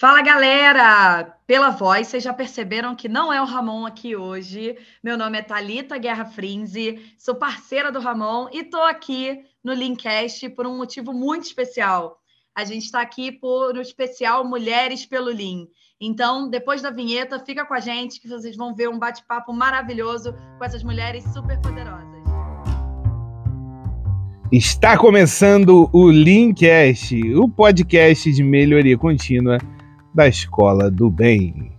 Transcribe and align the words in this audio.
Fala 0.00 0.22
galera! 0.22 1.36
Pela 1.46 1.68
voz, 1.68 2.06
vocês 2.06 2.22
já 2.24 2.32
perceberam 2.32 2.96
que 2.96 3.06
não 3.06 3.30
é 3.30 3.42
o 3.42 3.44
Ramon 3.44 3.84
aqui 3.84 4.16
hoje. 4.16 4.74
Meu 5.04 5.14
nome 5.14 5.36
é 5.36 5.42
Talita 5.42 5.98
Guerra 5.98 6.24
Frinze, 6.24 6.98
sou 7.18 7.34
parceira 7.34 7.92
do 7.92 8.00
Ramon 8.00 8.48
e 8.50 8.60
estou 8.60 8.82
aqui 8.82 9.44
no 9.62 9.74
Linkcast 9.74 10.48
por 10.56 10.66
um 10.66 10.78
motivo 10.78 11.12
muito 11.12 11.44
especial. 11.44 12.18
A 12.54 12.64
gente 12.64 12.86
está 12.86 13.02
aqui 13.02 13.30
por 13.30 13.76
um 13.76 13.80
especial 13.82 14.42
Mulheres 14.42 15.04
pelo 15.04 15.26
Lean. 15.26 15.66
Então, 16.00 16.48
depois 16.48 16.80
da 16.80 16.90
vinheta, 16.90 17.38
fica 17.38 17.66
com 17.66 17.74
a 17.74 17.80
gente 17.80 18.22
que 18.22 18.28
vocês 18.28 18.56
vão 18.56 18.74
ver 18.74 18.88
um 18.88 18.98
bate-papo 18.98 19.52
maravilhoso 19.52 20.34
com 20.56 20.64
essas 20.64 20.82
mulheres 20.82 21.24
super 21.24 21.60
poderosas. 21.60 22.08
Está 24.50 24.96
começando 24.96 25.90
o 25.92 26.10
Linkcast, 26.10 27.34
o 27.34 27.46
podcast 27.46 28.32
de 28.32 28.42
melhoria 28.42 28.96
contínua 28.96 29.58
da 30.14 30.26
Escola 30.26 30.90
do 30.90 31.08
Bem. 31.08 31.72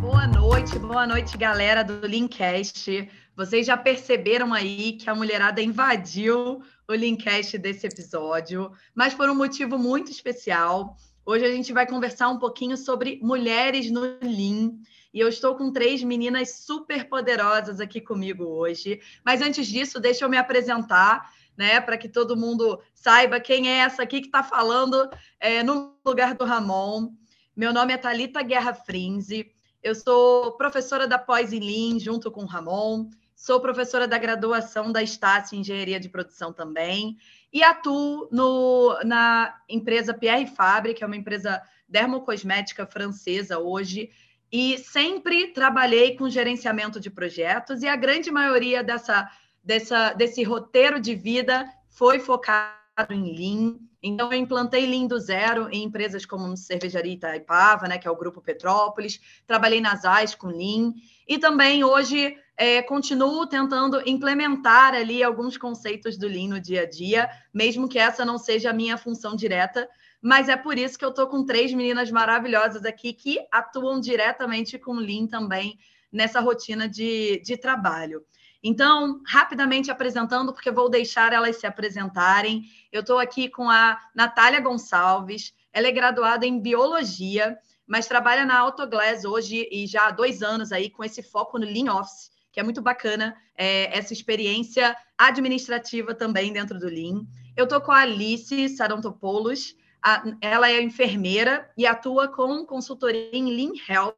Boa 0.00 0.26
noite, 0.26 0.78
boa 0.78 1.06
noite, 1.06 1.38
galera 1.38 1.84
do 1.84 2.04
Linkcast. 2.06 3.08
Vocês 3.36 3.66
já 3.66 3.76
perceberam 3.76 4.52
aí 4.52 4.94
que 4.94 5.08
a 5.08 5.14
mulherada 5.14 5.62
invadiu 5.62 6.62
o 6.88 6.94
Linkcast 6.94 7.58
desse 7.58 7.86
episódio, 7.86 8.72
mas 8.94 9.14
por 9.14 9.28
um 9.28 9.34
motivo 9.34 9.78
muito 9.78 10.10
especial. 10.10 10.96
Hoje 11.24 11.44
a 11.44 11.50
gente 11.50 11.72
vai 11.72 11.86
conversar 11.86 12.28
um 12.28 12.38
pouquinho 12.38 12.76
sobre 12.76 13.20
mulheres 13.22 13.90
no 13.90 14.00
Lean. 14.22 14.72
E 15.14 15.20
eu 15.20 15.28
estou 15.28 15.54
com 15.54 15.72
três 15.72 16.02
meninas 16.02 16.64
super 16.64 17.08
poderosas 17.08 17.80
aqui 17.80 18.00
comigo 18.00 18.44
hoje. 18.44 19.00
Mas 19.24 19.40
antes 19.40 19.66
disso, 19.66 19.98
deixa 20.00 20.24
eu 20.24 20.28
me 20.28 20.36
apresentar 20.36 21.30
né? 21.56 21.80
Para 21.80 21.96
que 21.96 22.08
todo 22.08 22.36
mundo 22.36 22.80
saiba 22.94 23.40
quem 23.40 23.68
é 23.68 23.78
essa 23.78 24.02
aqui 24.02 24.20
que 24.20 24.26
está 24.26 24.42
falando 24.42 25.08
é, 25.40 25.62
no 25.62 25.96
lugar 26.04 26.34
do 26.34 26.44
Ramon. 26.44 27.12
Meu 27.54 27.72
nome 27.72 27.92
é 27.92 27.96
Talita 27.96 28.42
Guerra 28.42 28.74
Frinze. 28.74 29.50
Eu 29.82 29.94
sou 29.94 30.56
professora 30.56 31.06
da 31.06 31.18
pós 31.18 31.52
em 31.52 31.60
Lean 31.60 31.98
junto 31.98 32.30
com 32.30 32.42
o 32.42 32.46
Ramon. 32.46 33.08
Sou 33.34 33.60
professora 33.60 34.08
da 34.08 34.18
graduação 34.18 34.90
da 34.90 35.02
Estácio 35.02 35.58
Engenharia 35.58 36.00
de 36.00 36.08
Produção 36.08 36.52
também. 36.52 37.16
E 37.52 37.62
atuo 37.62 38.28
no, 38.32 38.98
na 39.04 39.54
empresa 39.68 40.14
Pierre 40.14 40.46
Fabre, 40.46 40.94
que 40.94 41.04
é 41.04 41.06
uma 41.06 41.16
empresa 41.16 41.62
dermocosmética 41.88 42.86
francesa 42.86 43.58
hoje, 43.58 44.10
e 44.50 44.78
sempre 44.78 45.48
trabalhei 45.48 46.16
com 46.16 46.28
gerenciamento 46.28 46.98
de 46.98 47.10
projetos, 47.10 47.82
e 47.82 47.88
a 47.88 47.96
grande 47.96 48.30
maioria 48.30 48.82
dessa 48.82 49.30
dessa, 49.66 50.12
desse 50.12 50.44
roteiro 50.44 51.00
de 51.00 51.14
vida 51.14 51.68
foi 51.88 52.20
focado 52.20 52.76
em 53.10 53.36
Lean. 53.36 53.78
Então, 54.00 54.32
eu 54.32 54.38
implantei 54.38 54.86
Lean 54.86 55.06
do 55.06 55.18
zero 55.18 55.68
em 55.72 55.82
empresas 55.82 56.24
como 56.24 56.56
Cervejaria 56.56 57.14
Itaipava, 57.14 57.88
né, 57.88 57.98
que 57.98 58.06
é 58.06 58.10
o 58.10 58.16
Grupo 58.16 58.40
Petrópolis. 58.40 59.20
Trabalhei 59.44 59.80
nas 59.80 60.04
AIS 60.04 60.36
com 60.36 60.46
Lean. 60.46 60.94
E 61.26 61.36
também, 61.38 61.82
hoje, 61.82 62.36
é, 62.56 62.80
continuo 62.80 63.44
tentando 63.48 64.00
implementar 64.08 64.94
ali 64.94 65.24
alguns 65.24 65.58
conceitos 65.58 66.16
do 66.16 66.28
Lean 66.28 66.48
no 66.48 66.60
dia 66.60 66.82
a 66.82 66.88
dia, 66.88 67.28
mesmo 67.52 67.88
que 67.88 67.98
essa 67.98 68.24
não 68.24 68.38
seja 68.38 68.70
a 68.70 68.74
minha 68.74 68.96
função 68.96 69.34
direta. 69.34 69.88
Mas 70.22 70.48
é 70.48 70.56
por 70.56 70.78
isso 70.78 70.96
que 70.96 71.04
eu 71.04 71.10
estou 71.10 71.26
com 71.26 71.44
três 71.44 71.74
meninas 71.74 72.10
maravilhosas 72.12 72.84
aqui 72.84 73.12
que 73.12 73.38
atuam 73.50 73.98
diretamente 73.98 74.78
com 74.78 74.94
Lean 74.94 75.26
também 75.26 75.76
nessa 76.12 76.40
rotina 76.40 76.88
de, 76.88 77.42
de 77.44 77.56
trabalho. 77.56 78.24
Então, 78.68 79.20
rapidamente 79.24 79.92
apresentando, 79.92 80.52
porque 80.52 80.72
vou 80.72 80.90
deixar 80.90 81.32
elas 81.32 81.54
se 81.54 81.68
apresentarem. 81.68 82.64
Eu 82.90 83.02
estou 83.02 83.20
aqui 83.20 83.48
com 83.48 83.70
a 83.70 83.96
Natália 84.12 84.60
Gonçalves. 84.60 85.54
Ela 85.72 85.86
é 85.86 85.92
graduada 85.92 86.44
em 86.44 86.58
biologia, 86.58 87.56
mas 87.86 88.08
trabalha 88.08 88.44
na 88.44 88.58
Autoglass 88.58 89.24
hoje 89.24 89.68
e 89.70 89.86
já 89.86 90.08
há 90.08 90.10
dois 90.10 90.42
anos 90.42 90.72
aí 90.72 90.90
com 90.90 91.04
esse 91.04 91.22
foco 91.22 91.60
no 91.60 91.64
Lean 91.64 91.94
Office, 91.94 92.32
que 92.50 92.58
é 92.58 92.62
muito 92.64 92.82
bacana 92.82 93.36
é, 93.56 93.96
essa 93.96 94.12
experiência 94.12 94.96
administrativa 95.16 96.12
também 96.12 96.52
dentro 96.52 96.76
do 96.76 96.86
Lean. 96.86 97.24
Eu 97.56 97.66
estou 97.66 97.80
com 97.80 97.92
a 97.92 98.00
Alice 98.00 98.70
Sarantopoulos. 98.70 99.76
A, 100.02 100.24
ela 100.40 100.68
é 100.68 100.82
enfermeira 100.82 101.70
e 101.78 101.86
atua 101.86 102.26
com 102.26 102.66
consultoria 102.66 103.30
em 103.32 103.48
Lean 103.48 103.74
Health 103.88 104.16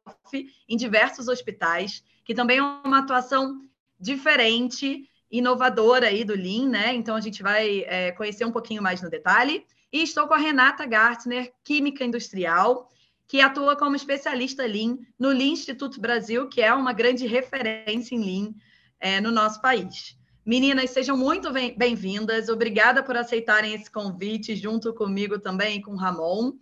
em 0.67 0.75
diversos 0.75 1.27
hospitais, 1.27 2.03
que 2.25 2.33
também 2.33 2.57
é 2.57 2.63
uma 2.63 2.97
atuação 2.97 3.68
diferente, 3.99 5.09
inovadora 5.31 6.07
aí 6.07 6.23
do 6.23 6.33
Lean, 6.33 6.69
né? 6.69 6.93
Então 6.93 7.15
a 7.15 7.21
gente 7.21 7.43
vai 7.43 7.83
é, 7.87 8.11
conhecer 8.11 8.45
um 8.45 8.51
pouquinho 8.51 8.81
mais 8.81 9.01
no 9.01 9.09
detalhe. 9.09 9.65
E 9.91 10.01
estou 10.01 10.27
com 10.27 10.33
a 10.33 10.37
Renata 10.37 10.85
Gartner, 10.85 11.51
química 11.63 12.03
industrial, 12.03 12.89
que 13.27 13.41
atua 13.41 13.75
como 13.75 13.95
especialista 13.95 14.65
Lean 14.65 14.97
no 15.17 15.29
Lean 15.29 15.49
Instituto 15.49 15.99
Brasil, 15.99 16.47
que 16.47 16.61
é 16.61 16.73
uma 16.73 16.93
grande 16.93 17.27
referência 17.27 18.15
em 18.15 18.23
Lean 18.23 18.53
é, 18.99 19.19
no 19.21 19.31
nosso 19.31 19.61
país. 19.61 20.17
Meninas, 20.45 20.89
sejam 20.89 21.15
muito 21.15 21.51
bem-vindas. 21.77 22.49
Obrigada 22.49 23.03
por 23.03 23.15
aceitarem 23.15 23.73
esse 23.73 23.91
convite 23.91 24.55
junto 24.55 24.93
comigo 24.93 25.37
também 25.37 25.79
com 25.81 25.91
o 25.91 25.95
Ramon. 25.95 26.53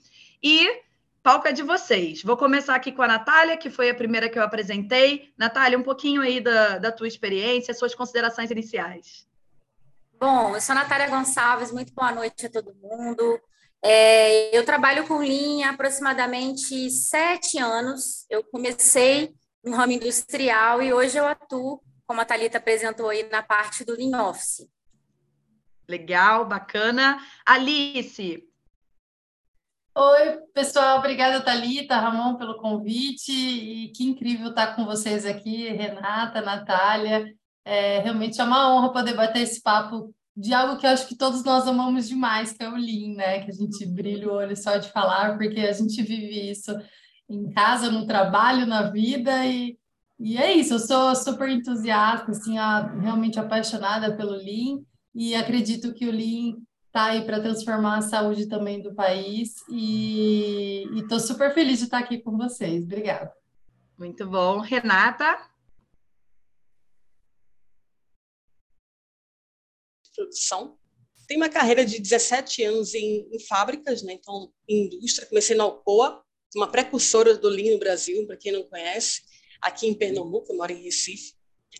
E 0.44 0.68
palco 1.28 1.46
é 1.46 1.52
de 1.52 1.62
vocês. 1.62 2.24
Vou 2.24 2.38
começar 2.38 2.74
aqui 2.74 2.90
com 2.90 3.02
a 3.02 3.08
Natália, 3.08 3.58
que 3.58 3.70
foi 3.70 3.90
a 3.90 3.94
primeira 3.94 4.30
que 4.30 4.40
eu 4.40 4.44
apresentei. 4.44 5.34
Natália, 5.38 5.78
um 5.78 5.84
pouquinho 5.84 6.22
aí 6.22 6.40
da, 6.40 6.78
da 6.78 6.90
tua 6.90 7.06
experiência, 7.06 7.74
suas 7.74 7.94
considerações 7.94 8.50
iniciais. 8.50 9.28
Bom, 10.18 10.56
eu 10.56 10.62
sou 10.62 10.72
a 10.72 10.80
Natália 10.80 11.10
Gonçalves, 11.10 11.70
muito 11.70 11.94
boa 11.94 12.14
noite 12.14 12.46
a 12.46 12.50
todo 12.50 12.74
mundo. 12.76 13.42
É, 13.84 14.58
eu 14.58 14.64
trabalho 14.64 15.06
com 15.06 15.22
linha 15.22 15.68
há 15.68 15.72
aproximadamente 15.72 16.90
sete 16.90 17.58
anos. 17.58 18.26
Eu 18.30 18.42
comecei 18.46 19.36
no 19.62 19.76
ramo 19.76 19.92
industrial 19.92 20.82
e 20.82 20.94
hoje 20.94 21.18
eu 21.18 21.28
atuo, 21.28 21.84
como 22.06 22.22
a 22.22 22.26
Thalita 22.26 22.58
apresentou 22.58 23.10
aí, 23.10 23.28
na 23.30 23.44
parte 23.44 23.84
do 23.84 23.98
Lean 23.98 24.30
Office. 24.30 24.66
Legal, 25.90 26.46
bacana. 26.46 27.22
Alice, 27.46 28.48
Oi, 30.00 30.38
pessoal, 30.53 31.00
obrigada, 31.00 31.44
Thalita, 31.44 31.97
Ramon, 31.97 32.35
pelo 32.35 32.59
convite, 32.59 33.31
e 33.31 33.91
que 33.94 34.03
incrível 34.03 34.50
estar 34.50 34.75
com 34.75 34.85
vocês 34.85 35.25
aqui, 35.25 35.69
Renata, 35.69 36.40
Natália, 36.40 37.34
é 37.66 37.97
realmente 37.97 38.40
é 38.40 38.44
uma 38.44 38.72
honra 38.72 38.94
poder 38.94 39.16
bater 39.16 39.41
esse 39.41 39.59
papo 39.59 40.13
de 40.36 40.53
algo 40.53 40.78
que 40.78 40.86
eu 40.86 40.91
acho 40.91 41.07
que 41.07 41.18
todos 41.18 41.44
nós 41.44 41.68
amamos 41.68 42.07
demais, 42.07 42.52
que 42.53 42.63
é 42.63 42.69
o 42.69 42.75
Lean, 42.75 43.16
né, 43.16 43.40
que 43.40 43.50
a 43.50 43.53
gente 43.56 43.88
brilha 43.88 44.28
o 44.28 44.36
olho 44.36 44.56
só 44.56 44.78
de 44.78 44.88
falar, 44.91 45.36
porque 45.36 45.62
a 45.62 45.72
gente 45.72 46.00
vive 46.03 46.52
isso 46.52 46.78
em 47.28 47.50
casa, 47.50 47.90
no 47.90 48.06
trabalho, 48.06 48.68
na 48.68 48.91
vida, 48.91 49.47
e, 49.47 49.80
e 50.19 50.38
é 50.38 50.53
isso, 50.53 50.75
eu 50.75 50.80
sou 50.80 51.16
super 51.16 51.50
entusiasta, 51.50 52.30
assim, 52.30 52.53
realmente 53.02 53.40
apaixonada 53.40 54.16
pelo 54.16 54.34
Lean, 54.34 54.78
e 55.16 55.34
acredito 55.34 55.91
que 55.96 56.07
o 56.07 56.12
Lean 56.12 56.67
está 56.97 57.12
aí 57.12 57.24
para 57.24 57.40
transformar 57.40 58.00
a 58.00 58.02
saúde 58.02 58.47
também 58.47 58.81
do 58.81 58.91
país 58.96 59.63
e 59.69 60.84
estou 60.96 61.19
super 61.19 61.53
feliz 61.53 61.78
de 61.78 61.85
estar 61.85 62.00
aqui 62.00 62.18
com 62.18 62.35
vocês. 62.35 62.84
Obrigada. 62.84 63.31
Muito 63.96 64.25
bom. 64.25 64.62
Renata? 64.62 65.47
Produção. 70.16 70.75
Tenho 71.28 71.41
uma 71.41 71.50
carreira 71.50 71.86
de 71.86 72.00
17 72.00 72.63
anos 72.63 72.96
em, 72.96 73.30
em 73.31 73.40
fábricas, 73.46 74.02
né? 74.02 74.13
então, 74.13 74.52
em 74.68 74.88
indústria. 74.88 75.28
Comecei 75.28 75.56
na 75.56 75.66
Alcoa, 75.66 76.24
uma 76.56 76.68
precursora 76.68 77.38
do 77.38 77.47
Lean 77.47 77.74
no 77.74 77.80
Brasil, 77.80 78.25
para 78.25 78.38
quem 78.38 78.52
não 78.52 78.63
conhece, 78.63 79.22
aqui 79.62 79.86
em 79.86 79.94
Pernambuco, 79.94 80.52
eu 80.52 80.57
moro 80.57 80.72
em 80.72 80.81
Recife. 80.81 81.36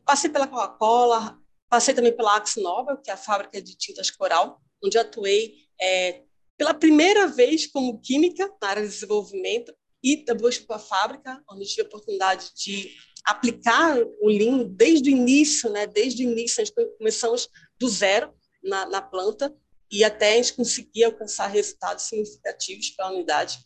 Passei 0.06 0.30
pela 0.30 0.48
Coca-Cola, 0.48 1.40
passei 1.68 1.96
também 1.96 2.16
pela 2.16 2.38
Axe 2.38 2.62
Nobel, 2.62 2.98
que 2.98 3.10
é 3.10 3.14
a 3.14 3.18
fábrica 3.18 3.60
de 3.60 3.76
tintas 3.76 4.12
coral, 4.12 4.62
onde 4.84 4.98
atuei 4.98 5.56
é, 5.80 6.22
pela 6.58 6.74
primeira 6.74 7.28
vez 7.28 7.68
como 7.68 8.00
química 8.02 8.52
na 8.62 8.70
área 8.70 8.84
de 8.84 8.90
desenvolvimento 8.90 9.74
e 10.04 10.24
depois 10.26 10.58
para 10.58 10.78
a 10.78 10.80
fábrica, 10.80 11.44
onde 11.50 11.66
tive 11.66 11.84
a 11.84 11.86
oportunidade 11.86 12.52
de 12.56 12.96
aplicar 13.26 13.98
o 14.22 14.28
Lean 14.28 14.64
desde 14.64 15.10
o 15.10 15.12
início, 15.12 15.70
né? 15.70 15.86
Desde 15.86 16.26
o 16.26 16.32
início, 16.32 16.62
a 16.62 16.66
gente 16.66 16.76
começamos 16.98 17.50
do 17.78 17.90
zero 17.90 18.34
na, 18.64 18.86
na 18.86 19.02
planta 19.02 19.54
e 19.92 20.04
até 20.04 20.34
a 20.34 20.36
gente 20.38 20.54
conseguir 20.54 21.04
alcançar 21.04 21.48
resultados 21.48 22.06
significativos 22.06 22.90
para 22.92 23.08
a 23.08 23.12
unidade. 23.12 23.60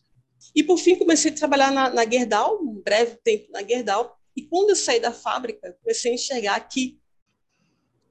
E, 0.56 0.64
por 0.64 0.78
fim, 0.78 0.96
comecei 0.96 1.32
a 1.32 1.36
trabalhar 1.36 1.72
na, 1.72 1.90
na 1.90 2.10
Gerdau, 2.10 2.60
um 2.62 2.82
breve 2.82 3.18
tempo 3.24 3.52
na 3.52 3.64
Gerdau, 3.64 4.18
e 4.36 4.44
quando 4.44 4.70
eu 4.70 4.76
saí 4.76 5.00
da 5.00 5.12
fábrica, 5.12 5.78
comecei 5.82 6.12
a 6.12 6.16
enxergar 6.16 6.60
que 6.62 7.00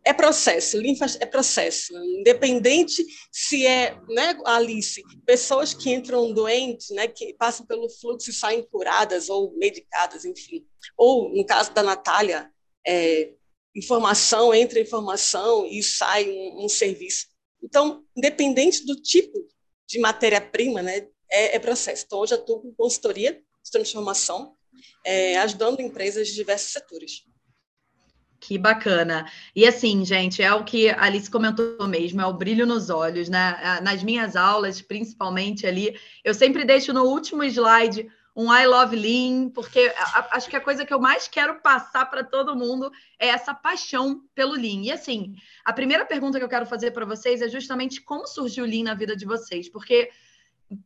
é 0.05 0.13
processo, 0.13 0.79
linfa 0.79 1.07
é 1.21 1.27
processo, 1.27 1.93
independente 2.19 3.05
se 3.31 3.67
é, 3.67 3.99
né, 4.09 4.39
Alice, 4.47 5.03
pessoas 5.27 5.75
que 5.75 5.91
entram 5.91 6.33
doentes, 6.33 6.91
né, 6.91 7.07
que 7.07 7.35
passam 7.35 7.67
pelo 7.67 7.89
fluxo 7.89 8.31
e 8.31 8.33
saem 8.33 8.63
curadas 8.63 9.29
ou 9.29 9.55
medicadas, 9.57 10.25
enfim, 10.25 10.67
ou 10.97 11.29
no 11.35 11.45
caso 11.45 11.73
da 11.73 11.83
Natália, 11.83 12.51
é, 12.87 13.33
informação 13.75 14.55
entra 14.55 14.81
informação 14.81 15.67
e 15.67 15.83
sai 15.83 16.29
um, 16.29 16.65
um, 16.65 16.69
serviço. 16.69 17.27
Então, 17.63 18.05
independente 18.17 18.85
do 18.87 18.97
tipo 18.97 19.39
de 19.87 19.99
matéria-prima, 19.99 20.83
né, 20.83 21.07
é, 21.31 21.57
é 21.57 21.59
processo. 21.59 22.05
Então, 22.07 22.21
hoje 22.21 22.35
estou 22.35 22.61
com 22.61 22.75
consultoria 22.75 23.35
de 23.35 23.71
transformação, 23.71 24.57
é, 25.05 25.37
ajudando 25.39 25.81
empresas 25.81 26.29
de 26.29 26.35
diversos 26.35 26.73
setores. 26.73 27.25
Que 28.41 28.57
bacana. 28.57 29.31
E 29.55 29.67
assim, 29.67 30.03
gente, 30.03 30.43
é 30.43 30.53
o 30.55 30.65
que 30.65 30.89
a 30.89 31.05
Alice 31.05 31.31
comentou 31.31 31.87
mesmo, 31.87 32.23
é 32.23 32.27
o 32.27 32.33
brilho 32.33 32.67
nos 32.67 32.89
olhos, 32.89 33.29
né? 33.29 33.81
Nas 33.83 34.03
minhas 34.03 34.35
aulas, 34.35 34.81
principalmente 34.81 35.67
ali, 35.67 35.95
eu 36.25 36.33
sempre 36.33 36.65
deixo 36.65 36.91
no 36.93 37.05
último 37.05 37.45
slide 37.45 38.11
um 38.35 38.51
I 38.51 38.67
love 38.67 38.97
Lean, 38.97 39.51
porque 39.51 39.93
acho 40.31 40.49
que 40.49 40.57
a 40.57 40.61
coisa 40.61 40.87
que 40.87 40.95
eu 40.95 40.99
mais 40.99 41.29
quero 41.29 41.61
passar 41.61 42.07
para 42.07 42.25
todo 42.25 42.57
mundo 42.57 42.91
é 43.19 43.29
essa 43.29 43.53
paixão 43.53 44.23
pelo 44.35 44.55
Lean. 44.55 44.85
E 44.85 44.93
assim, 44.93 45.35
a 45.63 45.73
primeira 45.73 46.07
pergunta 46.07 46.39
que 46.39 46.45
eu 46.45 46.49
quero 46.49 46.65
fazer 46.65 46.93
para 46.93 47.05
vocês 47.05 47.43
é 47.43 47.49
justamente 47.49 48.01
como 48.01 48.27
surgiu 48.27 48.65
o 48.65 48.67
Lean 48.67 48.85
na 48.85 48.95
vida 48.95 49.15
de 49.15 49.27
vocês, 49.27 49.69
porque 49.69 50.11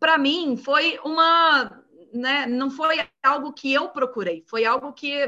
para 0.01 0.19
mim 0.19 0.57
foi 0.57 0.99
uma, 1.05 1.85
né, 2.13 2.47
não 2.47 2.69
foi 2.69 3.07
algo 3.23 3.53
que 3.53 3.73
eu 3.73 3.91
procurei, 3.91 4.43
foi 4.49 4.65
algo 4.65 4.93
que 4.93 5.25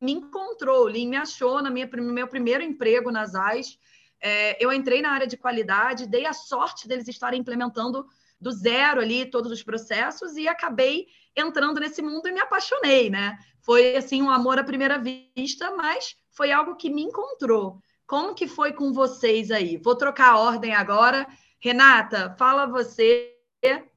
me 0.00 0.12
encontrou, 0.12 0.84
o 0.84 0.88
Lean 0.88 1.08
me 1.08 1.16
achou 1.16 1.62
no 1.62 1.70
meu 1.70 2.28
primeiro 2.28 2.62
emprego 2.62 3.10
nas 3.10 3.34
AIS. 3.34 3.78
É, 4.20 4.62
eu 4.62 4.72
entrei 4.72 5.00
na 5.00 5.12
área 5.12 5.26
de 5.26 5.36
qualidade, 5.36 6.06
dei 6.06 6.26
a 6.26 6.32
sorte 6.32 6.88
deles 6.88 7.08
estarem 7.08 7.40
implementando 7.40 8.06
do 8.40 8.52
zero 8.52 9.00
ali 9.00 9.26
todos 9.26 9.50
os 9.50 9.62
processos 9.62 10.36
e 10.36 10.46
acabei 10.46 11.06
entrando 11.34 11.80
nesse 11.80 12.02
mundo 12.02 12.28
e 12.28 12.32
me 12.32 12.40
apaixonei, 12.40 13.10
né? 13.10 13.36
Foi 13.60 13.96
assim 13.96 14.22
um 14.22 14.30
amor 14.30 14.58
à 14.58 14.64
primeira 14.64 14.98
vista, 14.98 15.74
mas 15.76 16.16
foi 16.30 16.52
algo 16.52 16.76
que 16.76 16.90
me 16.90 17.02
encontrou. 17.02 17.80
Como 18.06 18.34
que 18.34 18.46
foi 18.46 18.72
com 18.72 18.92
vocês 18.92 19.50
aí? 19.50 19.76
Vou 19.76 19.94
trocar 19.94 20.32
a 20.32 20.38
ordem 20.38 20.74
agora. 20.74 21.26
Renata, 21.60 22.34
fala 22.38 22.66
você, 22.66 23.34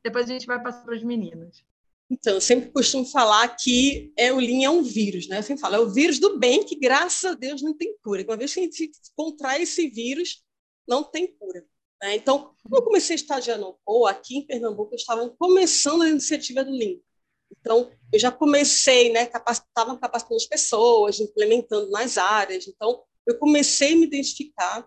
depois 0.03 0.25
a 0.25 0.33
gente 0.33 0.47
vai 0.47 0.61
passar 0.61 0.83
para 0.83 0.95
os 0.95 1.03
meninos. 1.03 1.63
Então, 2.11 2.33
eu 2.33 2.41
sempre 2.41 2.69
costumo 2.71 3.05
falar 3.05 3.47
que 3.55 4.11
é, 4.17 4.33
o 4.33 4.37
Lean 4.37 4.65
é 4.65 4.69
um 4.69 4.83
vírus, 4.83 5.29
né? 5.29 5.37
Eu 5.37 5.43
sempre 5.43 5.61
falo, 5.61 5.75
é 5.75 5.79
o 5.79 5.89
vírus 5.89 6.19
do 6.19 6.37
bem 6.37 6.65
que, 6.65 6.75
graças 6.75 7.23
a 7.23 7.33
Deus, 7.33 7.61
não 7.61 7.73
tem 7.73 7.95
cura. 8.03 8.21
Uma 8.27 8.35
vez 8.35 8.53
que 8.53 8.59
a 8.59 8.63
gente 8.63 8.91
contrai 9.15 9.61
esse 9.61 9.87
vírus, 9.87 10.43
não 10.85 11.05
tem 11.05 11.25
cura. 11.37 11.65
Né? 12.03 12.17
Então, 12.17 12.53
quando 12.61 12.75
eu 12.75 12.83
comecei 12.83 13.13
a 13.13 13.15
estagiar 13.15 13.57
no 13.57 13.79
ou 13.85 14.05
aqui 14.05 14.39
em 14.39 14.45
Pernambuco, 14.45 14.93
eu 14.93 14.97
estava 14.97 15.29
começando 15.39 16.01
a 16.01 16.09
iniciativa 16.09 16.65
do 16.65 16.71
Lean. 16.71 16.99
Então, 17.49 17.89
eu 18.11 18.19
já 18.19 18.29
comecei, 18.29 19.09
né? 19.13 19.23
Estavam 19.23 19.97
capacitando 19.97 20.35
as 20.35 20.45
pessoas, 20.45 21.17
implementando 21.21 21.89
nas 21.91 22.17
áreas. 22.17 22.67
Então, 22.67 23.03
eu 23.25 23.39
comecei 23.39 23.93
a 23.93 23.95
me 23.95 24.03
identificar, 24.03 24.85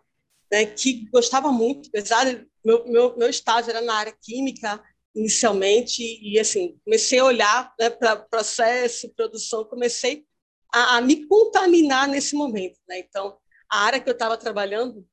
né? 0.52 0.66
Que 0.66 1.08
gostava 1.10 1.50
muito, 1.50 1.88
apesar 1.88 2.24
de 2.26 2.46
meu, 2.62 2.86
meu, 2.86 3.16
meu 3.16 3.30
estágio 3.30 3.70
era 3.70 3.80
na 3.80 3.94
área 3.94 4.16
química, 4.22 4.82
inicialmente, 5.14 6.02
e 6.02 6.38
assim, 6.40 6.78
comecei 6.84 7.19
a 7.20 7.25
olhar 7.25 7.75
né, 7.78 7.88
para 7.88 8.16
processo, 8.16 9.08
produção, 9.14 9.64
comecei 9.64 10.26
a, 10.72 10.96
a, 10.96 11.00
me 11.00 11.26
contaminar 11.26 12.08
nesse 12.08 12.34
momento. 12.34 12.81
Né? 12.88 12.99
Então, 12.99 13.38
a 13.70 13.81
área 13.81 14.00
que 14.00 14.08
eu 14.08 14.12
estava 14.12 14.37
trabalhando, 14.37 15.06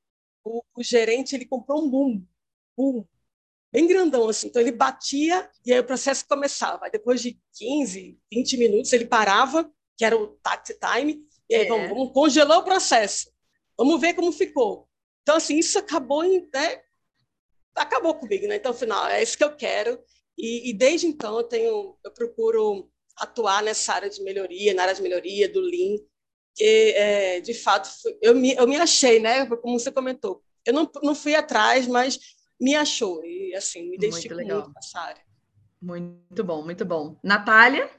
o, 0.43 0.63
o, 0.75 0.83
gerente 0.83 1.35
ele 1.35 1.45
comprou 1.45 1.83
um 1.83 1.89
boom, 1.89 2.25
boom, 2.75 3.05
bem 3.71 3.87
grandão, 3.87 4.27
assim. 4.27 4.47
Então, 4.47 4.61
ele 4.61 4.71
batia 4.71 5.47
e 5.63 5.71
aí 5.71 5.79
o 5.79 5.85
processo 5.85 6.25
começava. 6.27 6.85
Aí, 6.85 6.91
depois 6.91 7.21
de 7.21 7.39
15, 7.53 8.19
20 8.33 8.57
minutos, 8.57 8.91
ele 8.91 9.05
parava, 9.05 9.71
que 9.95 10.03
era 10.03 10.17
o 10.17 10.27
taxi 10.41 10.75
time, 10.79 11.23
e 11.47 11.55
aí, 11.55 11.65
é. 11.65 11.67
vamos, 11.67 11.89
vamos 11.89 12.11
congelar 12.11 12.57
o 12.57 12.63
processo. 12.63 13.31
Vamos 13.77 14.01
ver 14.01 14.15
como 14.15 14.31
ficou. 14.31 14.89
Então, 15.21 15.35
assim, 15.35 15.59
isso 15.59 15.77
acabou 15.77 16.23
em, 16.23 16.49
né, 16.51 16.81
acabou 17.75 18.15
comigo, 18.15 18.47
né? 18.47 18.55
Então, 18.55 18.73
final, 18.73 19.07
é 19.07 19.21
isso 19.21 19.37
que 19.37 19.43
eu 19.43 19.55
quero. 19.55 19.99
E, 20.37 20.69
e, 20.69 20.73
desde 20.73 21.07
então 21.07 21.37
eu 21.37 21.43
tenho, 21.43 21.97
eu 22.03 22.11
procuro 22.11 22.89
atuar 23.17 23.61
nessa 23.61 23.93
área 23.93 24.09
de 24.09 24.23
melhoria, 24.23 24.73
na 24.73 24.83
área 24.83 24.95
de 24.95 25.01
melhoria 25.01 25.51
do 25.51 25.59
Lean, 25.59 25.97
que 26.55 26.93
é, 26.95 27.39
de 27.41 27.53
fato 27.53 27.89
eu 28.21 28.35
me, 28.35 28.53
eu 28.55 28.67
me 28.67 28.77
achei, 28.77 29.19
né? 29.19 29.45
Como 29.45 29.79
você 29.79 29.91
comentou, 29.91 30.41
eu 30.65 30.73
não, 30.73 30.89
não 31.03 31.15
fui 31.15 31.35
atrás, 31.35 31.87
mas 31.87 32.19
me 32.59 32.75
achou 32.75 33.23
e 33.25 33.53
assim 33.55 33.89
me 33.89 33.95
identifico 33.95 34.35
muito, 34.35 34.53
muito 34.53 34.71
nessa 34.73 34.99
área. 34.99 35.23
Muito 35.81 36.43
bom, 36.43 36.63
muito 36.63 36.85
bom. 36.85 37.17
Natália? 37.23 37.89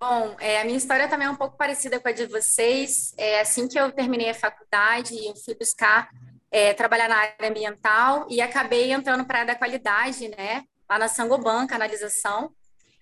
Bom, 0.00 0.36
é, 0.38 0.60
a 0.60 0.64
minha 0.64 0.78
história 0.78 1.08
também 1.08 1.26
é 1.26 1.30
um 1.30 1.36
pouco 1.36 1.56
parecida 1.56 1.98
com 1.98 2.08
a 2.08 2.12
de 2.12 2.24
vocês. 2.26 3.12
É, 3.18 3.40
assim 3.40 3.66
que 3.66 3.78
eu 3.78 3.90
terminei 3.90 4.30
a 4.30 4.34
faculdade, 4.34 5.14
eu 5.26 5.34
fui 5.36 5.56
buscar 5.56 6.08
é, 6.50 6.72
trabalhar 6.74 7.08
na 7.08 7.16
área 7.16 7.48
ambiental 7.48 8.26
e 8.30 8.40
acabei 8.40 8.92
entrando 8.92 9.24
para 9.24 9.38
a 9.38 9.40
área 9.40 9.54
da 9.54 9.58
qualidade, 9.58 10.28
né? 10.28 10.64
Lá 10.88 10.98
na 10.98 11.08
Sangoban, 11.08 11.66
canalização. 11.66 12.52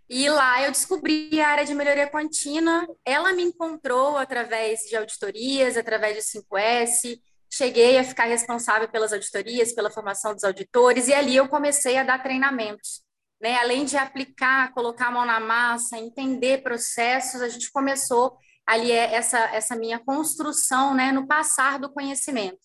E 0.08 0.28
lá 0.28 0.62
eu 0.62 0.70
descobri 0.70 1.40
a 1.40 1.48
área 1.48 1.64
de 1.64 1.74
melhoria 1.74 2.08
contínua. 2.08 2.86
Ela 3.04 3.32
me 3.32 3.42
encontrou 3.42 4.16
através 4.16 4.80
de 4.88 4.96
auditorias, 4.96 5.76
através 5.76 6.16
de 6.16 6.22
5S. 6.22 7.18
Cheguei 7.52 7.98
a 7.98 8.04
ficar 8.04 8.24
responsável 8.24 8.88
pelas 8.88 9.12
auditorias, 9.12 9.72
pela 9.72 9.90
formação 9.90 10.34
dos 10.34 10.44
auditores, 10.44 11.08
e 11.08 11.14
ali 11.14 11.36
eu 11.36 11.48
comecei 11.48 11.96
a 11.96 12.02
dar 12.02 12.22
treinamentos. 12.22 13.02
Né? 13.40 13.56
Além 13.58 13.84
de 13.84 13.96
aplicar, 13.96 14.72
colocar 14.72 15.08
a 15.08 15.10
mão 15.10 15.24
na 15.24 15.40
massa, 15.40 15.96
entender 15.96 16.62
processos, 16.62 17.40
a 17.40 17.48
gente 17.48 17.70
começou 17.70 18.36
ali 18.66 18.90
é 18.90 19.14
essa, 19.14 19.38
essa 19.54 19.76
minha 19.76 19.98
construção 20.00 20.92
né, 20.92 21.12
no 21.12 21.26
passar 21.26 21.78
do 21.78 21.88
conhecimento. 21.88 22.58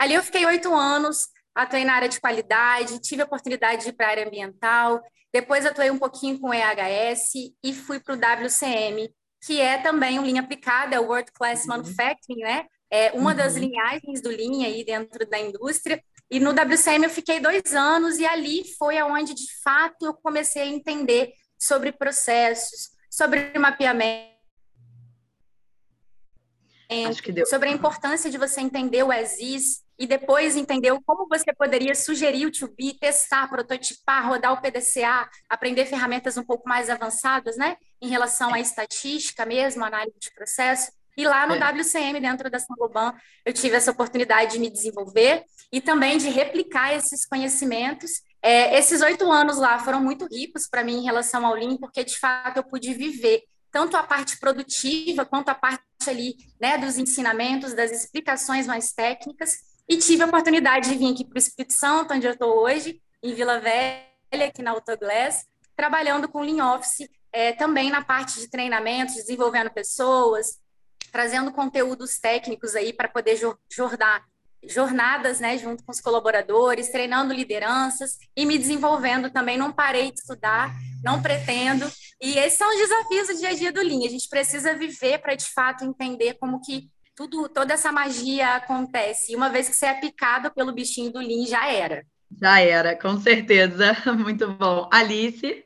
Ali 0.00 0.14
eu 0.14 0.22
fiquei 0.22 0.46
oito 0.46 0.74
anos, 0.74 1.28
atuei 1.54 1.84
na 1.84 1.92
área 1.92 2.08
de 2.08 2.18
qualidade, 2.18 3.00
tive 3.00 3.20
a 3.20 3.26
oportunidade 3.26 3.82
de 3.82 3.90
ir 3.90 3.92
para 3.92 4.06
a 4.06 4.10
área 4.10 4.26
ambiental, 4.26 4.98
depois 5.30 5.66
atuei 5.66 5.90
um 5.90 5.98
pouquinho 5.98 6.40
com 6.40 6.54
EHS 6.54 7.32
e 7.62 7.74
fui 7.74 8.00
para 8.00 8.14
o 8.14 8.16
WCM, 8.16 9.14
que 9.44 9.60
é 9.60 9.76
também 9.76 10.18
um 10.18 10.24
linha 10.24 10.40
aplicada, 10.40 10.96
é 10.96 10.98
o 10.98 11.04
World 11.04 11.30
Class 11.32 11.64
uhum. 11.64 11.76
Manufacturing, 11.76 12.40
né? 12.40 12.64
É 12.90 13.12
uma 13.12 13.32
uhum. 13.32 13.36
das 13.36 13.56
linhagens 13.56 14.22
do 14.22 14.30
linha 14.30 14.68
aí 14.68 14.82
dentro 14.86 15.28
da 15.28 15.38
indústria. 15.38 16.02
E 16.30 16.40
no 16.40 16.52
WCM 16.52 17.04
eu 17.04 17.10
fiquei 17.10 17.38
dois 17.38 17.74
anos 17.74 18.18
e 18.18 18.24
ali 18.24 18.64
foi 18.78 18.96
aonde 18.96 19.34
de 19.34 19.46
fato 19.62 20.06
eu 20.06 20.14
comecei 20.14 20.62
a 20.62 20.66
entender 20.66 21.34
sobre 21.58 21.92
processos, 21.92 22.92
sobre 23.10 23.52
mapeamento 23.58 24.30
sobre 27.46 27.68
a 27.68 27.72
importância 27.72 28.30
de 28.30 28.36
você 28.36 28.60
entender 28.60 29.02
o 29.04 29.12
ESIS, 29.12 29.82
e 30.00 30.06
depois 30.06 30.56
entendeu 30.56 30.98
como 31.04 31.28
você 31.28 31.52
poderia 31.52 31.94
sugerir 31.94 32.46
o 32.46 32.50
to 32.50 32.66
be, 32.74 32.98
testar, 32.98 33.46
prototipar, 33.48 34.26
rodar 34.26 34.54
o 34.54 34.62
PDCA, 34.62 35.28
aprender 35.46 35.84
ferramentas 35.84 36.38
um 36.38 36.42
pouco 36.42 36.66
mais 36.66 36.88
avançadas, 36.88 37.58
né? 37.58 37.76
Em 38.00 38.08
relação 38.08 38.54
à 38.54 38.58
estatística 38.58 39.44
mesmo, 39.44 39.84
análise 39.84 40.18
de 40.18 40.32
processo. 40.32 40.90
E 41.18 41.26
lá 41.26 41.46
no 41.46 41.54
é. 41.54 41.72
WCM, 41.72 42.18
dentro 42.18 42.50
da 42.50 42.58
Sangoban, 42.58 43.12
eu 43.44 43.52
tive 43.52 43.76
essa 43.76 43.90
oportunidade 43.90 44.52
de 44.52 44.58
me 44.58 44.70
desenvolver 44.70 45.44
e 45.70 45.82
também 45.82 46.16
de 46.16 46.30
replicar 46.30 46.94
esses 46.94 47.26
conhecimentos. 47.26 48.22
É, 48.40 48.78
esses 48.78 49.02
oito 49.02 49.30
anos 49.30 49.58
lá 49.58 49.78
foram 49.80 50.00
muito 50.00 50.26
ricos 50.26 50.66
para 50.66 50.82
mim 50.82 51.00
em 51.00 51.04
relação 51.04 51.44
ao 51.44 51.52
Lean, 51.52 51.76
porque 51.76 52.02
de 52.02 52.18
fato 52.18 52.56
eu 52.56 52.64
pude 52.64 52.94
viver 52.94 53.42
tanto 53.70 53.98
a 53.98 54.02
parte 54.02 54.38
produtiva 54.38 55.26
quanto 55.26 55.50
a 55.50 55.54
parte 55.54 55.82
ali, 56.08 56.36
né, 56.58 56.78
dos 56.78 56.96
ensinamentos, 56.96 57.74
das 57.74 57.90
explicações 57.90 58.66
mais 58.66 58.92
técnicas. 58.92 59.69
E 59.90 59.96
tive 59.96 60.22
a 60.22 60.26
oportunidade 60.26 60.88
de 60.88 60.96
vir 60.96 61.12
aqui 61.12 61.24
para 61.24 61.34
o 61.34 61.38
Espírito 61.38 61.72
Santo, 61.72 62.14
onde 62.14 62.24
eu 62.24 62.32
estou 62.32 62.62
hoje, 62.62 63.02
em 63.20 63.34
Vila 63.34 63.58
Velha, 63.58 64.46
aqui 64.46 64.62
na 64.62 64.70
Autoglass, 64.70 65.44
trabalhando 65.74 66.28
com 66.28 66.42
Lean 66.42 66.64
Office, 66.76 67.08
é, 67.32 67.50
também 67.54 67.90
na 67.90 68.00
parte 68.00 68.38
de 68.38 68.48
treinamentos, 68.48 69.16
desenvolvendo 69.16 69.68
pessoas, 69.68 70.60
trazendo 71.10 71.50
conteúdos 71.50 72.20
técnicos 72.20 72.76
aí 72.76 72.92
para 72.92 73.08
poder 73.08 73.36
jordar 73.68 74.24
jornadas, 74.62 75.40
né, 75.40 75.58
junto 75.58 75.82
com 75.82 75.90
os 75.90 76.00
colaboradores, 76.00 76.92
treinando 76.92 77.34
lideranças 77.34 78.16
e 78.36 78.46
me 78.46 78.56
desenvolvendo 78.56 79.28
também. 79.28 79.58
Não 79.58 79.72
parei 79.72 80.12
de 80.12 80.20
estudar, 80.20 80.72
não 81.02 81.20
pretendo. 81.20 81.90
E 82.20 82.38
esses 82.38 82.56
são 82.56 82.68
os 82.68 82.76
desafios 82.76 83.26
do 83.26 83.38
dia 83.38 83.48
a 83.48 83.54
dia 83.54 83.72
do 83.72 83.82
Lean. 83.82 84.06
A 84.06 84.10
gente 84.10 84.28
precisa 84.28 84.72
viver 84.72 85.18
para 85.18 85.34
de 85.34 85.46
fato 85.46 85.84
entender 85.84 86.34
como 86.34 86.60
que 86.60 86.88
tudo, 87.20 87.48
toda 87.50 87.74
essa 87.74 87.92
magia 87.92 88.54
acontece. 88.54 89.32
E 89.32 89.36
uma 89.36 89.50
vez 89.50 89.68
que 89.68 89.74
você 89.74 89.86
é 89.86 90.00
picado 90.00 90.50
pelo 90.52 90.72
bichinho 90.72 91.12
do 91.12 91.18
Lean, 91.18 91.44
já 91.46 91.70
era. 91.70 92.02
Já 92.40 92.60
era, 92.60 92.96
com 92.96 93.18
certeza. 93.20 93.94
Muito 94.16 94.50
bom. 94.54 94.88
Alice? 94.90 95.64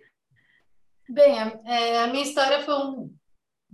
Bem, 1.09 1.39
a, 1.39 1.61
é, 1.65 2.03
a 2.03 2.07
minha 2.09 2.25
história 2.25 2.61
foi 2.63 2.75
um. 2.75 3.15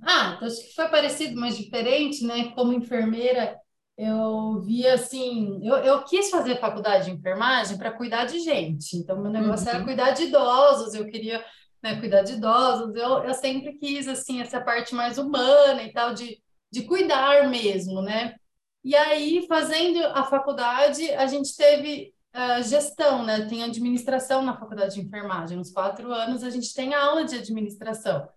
Ah, 0.03 0.39
acho 0.43 0.67
que 0.67 0.75
foi 0.75 0.89
parecido, 0.89 1.39
mas 1.41 1.57
diferente, 1.57 2.25
né? 2.25 2.51
Como 2.55 2.73
enfermeira, 2.73 3.57
eu 3.97 4.61
vi 4.61 4.87
assim, 4.87 5.61
eu, 5.63 5.77
eu 5.77 6.05
quis 6.05 6.31
fazer 6.31 6.59
faculdade 6.59 7.07
de 7.07 7.11
enfermagem 7.13 7.79
para 7.79 7.93
cuidar 7.93 8.25
de 8.25 8.41
gente. 8.41 8.97
Então, 8.97 9.21
meu 9.23 9.31
negócio 9.31 9.67
uhum. 9.67 9.75
era 9.75 9.85
cuidar 9.85 10.11
de 10.11 10.25
idosos, 10.25 10.95
eu 10.95 11.07
queria 11.07 11.45
né, 11.83 11.99
cuidar 11.99 12.23
de 12.23 12.33
idosos. 12.35 12.95
Eu, 12.95 13.25
eu 13.25 13.35
sempre 13.35 13.75
quis 13.75 14.09
assim 14.09 14.41
essa 14.41 14.61
parte 14.61 14.95
mais 14.95 15.17
humana 15.19 15.83
e 15.83 15.93
tal 15.93 16.13
de 16.15 16.43
de 16.71 16.83
cuidar 16.83 17.49
mesmo, 17.49 18.01
né? 18.03 18.35
E 18.83 18.95
aí, 18.97 19.47
fazendo 19.47 20.03
a 20.07 20.25
faculdade, 20.25 21.11
a 21.11 21.27
gente 21.27 21.55
teve 21.57 22.15
uh, 22.35 22.63
gestão, 22.63 23.25
né? 23.25 23.47
Tem 23.47 23.63
administração 23.63 24.43
na 24.43 24.57
faculdade 24.57 24.95
de 24.95 25.01
enfermagem. 25.01 25.57
Nos 25.57 25.71
quatro 25.71 26.13
anos 26.13 26.43
a 26.43 26.51
gente 26.51 26.73
tem 26.73 26.95
aula 26.95 27.25
de 27.25 27.37
administração. 27.37 28.29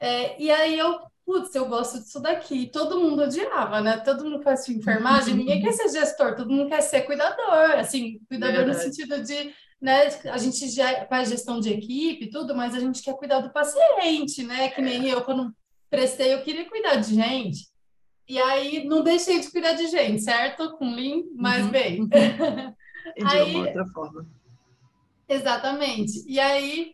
É, 0.00 0.40
e 0.40 0.50
aí 0.50 0.78
eu, 0.78 1.00
putz, 1.26 1.54
eu 1.54 1.66
gosto 1.68 1.98
disso 1.98 2.20
daqui. 2.20 2.70
Todo 2.72 3.00
mundo 3.00 3.22
odiava, 3.22 3.80
né? 3.80 3.98
Todo 3.98 4.24
mundo 4.24 4.42
faz 4.42 4.68
enfermagem, 4.68 5.34
ninguém 5.34 5.60
quer 5.62 5.72
ser 5.72 5.88
gestor, 5.88 6.36
todo 6.36 6.50
mundo 6.50 6.68
quer 6.68 6.80
ser 6.80 7.02
cuidador, 7.02 7.78
assim, 7.78 8.20
cuidador 8.28 8.64
Verdade. 8.64 8.78
no 8.78 8.84
sentido 8.84 9.22
de 9.22 9.52
né? 9.80 10.08
A 10.30 10.38
gente 10.38 10.68
já 10.68 11.06
faz 11.06 11.28
gestão 11.28 11.60
de 11.60 11.72
equipe, 11.72 12.30
tudo, 12.30 12.54
mas 12.54 12.74
a 12.74 12.80
gente 12.80 13.02
quer 13.02 13.14
cuidar 13.14 13.40
do 13.40 13.52
paciente, 13.52 14.42
né? 14.42 14.68
Que 14.70 14.82
nem 14.82 15.08
eu, 15.08 15.22
quando 15.22 15.54
prestei, 15.90 16.34
eu 16.34 16.42
queria 16.42 16.68
cuidar 16.68 16.96
de 16.96 17.14
gente. 17.14 17.68
E 18.28 18.38
aí 18.38 18.84
não 18.84 19.02
deixei 19.02 19.40
de 19.40 19.50
cuidar 19.50 19.72
de 19.72 19.86
gente, 19.86 20.22
certo? 20.22 20.76
Com 20.76 20.94
Lean, 20.94 21.22
mas 21.34 21.64
uhum. 21.64 21.70
bem. 21.70 22.00
Uhum. 22.02 22.08
de 23.16 23.36
aí, 23.36 23.54
uma 23.54 23.66
outra 23.66 23.86
forma. 23.86 24.26
Exatamente. 25.28 26.24
E 26.26 26.38
aí 26.38 26.92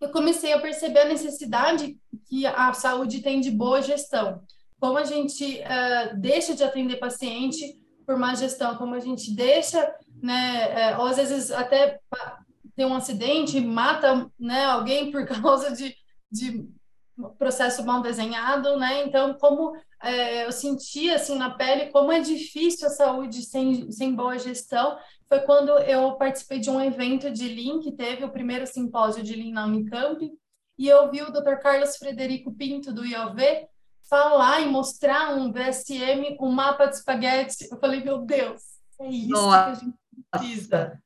eu 0.00 0.10
comecei 0.10 0.52
a 0.52 0.60
perceber 0.60 1.00
a 1.00 1.08
necessidade 1.08 1.98
que 2.28 2.46
a 2.46 2.72
saúde 2.72 3.22
tem 3.22 3.40
de 3.40 3.50
boa 3.50 3.82
gestão. 3.82 4.42
Como 4.78 4.98
a 4.98 5.04
gente 5.04 5.60
uh, 5.60 6.20
deixa 6.20 6.54
de 6.54 6.62
atender 6.62 6.96
paciente 6.96 7.80
por 8.06 8.18
má 8.18 8.34
gestão, 8.34 8.76
como 8.76 8.94
a 8.94 9.00
gente 9.00 9.34
deixa, 9.34 9.94
né, 10.22 10.96
ou 10.98 11.06
às 11.06 11.16
vezes 11.16 11.50
até 11.50 11.98
tem 12.76 12.84
um 12.84 12.94
acidente, 12.94 13.60
mata 13.60 14.30
né, 14.38 14.66
alguém 14.66 15.10
por 15.10 15.24
causa 15.40 15.74
de, 15.74 15.94
de 16.30 16.68
processo 17.38 17.84
mal 17.84 18.02
desenhado, 18.02 18.76
né? 18.76 19.04
Então, 19.04 19.34
como 19.34 19.72
é, 20.02 20.44
eu 20.44 20.52
senti 20.52 21.10
assim 21.10 21.36
na 21.36 21.50
pele 21.50 21.90
como 21.90 22.12
é 22.12 22.20
difícil 22.20 22.86
a 22.86 22.90
saúde 22.90 23.42
sem, 23.42 23.90
sem 23.90 24.14
boa 24.14 24.38
gestão, 24.38 24.98
foi 25.28 25.40
quando 25.40 25.70
eu 25.80 26.16
participei 26.16 26.58
de 26.58 26.70
um 26.70 26.80
evento 26.80 27.30
de 27.30 27.48
Lean, 27.48 27.80
que 27.80 27.92
teve 27.92 28.24
o 28.24 28.32
primeiro 28.32 28.66
simpósio 28.66 29.22
de 29.22 29.34
Lean 29.34 29.52
na 29.52 29.66
Unicamp, 29.66 30.30
e 30.76 30.88
eu 30.88 31.10
vi 31.10 31.22
o 31.22 31.30
Dr. 31.30 31.56
Carlos 31.62 31.96
Frederico 31.96 32.52
Pinto, 32.52 32.92
do 32.92 33.06
IOV, 33.06 33.68
falar 34.08 34.60
e 34.60 34.66
mostrar 34.66 35.34
um 35.34 35.52
VSM, 35.52 36.36
um 36.40 36.50
mapa 36.50 36.86
de 36.86 36.96
espaguete. 36.96 37.68
Eu 37.70 37.78
falei, 37.78 38.02
meu 38.02 38.18
Deus, 38.18 38.60
é 39.00 39.08
isso 39.08 39.28
Nossa. 39.28 39.64
que 39.64 39.70
a 39.70 39.74
gente 39.74 39.96
precisa. 40.30 41.03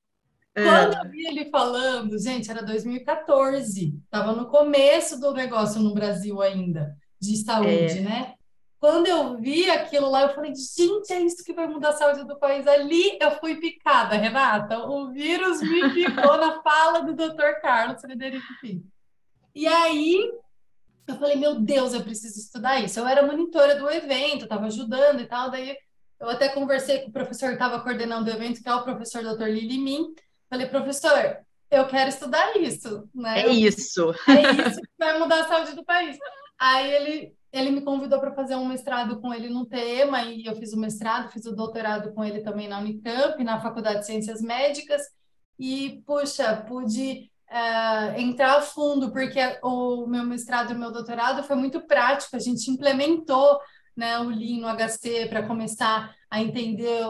É. 0.59 0.65
Quando 0.65 0.95
eu 0.95 1.11
vi 1.11 1.27
ele 1.27 1.51
falando, 1.51 2.19
gente, 2.19 2.51
era 2.51 2.63
2014, 2.63 3.95
estava 4.05 4.33
no 4.33 4.47
começo 4.47 5.21
do 5.21 5.33
negócio 5.33 5.81
no 5.81 5.95
Brasil 5.95 6.41
ainda, 6.41 6.97
de 7.21 7.37
saúde, 7.37 7.99
é. 7.99 8.01
né? 8.01 8.35
Quando 8.81 9.09
eu 9.09 9.37
vi 9.37 9.69
aquilo 9.69 10.09
lá, 10.09 10.23
eu 10.23 10.35
falei, 10.35 10.53
gente, 10.55 11.13
é 11.13 11.21
isso 11.21 11.45
que 11.45 11.53
vai 11.53 11.67
mudar 11.67 11.91
a 11.91 11.97
saúde 11.97 12.25
do 12.25 12.39
país. 12.39 12.65
Ali 12.67 13.19
eu 13.21 13.33
fui 13.41 13.57
picada, 13.57 14.17
Renata. 14.17 14.79
O 14.87 15.11
vírus 15.11 15.61
me 15.61 15.93
picou 15.93 16.37
na 16.37 16.63
fala 16.63 17.01
do 17.01 17.15
Dr. 17.15 17.61
Carlos 17.61 18.01
Frederico 18.01 18.47
Pinto. 18.61 18.87
E 19.53 19.67
aí 19.67 20.31
eu 21.09 21.17
falei, 21.17 21.35
meu 21.35 21.59
Deus, 21.59 21.93
eu 21.93 22.05
preciso 22.05 22.39
estudar 22.39 22.79
isso. 22.81 23.01
Eu 23.01 23.09
era 23.09 23.27
monitora 23.27 23.75
do 23.75 23.91
evento, 23.91 24.45
estava 24.45 24.67
ajudando 24.67 25.21
e 25.21 25.27
tal. 25.27 25.51
Daí 25.51 25.77
eu 26.21 26.29
até 26.29 26.49
conversei 26.49 27.01
com 27.01 27.09
o 27.09 27.13
professor 27.13 27.49
que 27.49 27.55
estava 27.55 27.81
coordenando 27.81 28.31
o 28.31 28.33
evento, 28.33 28.63
que 28.63 28.69
é 28.69 28.75
o 28.75 28.85
professor 28.85 29.23
Dr. 29.23 29.47
Lili 29.47 29.79
Min. 29.79 30.15
Falei, 30.49 30.67
professor, 30.67 31.39
eu 31.71 31.87
quero 31.87 32.09
estudar 32.09 32.57
isso. 32.57 33.09
Né? 33.15 33.43
É 33.43 33.49
isso. 33.49 34.15
É 34.29 34.69
isso 34.69 34.81
que 34.81 34.89
vai 34.99 35.19
mudar 35.19 35.45
a 35.45 35.49
saúde 35.49 35.75
do 35.75 35.85
país. 35.85 36.17
Aí 36.59 36.93
ele, 36.93 37.33
ele 37.53 37.71
me 37.71 37.83
convidou 37.83 38.19
para 38.19 38.35
fazer 38.35 38.57
um 38.57 38.67
mestrado 38.67 39.21
com 39.21 39.33
ele 39.33 39.49
no 39.49 39.67
tema, 39.67 40.23
e 40.23 40.47
eu 40.47 40.57
fiz 40.57 40.73
o 40.73 40.81
mestrado, 40.81 41.31
fiz 41.31 41.45
o 41.47 41.55
doutorado 41.55 42.13
com 42.13 42.25
ele 42.25 42.41
também 42.41 42.69
na 42.69 42.79
Unicamp, 42.79 43.43
na 43.45 43.61
Faculdade 43.61 44.01
de 44.01 44.07
Ciências 44.07 44.41
Médicas. 44.41 45.03
E, 45.59 46.03
puxa, 46.07 46.65
pude 46.69 47.31
uh, 47.51 48.19
entrar 48.19 48.59
a 48.59 48.63
fundo, 48.63 49.11
porque 49.13 49.41
o 49.63 50.07
meu 50.07 50.25
mestrado 50.25 50.73
e 50.73 50.77
o 50.77 50.79
meu 50.79 50.93
doutorado 50.93 51.43
foi 51.43 51.57
muito 51.57 51.81
prático, 51.81 52.37
a 52.37 52.41
gente 52.41 52.71
implementou 52.71 53.59
né, 53.97 54.19
o 54.21 54.29
Lean 54.29 54.61
no 54.61 54.69
HC 54.69 55.27
para 55.29 55.47
começar 55.47 56.15
a 56.31 56.41
entender, 56.41 57.05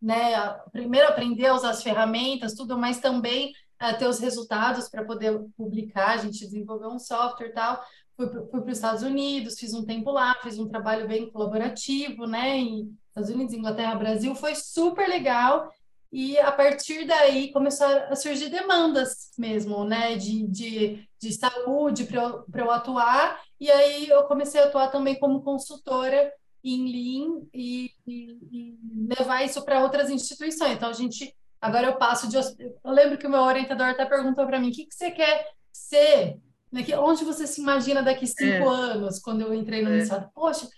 né, 0.00 0.34
primeiro 0.72 1.08
aprender 1.08 1.46
a 1.46 1.54
usar 1.54 1.70
as 1.70 1.82
ferramentas, 1.82 2.54
tudo, 2.54 2.78
mas 2.78 3.00
também 3.00 3.52
uh, 3.82 3.98
ter 3.98 4.06
os 4.06 4.20
resultados 4.20 4.88
para 4.88 5.04
poder 5.04 5.38
publicar, 5.56 6.10
a 6.10 6.16
gente 6.18 6.44
desenvolveu 6.44 6.88
um 6.88 6.98
software 6.98 7.48
e 7.48 7.52
tal, 7.52 7.82
fui, 8.16 8.28
fui 8.28 8.60
para 8.60 8.70
os 8.70 8.78
Estados 8.78 9.02
Unidos, 9.02 9.58
fiz 9.58 9.74
um 9.74 9.84
tempo 9.84 10.10
lá, 10.10 10.34
fiz 10.42 10.58
um 10.58 10.68
trabalho 10.68 11.06
bem 11.06 11.30
colaborativo, 11.30 12.26
né, 12.26 12.56
em 12.56 12.96
Estados 13.08 13.30
Unidos, 13.30 13.54
Inglaterra, 13.54 13.96
Brasil, 13.96 14.34
foi 14.34 14.54
super 14.54 15.08
legal, 15.08 15.70
e 16.10 16.38
a 16.38 16.50
partir 16.50 17.06
daí 17.06 17.52
começaram 17.52 18.10
a 18.10 18.16
surgir 18.16 18.48
demandas 18.48 19.30
mesmo, 19.36 19.84
né, 19.84 20.16
de, 20.16 20.46
de, 20.46 21.08
de 21.20 21.32
saúde 21.32 22.04
para 22.04 22.22
eu, 22.22 22.44
eu 22.54 22.70
atuar, 22.70 23.40
e 23.60 23.70
aí 23.70 24.08
eu 24.08 24.22
comecei 24.24 24.60
a 24.60 24.66
atuar 24.66 24.88
também 24.88 25.18
como 25.18 25.42
consultora 25.42 26.32
em 26.62 26.90
Lean 26.90 27.42
e, 27.54 27.90
e, 28.06 28.38
e 28.50 28.78
levar 29.08 29.44
isso 29.44 29.64
para 29.64 29.82
outras 29.82 30.10
instituições. 30.10 30.72
Então, 30.72 30.90
a 30.90 30.92
gente, 30.92 31.34
agora 31.60 31.86
eu 31.86 31.96
passo 31.96 32.28
de. 32.28 32.36
Eu 32.36 32.92
lembro 32.92 33.18
que 33.18 33.26
o 33.26 33.30
meu 33.30 33.40
orientador 33.40 33.88
até 33.88 34.04
perguntou 34.04 34.46
para 34.46 34.60
mim: 34.60 34.70
o 34.70 34.72
que, 34.72 34.86
que 34.86 34.94
você 34.94 35.10
quer 35.10 35.46
ser? 35.72 36.38
Né, 36.70 36.84
onde 36.98 37.24
você 37.24 37.46
se 37.46 37.60
imagina 37.62 38.02
daqui 38.02 38.26
cinco 38.26 38.44
é. 38.44 38.66
anos, 38.66 39.18
quando 39.18 39.40
eu 39.40 39.54
entrei 39.54 39.82
no 39.82 39.88
é. 39.90 39.96
mestrado? 39.96 40.30
Poxa, 40.34 40.68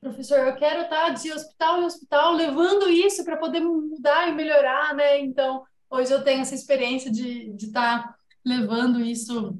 professor, 0.00 0.38
eu 0.38 0.56
quero 0.56 0.82
estar 0.82 1.10
de 1.10 1.32
hospital 1.32 1.80
em 1.80 1.84
hospital 1.84 2.32
levando 2.32 2.88
isso 2.88 3.24
para 3.24 3.36
poder 3.36 3.60
mudar 3.60 4.28
e 4.28 4.34
melhorar, 4.34 4.94
né? 4.94 5.20
Então, 5.20 5.64
hoje 5.90 6.12
eu 6.12 6.24
tenho 6.24 6.40
essa 6.40 6.54
experiência 6.54 7.10
de, 7.10 7.52
de 7.52 7.66
estar 7.66 8.16
levando 8.44 9.00
isso 9.00 9.56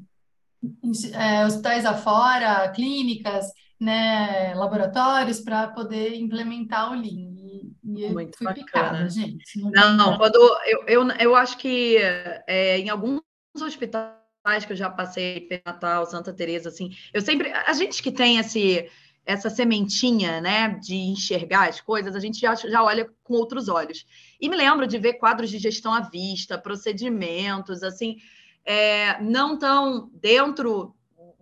em 0.82 0.92
é, 1.14 1.46
hospitais 1.46 1.84
afora, 1.84 2.68
clínicas, 2.70 3.46
né, 3.78 4.54
laboratórios, 4.54 5.40
para 5.40 5.68
poder 5.68 6.14
implementar 6.14 6.90
o 6.90 6.94
Lean. 6.94 7.36
E, 7.84 8.12
Muito 8.12 8.36
fui 8.36 8.46
bacana. 8.46 8.64
picada, 8.64 9.08
gente. 9.08 9.60
Não, 9.60 9.96
não 9.96 10.16
quando 10.16 10.36
eu, 10.66 10.84
eu, 10.86 11.08
eu 11.20 11.36
acho 11.36 11.56
que 11.58 11.96
é, 11.98 12.78
em 12.78 12.88
alguns 12.88 13.22
hospitais 13.60 14.64
que 14.66 14.72
eu 14.72 14.76
já 14.76 14.90
passei, 14.90 15.48
Natal, 15.64 16.06
Santa 16.06 16.32
Teresa, 16.32 16.68
assim, 16.68 16.90
eu 17.12 17.20
sempre, 17.20 17.52
a 17.52 17.72
gente 17.72 18.02
que 18.02 18.12
tem 18.12 18.38
esse 18.38 18.88
essa 19.26 19.50
sementinha, 19.50 20.40
né, 20.40 20.78
de 20.80 20.94
enxergar 20.94 21.68
as 21.68 21.80
coisas, 21.80 22.14
a 22.14 22.20
gente 22.20 22.38
já, 22.38 22.54
já 22.54 22.80
olha 22.80 23.10
com 23.24 23.34
outros 23.34 23.68
olhos. 23.68 24.06
E 24.40 24.48
me 24.48 24.56
lembro 24.56 24.86
de 24.86 24.98
ver 24.98 25.14
quadros 25.14 25.50
de 25.50 25.58
gestão 25.58 25.92
à 25.92 26.00
vista, 26.00 26.56
procedimentos, 26.56 27.82
assim, 27.82 28.18
é, 28.64 29.20
não 29.20 29.58
tão 29.58 30.08
dentro 30.14 30.95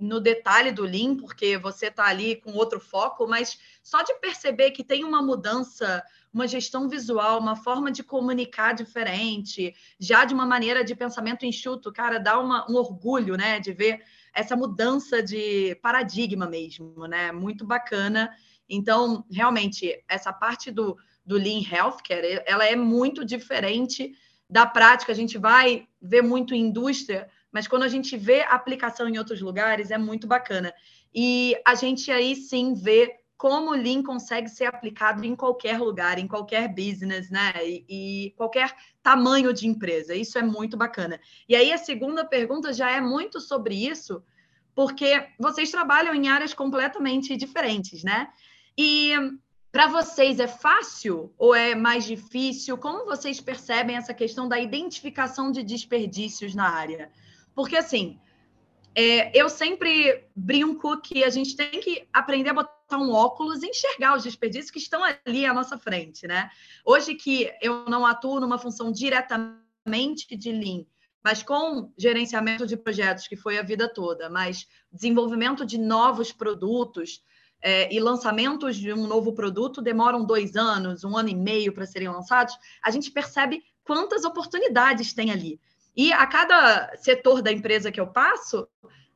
no 0.04 0.20
detalhe 0.20 0.70
do 0.70 0.82
Lean, 0.82 1.16
porque 1.16 1.56
você 1.56 1.86
está 1.86 2.04
ali 2.06 2.36
com 2.36 2.52
outro 2.52 2.78
foco, 2.78 3.26
mas 3.26 3.58
só 3.82 4.02
de 4.02 4.14
perceber 4.20 4.70
que 4.70 4.84
tem 4.84 5.02
uma 5.02 5.22
mudança, 5.22 6.02
uma 6.32 6.46
gestão 6.46 6.88
visual, 6.88 7.40
uma 7.40 7.56
forma 7.56 7.90
de 7.90 8.02
comunicar 8.02 8.74
diferente, 8.74 9.74
já 9.98 10.24
de 10.24 10.34
uma 10.34 10.44
maneira 10.46 10.84
de 10.84 10.94
pensamento 10.94 11.46
enxuto, 11.46 11.92
cara, 11.92 12.18
dá 12.18 12.38
uma, 12.38 12.70
um 12.70 12.74
orgulho, 12.76 13.36
né, 13.36 13.58
de 13.58 13.72
ver 13.72 14.02
essa 14.34 14.54
mudança 14.54 15.22
de 15.22 15.74
paradigma 15.76 16.46
mesmo, 16.46 17.06
né? 17.06 17.30
Muito 17.32 17.64
bacana. 17.64 18.30
Então, 18.68 19.24
realmente, 19.30 20.02
essa 20.08 20.32
parte 20.32 20.70
do, 20.70 20.96
do 21.24 21.36
Lean 21.36 21.62
Healthcare, 21.70 22.42
ela 22.44 22.66
é 22.66 22.74
muito 22.74 23.24
diferente 23.24 24.12
da 24.50 24.66
prática. 24.66 25.12
A 25.12 25.14
gente 25.14 25.38
vai 25.38 25.86
ver 26.02 26.22
muito 26.22 26.54
indústria, 26.54 27.28
mas 27.54 27.68
quando 27.68 27.84
a 27.84 27.88
gente 27.88 28.16
vê 28.16 28.42
a 28.42 28.54
aplicação 28.54 29.08
em 29.08 29.16
outros 29.16 29.40
lugares, 29.40 29.92
é 29.92 29.96
muito 29.96 30.26
bacana. 30.26 30.74
E 31.14 31.56
a 31.64 31.76
gente 31.76 32.10
aí 32.10 32.34
sim 32.34 32.74
vê 32.74 33.14
como 33.36 33.70
o 33.70 33.76
Lean 33.76 34.02
consegue 34.02 34.48
ser 34.48 34.64
aplicado 34.64 35.24
em 35.24 35.36
qualquer 35.36 35.78
lugar, 35.78 36.18
em 36.18 36.26
qualquer 36.26 36.66
business, 36.66 37.30
né? 37.30 37.52
E, 37.62 37.84
e, 37.88 38.30
qualquer 38.32 38.74
tamanho 39.00 39.52
de 39.52 39.68
empresa. 39.68 40.16
Isso 40.16 40.36
é 40.36 40.42
muito 40.42 40.76
bacana. 40.76 41.20
E 41.48 41.54
aí 41.54 41.72
a 41.72 41.78
segunda 41.78 42.24
pergunta 42.24 42.72
já 42.72 42.90
é 42.90 43.00
muito 43.00 43.40
sobre 43.40 43.86
isso, 43.86 44.20
porque 44.74 45.28
vocês 45.38 45.70
trabalham 45.70 46.12
em 46.12 46.26
áreas 46.26 46.52
completamente 46.52 47.36
diferentes, 47.36 48.02
né? 48.02 48.28
E 48.76 49.12
para 49.70 49.86
vocês 49.86 50.40
é 50.40 50.48
fácil 50.48 51.32
ou 51.38 51.54
é 51.54 51.76
mais 51.76 52.04
difícil? 52.04 52.76
Como 52.76 53.04
vocês 53.04 53.40
percebem 53.40 53.94
essa 53.94 54.12
questão 54.12 54.48
da 54.48 54.58
identificação 54.58 55.52
de 55.52 55.62
desperdícios 55.62 56.52
na 56.52 56.68
área? 56.68 57.12
Porque 57.54 57.76
assim, 57.76 58.18
é, 58.94 59.36
eu 59.38 59.48
sempre 59.48 60.24
brinco 60.36 61.00
que 61.00 61.24
a 61.24 61.30
gente 61.30 61.56
tem 61.56 61.80
que 61.80 62.06
aprender 62.12 62.50
a 62.50 62.54
botar 62.54 62.96
um 62.96 63.10
óculos 63.12 63.62
e 63.62 63.66
enxergar 63.66 64.16
os 64.16 64.22
desperdícios 64.22 64.70
que 64.70 64.78
estão 64.78 65.02
ali 65.04 65.44
à 65.44 65.52
nossa 65.52 65.76
frente, 65.76 66.26
né? 66.26 66.48
Hoje 66.84 67.14
que 67.14 67.50
eu 67.60 67.86
não 67.86 68.06
atuo 68.06 68.38
numa 68.38 68.58
função 68.58 68.92
diretamente 68.92 70.36
de 70.36 70.52
Lean, 70.52 70.84
mas 71.24 71.42
com 71.42 71.92
gerenciamento 71.98 72.66
de 72.66 72.76
projetos, 72.76 73.26
que 73.26 73.34
foi 73.34 73.58
a 73.58 73.62
vida 73.62 73.92
toda, 73.92 74.30
mas 74.30 74.68
desenvolvimento 74.92 75.66
de 75.66 75.76
novos 75.76 76.32
produtos 76.32 77.22
é, 77.60 77.92
e 77.92 77.98
lançamentos 77.98 78.76
de 78.76 78.92
um 78.92 79.06
novo 79.06 79.32
produto 79.32 79.82
demoram 79.82 80.24
dois 80.24 80.54
anos, 80.54 81.02
um 81.02 81.16
ano 81.16 81.30
e 81.30 81.34
meio 81.34 81.72
para 81.72 81.86
serem 81.86 82.08
lançados, 82.08 82.56
a 82.82 82.90
gente 82.90 83.10
percebe 83.10 83.62
quantas 83.82 84.24
oportunidades 84.24 85.14
tem 85.14 85.32
ali. 85.32 85.58
E 85.96 86.12
a 86.12 86.26
cada 86.26 86.96
setor 86.96 87.40
da 87.40 87.52
empresa 87.52 87.92
que 87.92 88.00
eu 88.00 88.06
passo, 88.06 88.66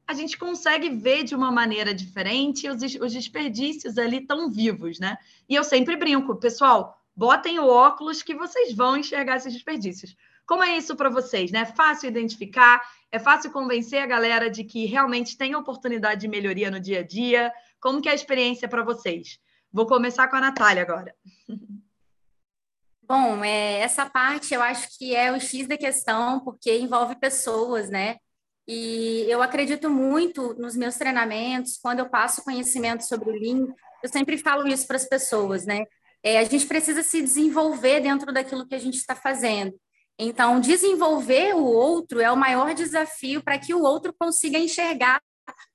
a 0.06 0.14
gente 0.14 0.38
consegue 0.38 0.88
ver 0.88 1.24
de 1.24 1.34
uma 1.34 1.52
maneira 1.52 1.92
diferente 1.92 2.68
os, 2.68 2.82
os 2.82 3.12
desperdícios 3.12 3.98
ali 3.98 4.26
tão 4.26 4.50
vivos, 4.50 4.98
né? 4.98 5.18
E 5.48 5.54
eu 5.54 5.64
sempre 5.64 5.96
brinco, 5.96 6.36
pessoal, 6.36 6.98
botem 7.14 7.58
o 7.58 7.66
óculos 7.66 8.22
que 8.22 8.34
vocês 8.34 8.74
vão 8.74 8.96
enxergar 8.96 9.36
esses 9.36 9.52
desperdícios. 9.52 10.16
Como 10.46 10.62
é 10.62 10.78
isso 10.78 10.96
para 10.96 11.10
vocês, 11.10 11.50
né? 11.50 11.66
Fácil 11.66 12.08
identificar, 12.08 12.80
é 13.12 13.18
fácil 13.18 13.50
convencer 13.50 14.00
a 14.00 14.06
galera 14.06 14.48
de 14.48 14.64
que 14.64 14.86
realmente 14.86 15.36
tem 15.36 15.54
oportunidade 15.54 16.22
de 16.22 16.28
melhoria 16.28 16.70
no 16.70 16.80
dia 16.80 17.00
a 17.00 17.02
dia. 17.02 17.52
Como 17.78 18.00
que 18.00 18.08
é 18.08 18.12
a 18.12 18.14
experiência 18.14 18.66
para 18.66 18.82
vocês? 18.82 19.38
Vou 19.70 19.84
começar 19.86 20.26
com 20.28 20.36
a 20.36 20.40
Natália 20.40 20.82
agora. 20.82 21.14
Bom, 23.08 23.42
é, 23.42 23.80
essa 23.80 24.04
parte 24.04 24.52
eu 24.52 24.60
acho 24.60 24.98
que 24.98 25.16
é 25.16 25.32
o 25.32 25.40
X 25.40 25.66
da 25.66 25.78
questão, 25.78 26.40
porque 26.40 26.76
envolve 26.78 27.16
pessoas, 27.16 27.88
né? 27.88 28.18
E 28.66 29.24
eu 29.30 29.42
acredito 29.42 29.88
muito 29.88 30.52
nos 30.58 30.76
meus 30.76 30.96
treinamentos, 30.96 31.78
quando 31.78 32.00
eu 32.00 32.10
passo 32.10 32.44
conhecimento 32.44 33.06
sobre 33.06 33.30
o 33.30 33.32
Lean, 33.32 33.66
eu 34.02 34.10
sempre 34.10 34.36
falo 34.36 34.68
isso 34.68 34.86
para 34.86 34.96
as 34.96 35.08
pessoas, 35.08 35.64
né? 35.64 35.86
É, 36.22 36.38
a 36.38 36.44
gente 36.44 36.66
precisa 36.66 37.02
se 37.02 37.22
desenvolver 37.22 38.00
dentro 38.00 38.30
daquilo 38.30 38.68
que 38.68 38.74
a 38.74 38.78
gente 38.78 38.96
está 38.96 39.14
fazendo. 39.14 39.74
Então, 40.18 40.60
desenvolver 40.60 41.54
o 41.54 41.64
outro 41.64 42.20
é 42.20 42.30
o 42.30 42.36
maior 42.36 42.74
desafio 42.74 43.42
para 43.42 43.58
que 43.58 43.72
o 43.72 43.82
outro 43.82 44.12
consiga 44.18 44.58
enxergar 44.58 45.18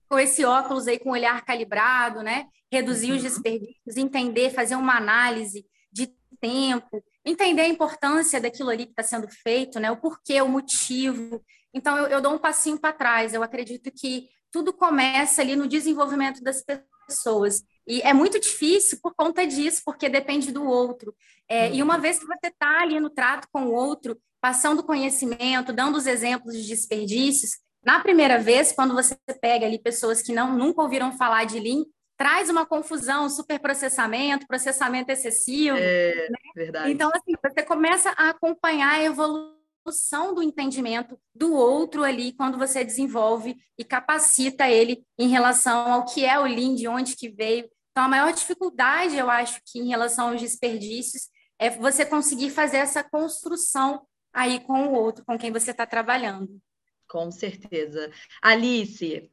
com 0.08 0.20
esse 0.20 0.46
óculos 0.46 0.88
aí, 0.88 1.00
com 1.00 1.10
o 1.10 1.14
olhar 1.14 1.44
calibrado, 1.44 2.22
né? 2.22 2.46
Reduzir 2.72 3.10
uhum. 3.10 3.18
os 3.18 3.24
desperdícios, 3.24 3.98
entender, 3.98 4.52
fazer 4.52 4.76
uma 4.76 4.98
análise 4.98 5.66
de 5.92 6.14
tempo, 6.40 7.04
entender 7.26 7.62
a 7.62 7.68
importância 7.68 8.40
daquilo 8.40 8.70
ali 8.70 8.86
que 8.86 8.92
está 8.92 9.04
sendo 9.04 9.28
feito, 9.30 9.80
né? 9.80 9.90
O 9.92 9.98
porquê, 9.98 10.42
o 10.42 10.48
motivo. 10.48 11.42
Então, 11.74 11.98
eu, 11.98 12.08
eu 12.08 12.22
dou 12.22 12.34
um 12.34 12.40
passinho 12.40 12.80
para 12.80 12.94
trás. 12.94 13.34
Eu 13.34 13.44
acredito 13.44 13.92
que 13.92 14.30
tudo 14.52 14.74
começa 14.74 15.42
ali 15.42 15.56
no 15.56 15.68
desenvolvimento 15.68 16.42
das 16.42 16.64
pessoas. 17.08 17.64
E 17.88 18.02
é 18.02 18.14
muito 18.14 18.40
difícil 18.40 19.00
por 19.02 19.14
conta 19.16 19.46
disso, 19.46 19.82
porque 19.86 20.08
depende 20.08 20.52
do 20.52 20.64
outro. 20.64 21.16
É, 21.50 21.74
E 21.74 21.82
uma 21.82 21.98
vez 21.98 22.20
que 22.20 22.26
você 22.26 22.48
está 22.48 22.82
ali 22.82 23.00
no 23.00 23.10
trato 23.10 23.48
com 23.52 23.66
o 23.66 23.74
outro, 23.74 24.18
passando 24.40 24.84
conhecimento, 24.84 25.74
dando 25.74 25.98
os 25.98 26.06
exemplos 26.06 26.56
de 26.56 26.68
desperdícios, 26.68 27.52
na 27.84 28.00
primeira 28.00 28.40
vez, 28.40 28.72
quando 28.72 28.94
você 28.94 29.18
pega 29.42 29.66
ali 29.66 29.78
pessoas 29.78 30.22
que 30.22 30.32
não 30.32 30.58
nunca 30.58 30.82
ouviram 30.82 31.12
falar 31.18 31.44
de 31.46 31.60
Lean, 31.60 31.84
traz 32.18 32.50
uma 32.50 32.66
confusão, 32.66 33.30
superprocessamento, 33.30 34.48
processamento 34.48 35.12
excessivo. 35.12 35.78
É, 35.78 36.30
né? 36.30 36.38
verdade. 36.56 36.92
Então, 36.92 37.10
assim, 37.14 37.34
você 37.42 37.64
começa 37.64 38.12
a 38.12 38.30
acompanhar 38.30 38.94
a 38.94 39.04
evolução 39.04 40.34
do 40.34 40.42
entendimento 40.42 41.20
do 41.36 41.54
outro 41.54 42.04
ali 42.04 42.32
quando 42.34 42.58
você 42.58 42.84
desenvolve 42.84 43.58
e 43.78 43.84
capacita 43.84 44.70
ele 44.70 45.04
em 45.18 45.28
relação 45.28 45.92
ao 45.92 46.06
que 46.06 46.24
é 46.24 46.40
o 46.40 46.44
Lean, 46.44 46.76
de 46.76 46.88
onde 46.88 47.16
que 47.16 47.30
veio. 47.30 47.70
Então, 47.92 48.06
a 48.06 48.08
maior 48.08 48.32
dificuldade, 48.32 49.18
eu 49.18 49.30
acho 49.30 49.62
que 49.66 49.80
em 49.80 49.88
relação 49.88 50.30
aos 50.30 50.42
desperdícios, 50.42 51.30
é 51.60 51.70
você 51.70 52.06
conseguir 52.06 52.50
fazer 52.50 52.78
essa 52.78 53.04
construção 53.04 54.06
aí 54.34 54.60
com 54.60 54.88
o 54.88 54.94
outro, 54.94 55.24
com 55.26 55.38
quem 55.38 55.52
você 55.52 55.72
está 55.72 55.86
trabalhando. 55.86 56.60
Com 57.08 57.30
certeza. 57.30 58.12
Alice, 58.42 59.32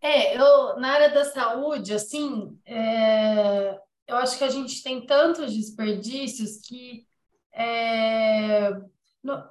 é, 0.00 0.36
eu, 0.36 0.78
na 0.78 0.92
área 0.92 1.10
da 1.10 1.24
saúde, 1.24 1.92
assim, 1.92 2.56
é, 2.64 3.78
eu 4.06 4.16
acho 4.16 4.38
que 4.38 4.44
a 4.44 4.50
gente 4.50 4.82
tem 4.82 5.04
tantos 5.04 5.52
desperdícios 5.54 6.60
que 6.66 7.06
é, 7.52 8.70
no, 9.22 9.42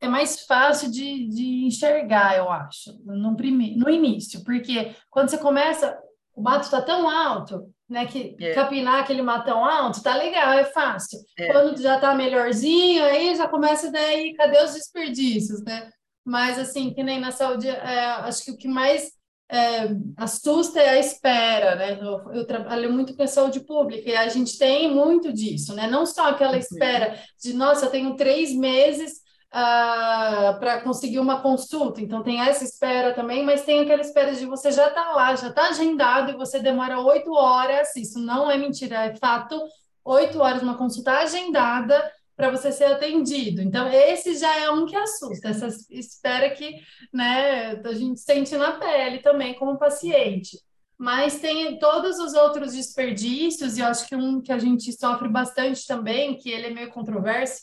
é 0.00 0.08
mais 0.08 0.44
fácil 0.44 0.90
de, 0.90 1.28
de 1.28 1.64
enxergar, 1.64 2.36
eu 2.36 2.50
acho, 2.50 2.98
no, 3.04 3.36
prime, 3.36 3.76
no 3.76 3.88
início, 3.88 4.42
porque 4.44 4.94
quando 5.08 5.28
você 5.28 5.38
começa, 5.38 5.96
o 6.34 6.42
mato 6.42 6.64
está 6.64 6.82
tão 6.82 7.08
alto, 7.08 7.72
né, 7.88 8.06
que 8.06 8.36
é. 8.40 8.52
capinar 8.52 9.00
aquele 9.00 9.22
matão 9.22 9.64
alto 9.64 10.02
tá 10.02 10.16
legal, 10.16 10.52
é 10.54 10.64
fácil. 10.64 11.20
É. 11.38 11.52
Quando 11.52 11.80
já 11.80 12.00
tá 12.00 12.14
melhorzinho, 12.14 13.04
aí 13.04 13.36
já 13.36 13.46
começa 13.46 13.92
daí, 13.92 14.34
cadê 14.34 14.60
os 14.64 14.74
desperdícios, 14.74 15.62
né? 15.62 15.90
Mas 16.24 16.58
assim, 16.58 16.92
que 16.92 17.02
nem 17.02 17.20
na 17.20 17.30
saúde, 17.30 17.68
é, 17.68 18.04
acho 18.06 18.44
que 18.44 18.50
o 18.50 18.56
que 18.56 18.68
mais 18.68 19.12
é, 19.52 19.94
assusta 20.16 20.80
é 20.80 20.88
a 20.88 20.98
espera, 20.98 21.74
né? 21.74 21.98
Eu, 22.00 22.32
eu, 22.32 22.46
trabalho 22.46 22.90
muito 22.90 23.14
com 23.14 23.26
saúde 23.26 23.60
pública 23.60 24.08
e 24.08 24.16
a 24.16 24.26
gente 24.26 24.56
tem 24.56 24.90
muito 24.90 25.30
disso, 25.30 25.74
né? 25.74 25.86
Não 25.86 26.06
só 26.06 26.30
aquela 26.30 26.56
espera 26.56 27.18
de, 27.38 27.52
nossa, 27.52 27.84
eu 27.84 27.90
tenho 27.90 28.16
três 28.16 28.54
meses 28.54 29.18
uh, 29.52 30.58
para 30.58 30.80
conseguir 30.80 31.18
uma 31.18 31.42
consulta, 31.42 32.00
então 32.00 32.22
tem 32.22 32.40
essa 32.40 32.64
espera 32.64 33.12
também, 33.12 33.44
mas 33.44 33.62
tem 33.62 33.80
aquela 33.80 34.00
espera 34.00 34.34
de 34.34 34.46
você 34.46 34.72
já 34.72 34.88
tá 34.88 35.10
lá, 35.10 35.36
já 35.36 35.52
tá 35.52 35.68
agendado 35.68 36.30
e 36.32 36.36
você 36.36 36.58
demora 36.58 36.98
oito 37.00 37.30
horas, 37.34 37.94
isso 37.94 38.18
não 38.18 38.50
é 38.50 38.56
mentira, 38.56 39.04
é 39.04 39.14
fato, 39.16 39.60
oito 40.02 40.40
horas 40.40 40.62
uma 40.62 40.78
consulta 40.78 41.12
agendada 41.12 42.02
para 42.36 42.50
você 42.50 42.72
ser 42.72 42.84
atendido. 42.84 43.60
Então, 43.60 43.88
esse 43.88 44.36
já 44.36 44.56
é 44.58 44.70
um 44.70 44.86
que 44.86 44.96
assusta, 44.96 45.48
essa 45.48 45.68
espera 45.90 46.50
que 46.50 46.80
né, 47.12 47.72
a 47.84 47.92
gente 47.92 48.20
sente 48.20 48.56
na 48.56 48.72
pele 48.72 49.18
também 49.18 49.54
como 49.54 49.78
paciente. 49.78 50.58
Mas 50.98 51.40
tem 51.40 51.78
todos 51.78 52.18
os 52.18 52.32
outros 52.32 52.74
desperdícios, 52.74 53.76
e 53.76 53.80
eu 53.80 53.86
acho 53.86 54.06
que 54.06 54.14
um 54.14 54.40
que 54.40 54.52
a 54.52 54.58
gente 54.58 54.92
sofre 54.92 55.28
bastante 55.28 55.86
também, 55.86 56.36
que 56.38 56.48
ele 56.48 56.68
é 56.68 56.70
meio 56.70 56.92
controverso, 56.92 57.62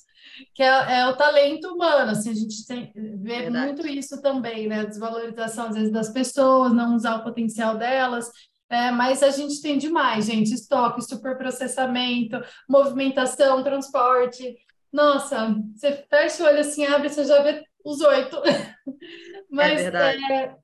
que 0.53 0.61
é, 0.61 0.99
é 0.99 1.07
o 1.07 1.15
talento 1.15 1.69
humano. 1.73 2.11
Assim, 2.11 2.31
a 2.31 2.33
gente 2.33 2.65
tem, 2.65 2.91
vê 2.93 3.43
Verdade. 3.43 3.67
muito 3.67 3.87
isso 3.87 4.21
também, 4.21 4.67
né? 4.67 4.81
A 4.81 4.85
desvalorização, 4.85 5.67
às 5.67 5.75
vezes, 5.75 5.91
das 5.91 6.09
pessoas, 6.09 6.73
não 6.73 6.95
usar 6.95 7.15
o 7.15 7.23
potencial 7.23 7.77
delas. 7.77 8.29
É, 8.69 8.91
mas 8.91 9.23
a 9.23 9.31
gente 9.31 9.61
tem 9.61 9.77
demais, 9.77 10.25
gente, 10.25 10.53
estoque, 10.53 11.01
superprocessamento, 11.01 12.39
movimentação, 12.69 13.63
transporte. 13.63 14.57
Nossa, 14.93 15.55
você 15.75 16.05
fecha 16.09 16.43
o 16.43 16.45
olho 16.45 16.59
assim, 16.59 16.85
abre, 16.85 17.09
você 17.09 17.25
já 17.25 17.41
vê 17.41 17.63
os 17.83 17.99
oito. 18.01 18.39
mas, 19.49 19.71
é 19.71 19.83
verdade. 19.83 20.31
É, 20.31 20.55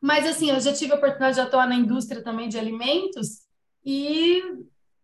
mas 0.00 0.26
assim, 0.26 0.50
eu 0.50 0.60
já 0.60 0.72
tive 0.72 0.92
a 0.92 0.96
oportunidade 0.96 1.34
de 1.34 1.40
atuar 1.40 1.66
na 1.68 1.74
indústria 1.74 2.22
também 2.22 2.48
de 2.48 2.56
alimentos 2.56 3.42
e 3.84 4.40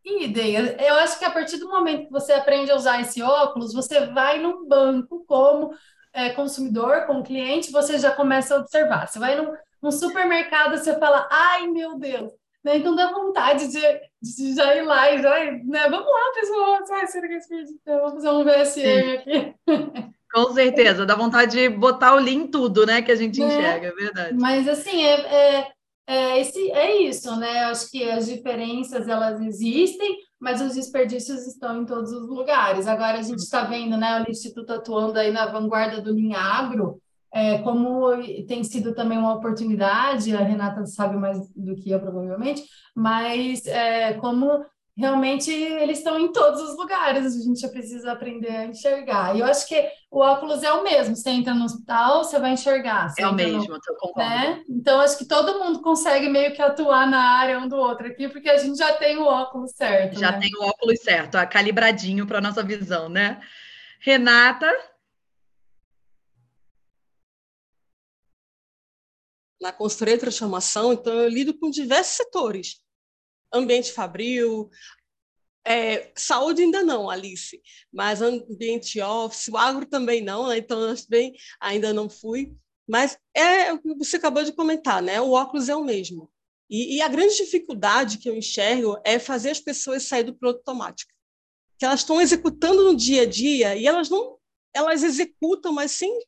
idem. 0.05 0.55
Eu 0.55 0.95
acho 0.97 1.19
que 1.19 1.25
a 1.25 1.31
partir 1.31 1.57
do 1.57 1.69
momento 1.69 2.07
que 2.07 2.13
você 2.13 2.33
aprende 2.33 2.71
a 2.71 2.77
usar 2.77 3.01
esse 3.01 3.23
óculos, 3.23 3.73
você 3.73 4.07
vai 4.07 4.41
num 4.41 4.69
banco 4.69 5.25
como 5.27 5.75
é, 6.13 6.31
consumidor, 6.31 7.07
como 7.07 7.25
cliente, 7.25 7.73
você 7.73 7.99
já 7.99 8.13
começa 8.13 8.55
a 8.55 8.59
observar. 8.59 9.09
Você 9.09 9.19
vai 9.19 9.35
num, 9.35 9.53
no 9.85 9.93
supermercado, 9.93 10.79
você 10.79 10.99
fala, 10.99 11.29
ai 11.31 11.67
meu 11.67 11.99
Deus, 11.99 12.33
né? 12.65 12.79
Então 12.79 12.95
dá 12.95 13.13
vontade 13.13 13.69
de, 13.69 13.81
de 14.23 14.55
já 14.55 14.75
ir 14.75 14.81
lá 14.81 15.13
e 15.13 15.21
já, 15.21 15.39
né? 15.63 15.91
Vamos 15.91 16.07
lá, 16.07 16.33
pessoal, 16.35 16.87
vai 16.89 17.07
ser 17.07 17.21
que 17.21 17.65
vamos 17.85 18.15
fazer 18.15 18.31
um 18.31 18.45
VSM 18.45 19.13
aqui. 19.13 19.55
Com 20.33 20.55
certeza, 20.55 21.05
dá 21.05 21.15
vontade 21.15 21.53
de 21.53 21.69
botar 21.69 22.15
o 22.15 22.19
link 22.19 22.47
em 22.47 22.51
tudo, 22.51 22.87
né? 22.87 23.03
Que 23.03 23.13
a 23.13 23.15
gente 23.15 23.39
né? 23.39 23.47
enxerga, 23.47 23.89
é 23.89 23.93
verdade. 23.93 24.35
Mas 24.35 24.67
assim, 24.67 25.05
é, 25.05 25.21
é, 25.21 25.73
é, 26.07 26.41
esse, 26.41 26.73
é 26.73 27.03
isso, 27.03 27.37
né? 27.37 27.65
Acho 27.67 27.91
que 27.91 28.11
as 28.11 28.27
diferenças 28.27 29.07
elas 29.07 29.39
existem, 29.43 30.17
mas 30.41 30.63
os 30.63 30.75
desperdícios 30.75 31.47
estão 31.47 31.83
em 31.83 31.85
todos 31.85 32.11
os 32.11 32.27
lugares. 32.27 32.87
Agora 32.87 33.19
a 33.19 33.23
gente 33.23 33.41
está 33.41 33.65
vendo, 33.65 33.99
né? 33.99 34.25
O 34.27 34.31
Instituto 34.31 34.73
atuando 34.73 35.19
aí 35.19 35.31
na 35.31 35.45
vanguarda 35.45 36.01
do 36.01 36.15
Linha 36.15 36.39
Agro, 36.39 36.99
é, 37.35 37.59
como 37.59 38.11
tem 38.47 38.63
sido 38.63 38.95
também 38.95 39.19
uma 39.19 39.35
oportunidade, 39.35 40.37
a 40.37 40.39
Renata 40.39 40.87
sabe 40.87 41.17
mais 41.17 41.37
do 41.57 41.75
que 41.75 41.91
eu, 41.91 41.99
provavelmente, 41.99 42.63
mas 42.95 43.67
é, 43.67 44.13
como 44.15 44.65
realmente 44.97 45.51
eles 45.51 45.99
estão 45.99 46.17
em 46.17 46.31
todos 46.31 46.63
os 46.63 46.77
lugares, 46.77 47.35
a 47.35 47.45
gente 47.45 47.59
já 47.59 47.69
precisa 47.69 48.13
aprender 48.13 48.51
a 48.51 48.67
enxergar. 48.67 49.35
E 49.35 49.41
eu 49.41 49.47
acho 49.47 49.67
que 49.67 49.85
o 50.09 50.21
óculos 50.21 50.63
é 50.63 50.73
o 50.73 50.85
mesmo, 50.85 51.17
você 51.17 51.31
entra 51.31 51.53
no 51.53 51.65
hospital, 51.65 52.23
você 52.23 52.39
vai 52.39 52.53
enxergar. 52.53 53.09
Você 53.09 53.23
é 53.23 53.27
o 53.27 53.35
mesmo, 53.35 53.67
no, 53.67 53.75
eu 53.75 53.97
concordo. 53.99 54.31
Né? 54.31 54.63
Então, 54.71 55.01
acho 55.01 55.19
que 55.19 55.27
todo 55.27 55.59
mundo 55.59 55.83
consegue 55.83 56.29
meio 56.29 56.55
que 56.55 56.63
atuar 56.63 57.11
na 57.11 57.21
área 57.21 57.59
um 57.59 57.67
do 57.67 57.75
outro 57.75 58.07
aqui, 58.07 58.29
porque 58.29 58.49
a 58.49 58.59
gente 58.59 58.79
já 58.79 58.93
tem 58.93 59.19
o 59.19 59.25
óculos 59.25 59.73
certo. 59.73 60.21
Já 60.21 60.31
né? 60.31 60.39
tem 60.39 60.51
o 60.57 60.69
óculos 60.69 61.01
certo, 61.01 61.37
calibradinho 61.51 62.29
para 62.29 62.39
a 62.39 62.43
nossa 62.43 62.63
visão, 62.63 63.09
né? 63.09 63.41
Renata, 63.99 64.71
na 69.65 69.73
consultoria 69.73 70.15
de 70.15 70.21
transformação, 70.21 70.93
então 70.93 71.13
eu 71.15 71.29
lido 71.29 71.59
com 71.59 71.71
diversos 71.71 72.17
setores. 72.17 72.83
Ambiente 73.51 73.93
fabril, 73.93 74.69
é, 75.67 76.13
saúde 76.15 76.63
ainda 76.63 76.85
não, 76.85 77.09
Alice, 77.09 77.59
mas 77.91 78.21
ambiente 78.21 79.01
office, 79.01 79.49
o 79.49 79.57
agro 79.57 79.87
também 79.87 80.23
não, 80.23 80.49
né? 80.49 80.59
então 80.59 80.79
bem, 81.09 81.35
ainda 81.59 81.95
não 81.95 82.11
fui. 82.11 82.55
Mas 82.87 83.19
é 83.35 83.73
o 83.73 83.81
que 83.81 83.95
você 83.95 84.17
acabou 84.17 84.45
de 84.45 84.53
comentar, 84.53 85.03
né? 85.03 85.19
O 85.19 85.31
óculos 85.31 85.71
é 85.71 85.75
o 85.75 85.83
mesmo. 85.83 86.31
E, 86.69 86.97
e, 86.97 87.01
a 87.01 87.09
grande 87.09 87.37
dificuldade 87.37 88.19
que 88.19 88.29
eu 88.29 88.37
enxergo 88.37 89.01
é 89.03 89.19
fazer 89.19 89.51
as 89.51 89.61
pessoas 89.61 90.03
sair 90.03 90.25
do 90.25 90.35
piloto 90.35 90.59
automático. 90.59 91.11
que 91.79 91.85
elas 91.87 92.01
estão 92.01 92.21
executando 92.21 92.85
no 92.85 92.95
dia 92.95 93.23
a 93.23 93.27
dia 93.27 93.75
e 93.75 93.87
elas 93.87 94.11
não 94.11 94.39
elas 94.75 95.03
executam, 95.03 95.73
mas 95.73 95.93
sem 95.93 96.19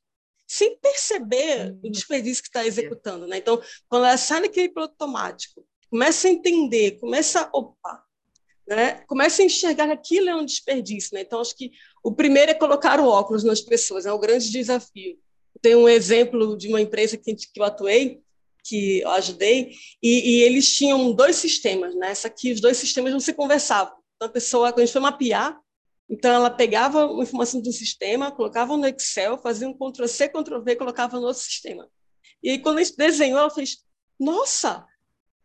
sem 0.47 0.79
perceber 0.79 1.77
o 1.83 1.91
desperdício 1.91 2.43
que 2.43 2.49
está 2.49 2.65
executando, 2.65 3.27
né? 3.27 3.39
Então, 3.39 3.61
quando 3.89 4.05
ela 4.05 4.17
sai 4.17 4.43
daquele 4.43 4.69
piloto 4.69 4.93
automático, 4.93 5.67
começa 5.91 6.29
a 6.29 6.31
entender, 6.31 6.99
começa 7.01 7.41
a 7.43 7.51
opa, 7.53 8.03
né? 8.67 9.05
Começa 9.07 9.43
a 9.43 9.45
enxergar 9.45 9.87
que 9.87 9.93
aquilo 9.93 10.29
é 10.29 10.37
um 10.37 10.45
desperdício, 10.45 11.15
né? 11.15 11.23
Então, 11.23 11.41
acho 11.41 11.57
que 11.57 11.73
o 12.03 12.13
primeiro 12.13 12.53
é 12.53 12.55
colocar 12.55 13.01
o 13.01 13.09
óculos 13.09 13.45
nas 13.45 13.61
pessoas, 13.61 14.07
é 14.07 14.13
o 14.13 14.19
grande 14.19 14.51
desafio. 14.51 15.19
Tem 15.61 15.75
um 15.75 15.89
exemplo 15.89 16.57
de 16.57 16.69
uma 16.69 16.81
empresa 16.81 17.17
que, 17.17 17.35
que 17.35 17.61
eu 17.61 17.65
atuei, 17.65 18.21
que 18.63 19.01
eu 19.01 19.11
ajudei, 19.11 19.73
e, 20.03 20.39
e, 20.39 20.43
eles 20.43 20.77
tinham 20.77 21.13
dois 21.13 21.37
sistemas, 21.37 21.95
né? 21.95 22.11
Essa 22.11 22.29
aqui, 22.29 22.53
os 22.53 22.61
dois 22.61 22.77
sistemas 22.77 23.13
não 23.13 23.21
se 23.21 23.33
conversavam. 23.33 23.95
Então, 24.17 24.29
a 24.29 24.33
pessoa, 24.33 24.73
quando 24.73 24.81
a 24.81 24.85
gente 24.85 24.93
foi 24.93 25.03
mapear, 25.03 25.59
então 26.09 26.33
ela 26.33 26.51
pegava 26.51 27.07
uma 27.07 27.23
informação 27.23 27.61
do 27.61 27.73
sistema, 27.73 28.31
colocava 28.31 28.77
no 28.77 28.87
Excel, 28.87 29.39
fazia 29.39 29.69
um 29.69 29.75
Ctrl-C, 29.77 30.29
Ctrl-V, 30.29 30.77
colocava 30.77 31.19
no 31.19 31.27
outro 31.27 31.43
sistema. 31.43 31.89
E 32.43 32.51
aí, 32.51 32.59
quando 32.61 32.79
a 32.79 32.83
gente 32.83 32.97
desenhou, 32.97 33.41
ela 33.41 33.51
fez, 33.51 33.79
nossa, 34.19 34.87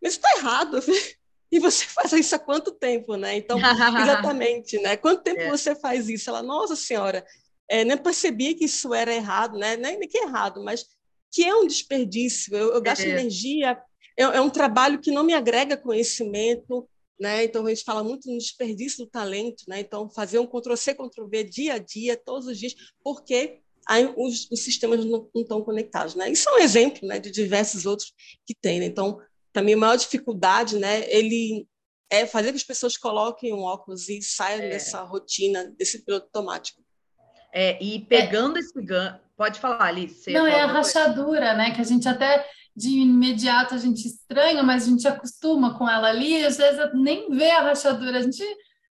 mas 0.01 0.13
está 0.13 0.29
errado. 0.37 0.79
E 1.53 1.59
você 1.59 1.83
faz 1.83 2.13
isso 2.13 2.33
há 2.33 2.39
quanto 2.39 2.71
tempo, 2.71 3.17
né? 3.17 3.35
Então, 3.35 3.57
exatamente, 4.01 4.79
né? 4.79 4.95
Quanto 4.95 5.21
tempo 5.21 5.41
é. 5.41 5.49
você 5.49 5.75
faz 5.75 6.07
isso? 6.07 6.29
Ela, 6.29 6.41
nossa 6.41 6.77
senhora, 6.77 7.25
é, 7.69 7.83
nem 7.83 7.97
percebia 7.97 8.55
que 8.55 8.63
isso 8.63 8.93
era 8.93 9.13
errado, 9.13 9.57
né? 9.57 9.75
Nem, 9.75 9.99
nem 9.99 10.07
que 10.07 10.17
é 10.17 10.23
errado, 10.23 10.63
mas 10.63 10.85
que 11.29 11.43
é 11.43 11.53
um 11.53 11.67
desperdício. 11.67 12.55
Eu, 12.55 12.73
eu 12.75 12.81
gasto 12.81 13.01
é. 13.01 13.09
energia, 13.09 13.77
é, 14.17 14.23
é, 14.23 14.39
um 14.39 14.49
trabalho 14.49 15.01
que 15.01 15.11
não 15.11 15.25
me 15.25 15.33
agrega 15.33 15.75
conhecimento, 15.75 16.87
né? 17.21 17.43
Então 17.43 17.63
a 17.65 17.69
gente 17.69 17.83
fala 17.83 18.03
muito 18.03 18.27
no 18.27 18.37
desperdício 18.37 19.05
do 19.05 19.09
talento, 19.09 19.63
né? 19.67 19.79
Então 19.79 20.09
fazer 20.09 20.39
um 20.39 20.47
Ctrl 20.47 20.75
C, 20.75 20.95
Ctrl 20.95 21.27
V 21.27 21.43
dia 21.43 21.75
a 21.75 21.77
dia, 21.77 22.17
todos 22.17 22.47
os 22.47 22.57
dias, 22.57 22.73
porque 23.03 23.59
aí 23.87 24.11
os, 24.17 24.49
os 24.49 24.63
sistemas 24.63 25.05
não, 25.05 25.29
não, 25.33 25.41
estão 25.43 25.61
conectados, 25.63 26.15
né? 26.15 26.31
Isso 26.31 26.49
é 26.49 26.53
um 26.53 26.57
exemplo, 26.57 27.07
né, 27.07 27.19
de 27.19 27.29
diversos 27.29 27.85
outros 27.85 28.11
que 28.45 28.55
tem. 28.55 28.79
Né? 28.79 28.87
Então, 28.87 29.19
também 29.53 29.75
a 29.75 29.77
maior 29.77 29.95
dificuldade, 29.97 30.77
né, 30.77 31.07
ele 31.13 31.67
é 32.09 32.25
fazer 32.25 32.49
que 32.49 32.57
as 32.57 32.63
pessoas 32.63 32.97
coloquem 32.97 33.53
um 33.53 33.61
óculos 33.61 34.09
e 34.09 34.19
saiam 34.21 34.61
é. 34.61 34.69
dessa 34.69 35.03
rotina, 35.03 35.71
desse 35.77 36.03
piloto 36.03 36.25
automático. 36.25 36.81
É, 37.53 37.81
e 37.83 37.99
pegando 37.99 38.57
é. 38.57 38.61
esse 38.61 38.81
ganho, 38.81 39.19
pode 39.37 39.59
falar, 39.59 39.85
Alice. 39.85 40.31
Não, 40.31 40.47
é 40.47 40.61
a 40.61 40.65
rachadura, 40.65 41.53
né? 41.53 41.71
Que 41.75 41.81
a 41.81 41.83
gente 41.83 42.07
até 42.07 42.45
de 42.75 42.89
imediato 42.99 43.73
a 43.75 43.77
gente 43.77 44.07
estranha, 44.07 44.63
mas 44.63 44.83
a 44.83 44.89
gente 44.89 45.07
acostuma 45.07 45.77
com 45.77 45.89
ela 45.89 46.07
ali, 46.07 46.39
e 46.39 46.45
às 46.45 46.57
vezes 46.57 46.79
nem 46.93 47.29
vê 47.29 47.51
a 47.51 47.61
rachadura, 47.61 48.19
a 48.19 48.21
gente 48.21 48.43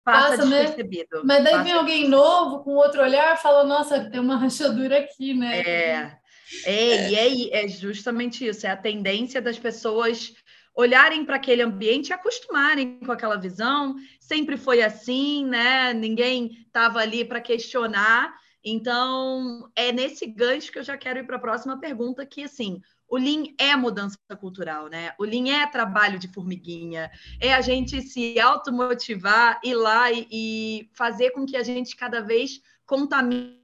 passa, 0.03 0.37
passa 0.37 0.45
né? 0.45 0.75
Mas 1.23 1.43
daí 1.43 1.63
vem 1.63 1.73
alguém 1.73 2.07
novo 2.07 2.63
com 2.63 2.71
outro 2.71 3.01
olhar, 3.01 3.37
fala, 3.37 3.63
nossa, 3.63 4.09
tem 4.09 4.19
uma 4.19 4.37
rachadura 4.37 4.99
aqui, 4.99 5.33
né? 5.33 5.59
É. 5.61 6.19
É, 6.65 7.11
e 7.11 7.51
é, 7.51 7.65
é 7.65 7.67
justamente 7.67 8.45
isso, 8.45 8.65
é 8.65 8.71
a 8.71 8.77
tendência 8.77 9.39
das 9.39 9.59
pessoas 9.59 10.33
olharem 10.75 11.25
para 11.25 11.35
aquele 11.35 11.61
ambiente 11.61 12.09
e 12.09 12.13
acostumarem 12.13 12.99
com 12.99 13.11
aquela 13.11 13.35
visão. 13.35 13.95
Sempre 14.19 14.57
foi 14.57 14.81
assim, 14.81 15.45
né? 15.45 15.93
Ninguém 15.93 16.51
estava 16.65 16.99
ali 16.99 17.25
para 17.25 17.41
questionar. 17.41 18.33
Então, 18.63 19.69
é 19.75 19.91
nesse 19.91 20.25
gancho 20.25 20.71
que 20.71 20.79
eu 20.79 20.83
já 20.83 20.97
quero 20.97 21.19
ir 21.19 21.25
para 21.25 21.35
a 21.37 21.41
próxima 21.41 21.79
pergunta, 21.79 22.25
que 22.25 22.43
assim, 22.43 22.81
o 23.09 23.17
Lean 23.17 23.43
é 23.57 23.75
mudança 23.75 24.17
cultural, 24.39 24.87
né? 24.87 25.13
O 25.17 25.23
Lean 25.23 25.61
é 25.61 25.67
trabalho 25.67 26.19
de 26.19 26.27
formiguinha, 26.27 27.11
é 27.41 27.53
a 27.53 27.61
gente 27.61 28.01
se 28.01 28.39
automotivar, 28.39 29.59
ir 29.63 29.73
lá 29.73 30.11
e, 30.11 30.27
e 30.31 30.89
fazer 30.93 31.31
com 31.31 31.45
que 31.45 31.57
a 31.57 31.63
gente 31.63 31.95
cada 31.95 32.21
vez 32.21 32.61
contamine 32.85 33.59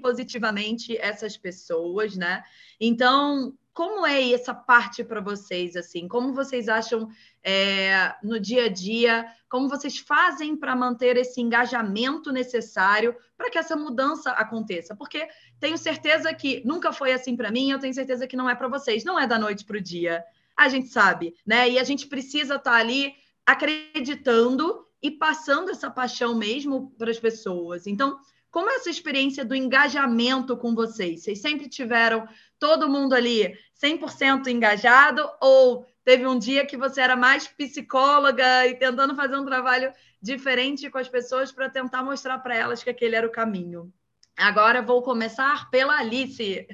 positivamente 0.00 0.96
essas 0.96 1.36
pessoas, 1.36 2.16
né? 2.16 2.42
Então, 2.80 3.56
como 3.74 4.06
é 4.06 4.32
essa 4.32 4.54
parte 4.54 5.02
para 5.02 5.20
vocês, 5.20 5.76
assim? 5.76 6.06
Como 6.06 6.34
vocês 6.34 6.68
acham 6.68 7.08
é, 7.42 8.14
no 8.22 8.38
dia 8.38 8.66
a 8.66 8.68
dia? 8.68 9.26
Como 9.48 9.68
vocês 9.68 9.98
fazem 9.98 10.54
para 10.56 10.76
manter 10.76 11.16
esse 11.16 11.40
engajamento 11.40 12.30
necessário 12.30 13.16
para 13.36 13.50
que 13.50 13.56
essa 13.56 13.74
mudança 13.74 14.30
aconteça? 14.32 14.94
Porque 14.94 15.26
tenho 15.58 15.78
certeza 15.78 16.32
que 16.34 16.62
nunca 16.66 16.92
foi 16.92 17.12
assim 17.12 17.34
para 17.34 17.50
mim, 17.50 17.70
eu 17.70 17.78
tenho 17.78 17.94
certeza 17.94 18.26
que 18.26 18.36
não 18.36 18.48
é 18.48 18.54
para 18.54 18.68
vocês. 18.68 19.04
Não 19.04 19.18
é 19.18 19.26
da 19.26 19.38
noite 19.38 19.64
para 19.64 19.78
o 19.78 19.82
dia. 19.82 20.22
A 20.54 20.68
gente 20.68 20.88
sabe, 20.88 21.34
né? 21.46 21.70
E 21.70 21.78
a 21.78 21.84
gente 21.84 22.06
precisa 22.06 22.56
estar 22.56 22.72
tá 22.72 22.76
ali 22.76 23.14
acreditando 23.46 24.86
e 25.02 25.10
passando 25.10 25.70
essa 25.70 25.90
paixão 25.90 26.36
mesmo 26.36 26.90
para 26.98 27.10
as 27.10 27.18
pessoas. 27.18 27.86
Então, 27.86 28.18
como 28.52 28.70
é 28.70 28.76
essa 28.76 28.90
experiência 28.90 29.46
do 29.46 29.54
engajamento 29.54 30.58
com 30.58 30.74
vocês? 30.74 31.22
Vocês 31.22 31.40
sempre 31.40 31.70
tiveram 31.70 32.28
todo 32.58 32.88
mundo 32.88 33.14
ali 33.14 33.58
100% 33.82 34.46
engajado 34.48 35.26
ou 35.40 35.86
teve 36.04 36.26
um 36.26 36.38
dia 36.38 36.66
que 36.66 36.76
você 36.76 37.00
era 37.00 37.16
mais 37.16 37.48
psicóloga 37.48 38.66
e 38.66 38.74
tentando 38.74 39.16
fazer 39.16 39.36
um 39.36 39.46
trabalho 39.46 39.90
diferente 40.20 40.90
com 40.90 40.98
as 40.98 41.08
pessoas 41.08 41.50
para 41.50 41.70
tentar 41.70 42.02
mostrar 42.02 42.38
para 42.40 42.54
elas 42.54 42.84
que 42.84 42.90
aquele 42.90 43.16
era 43.16 43.26
o 43.26 43.32
caminho? 43.32 43.90
Agora 44.36 44.82
vou 44.82 45.02
começar 45.02 45.70
pela 45.70 45.98
Alice. 45.98 46.66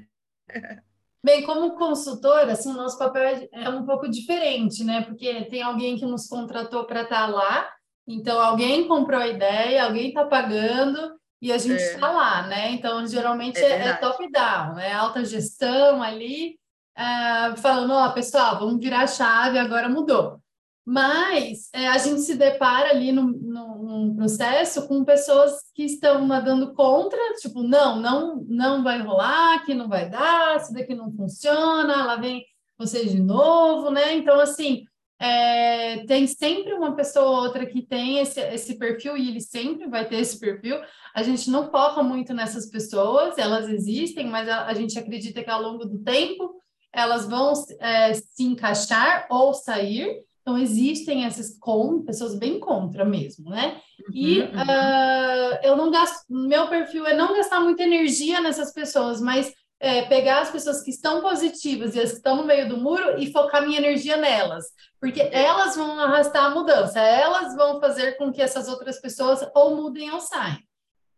Bem, 1.23 1.45
como 1.45 1.77
consultora, 1.77 2.53
assim, 2.53 2.71
o 2.71 2.77
nosso 2.77 2.99
papel 2.99 3.49
é 3.53 3.69
um 3.69 3.87
pouco 3.87 4.09
diferente, 4.09 4.83
né? 4.83 5.03
Porque 5.03 5.45
tem 5.45 5.63
alguém 5.63 5.97
que 5.97 6.05
nos 6.05 6.27
contratou 6.27 6.87
para 6.87 7.03
estar 7.03 7.27
tá 7.27 7.33
lá, 7.33 7.71
então 8.05 8.41
alguém 8.41 8.89
comprou 8.89 9.21
a 9.21 9.29
ideia, 9.29 9.85
alguém 9.85 10.09
está 10.09 10.25
pagando, 10.25 11.18
e 11.41 11.53
a 11.53 11.59
gente 11.59 11.81
está 11.81 12.09
é. 12.09 12.13
lá, 12.13 12.47
né? 12.47 12.71
Então, 12.73 13.07
geralmente 13.07 13.59
é, 13.59 13.71
é, 13.71 13.89
é 13.89 13.95
top-down, 13.95 14.75
né? 14.75 14.93
Alta 14.93 15.25
gestão 15.25 16.03
ali, 16.03 16.59
é, 16.97 17.57
falando, 17.57 17.93
ó, 17.93 18.07
oh, 18.09 18.13
pessoal, 18.13 18.59
vamos 18.59 18.81
virar 18.81 19.03
a 19.03 19.07
chave, 19.07 19.59
agora 19.59 19.89
mudou. 19.89 20.41
Mas 20.85 21.69
é, 21.75 21.87
a 21.87 21.99
gente 21.99 22.23
se 22.23 22.35
depara 22.35 22.91
ali 22.91 23.13
no, 23.13 23.25
no, 23.25 23.83
num 23.83 24.17
processo 24.17 24.89
com 24.89 25.05
pessoas 25.05 25.53
que 25.75 25.85
estão 25.85 26.27
nadando 26.27 26.73
contra, 26.73 27.19
tipo, 27.41 27.63
não, 27.63 28.01
não, 28.01 28.45
não 28.49 28.83
vai 28.83 29.01
rolar, 29.03 29.65
que 29.65 29.75
não 29.75 29.87
vai 29.87 30.09
dar, 30.09 30.57
isso 30.57 30.73
daqui 30.73 30.95
não 30.95 31.13
funciona, 31.13 32.05
lá 32.05 32.17
vem 32.17 32.43
vocês 32.79 33.11
de 33.13 33.21
novo, 33.21 33.91
né? 33.91 34.15
Então, 34.15 34.41
assim, 34.41 34.85
é, 35.21 36.05
tem 36.07 36.27
sempre 36.27 36.73
uma 36.75 36.95
pessoa 36.95 37.27
ou 37.27 37.45
outra 37.45 37.67
que 37.67 37.83
tem 37.83 38.19
esse, 38.19 38.41
esse 38.41 38.79
perfil 38.79 39.17
e 39.17 39.29
ele 39.29 39.41
sempre 39.41 39.89
vai 39.89 40.09
ter 40.09 40.17
esse 40.17 40.39
perfil. 40.39 40.77
A 41.15 41.23
gente 41.23 41.51
não 41.51 41.71
foca 41.71 42.03
muito 42.03 42.33
nessas 42.33 42.71
pessoas, 42.71 43.37
elas 43.37 43.69
existem, 43.69 44.27
mas 44.27 44.49
a, 44.49 44.67
a 44.67 44.75
gente 44.75 44.99
acredita 44.99 45.43
que 45.43 45.51
ao 45.51 45.63
longo 45.63 45.85
do 45.85 45.99
tempo 45.99 46.55
elas 46.93 47.27
vão 47.27 47.53
é, 47.81 48.15
se 48.15 48.45
encaixar 48.45 49.27
ou 49.31 49.53
sair. 49.53 50.23
Então, 50.41 50.57
existem 50.57 51.27
essas 51.27 51.59
com, 51.59 52.03
pessoas 52.03 52.35
bem 52.39 52.59
contra 52.59 53.05
mesmo, 53.05 53.51
né? 53.51 53.83
E 54.15 54.41
uhum, 54.41 54.47
uhum. 54.47 54.63
Uh, 54.63 55.59
eu 55.63 55.77
não 55.77 55.91
gasto, 55.91 56.25
meu 56.31 56.69
perfil 56.69 57.07
é 57.07 57.15
não 57.15 57.35
gastar 57.35 57.61
muita 57.61 57.83
energia 57.83 58.41
nessas 58.41 58.73
pessoas, 58.73 59.21
mas 59.21 59.53
é, 59.81 60.03
pegar 60.03 60.41
as 60.41 60.51
pessoas 60.51 60.83
que 60.83 60.91
estão 60.91 61.21
positivas 61.21 61.95
e 61.95 62.01
as 62.01 62.11
que 62.11 62.17
estão 62.17 62.37
no 62.37 62.45
meio 62.45 62.69
do 62.69 62.77
muro 62.77 63.19
e 63.19 63.31
focar 63.31 63.65
minha 63.65 63.79
energia 63.79 64.17
nelas, 64.17 64.65
porque 65.01 65.21
elas 65.33 65.77
vão 65.77 65.99
arrastar 66.01 66.47
a 66.47 66.51
mudança, 66.51 66.99
elas 67.01 67.55
vão 67.55 67.81
fazer 67.81 68.17
com 68.17 68.33
que 68.33 68.43
essas 68.43 68.69
outras 68.69 69.01
pessoas 69.01 69.47
ou 69.55 69.77
mudem 69.77 70.11
ou 70.11 70.21
saiam. 70.21 70.59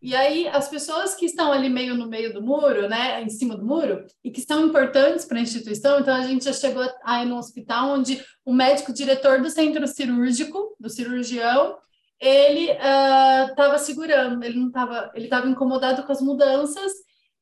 E 0.03 0.17
aí, 0.17 0.49
as 0.49 0.67
pessoas 0.67 1.15
que 1.15 1.27
estão 1.27 1.53
ali 1.53 1.69
meio 1.69 1.95
no 1.95 2.09
meio 2.09 2.33
do 2.33 2.41
muro, 2.41 2.89
né, 2.89 3.23
em 3.23 3.29
cima 3.29 3.55
do 3.55 3.67
muro, 3.67 4.07
e 4.25 4.31
que 4.31 4.41
são 4.41 4.65
importantes 4.65 5.27
para 5.27 5.39
a 5.39 5.43
instituição, 5.43 6.01
então 6.01 6.15
a 6.15 6.23
gente 6.23 6.47
já 6.47 6.55
chegou 6.55 6.83
aí 7.05 7.27
no 7.27 7.37
hospital 7.37 7.91
onde 7.91 8.25
o 8.43 8.53
médico 8.53 8.95
diretor 8.95 9.43
do 9.43 9.51
centro 9.51 9.87
cirúrgico, 9.87 10.75
do 10.81 10.89
cirurgião, 10.89 11.77
ele 12.19 12.71
estava 12.71 13.77
uh, 13.77 13.79
segurando, 13.79 14.43
ele 14.43 14.59
não 14.59 14.69
estava, 14.69 15.11
ele 15.15 15.25
estava 15.25 15.49
incomodado 15.49 16.03
com 16.03 16.13
as 16.13 16.23
mudanças, 16.23 16.93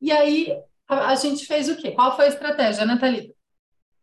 e 0.00 0.11
aí 0.11 0.52
a, 0.88 1.11
a 1.11 1.14
gente 1.14 1.46
fez 1.46 1.68
o 1.68 1.77
quê? 1.77 1.92
Qual 1.92 2.16
foi 2.16 2.27
a 2.27 2.29
estratégia, 2.29 2.87
Nathalie? 2.87 3.35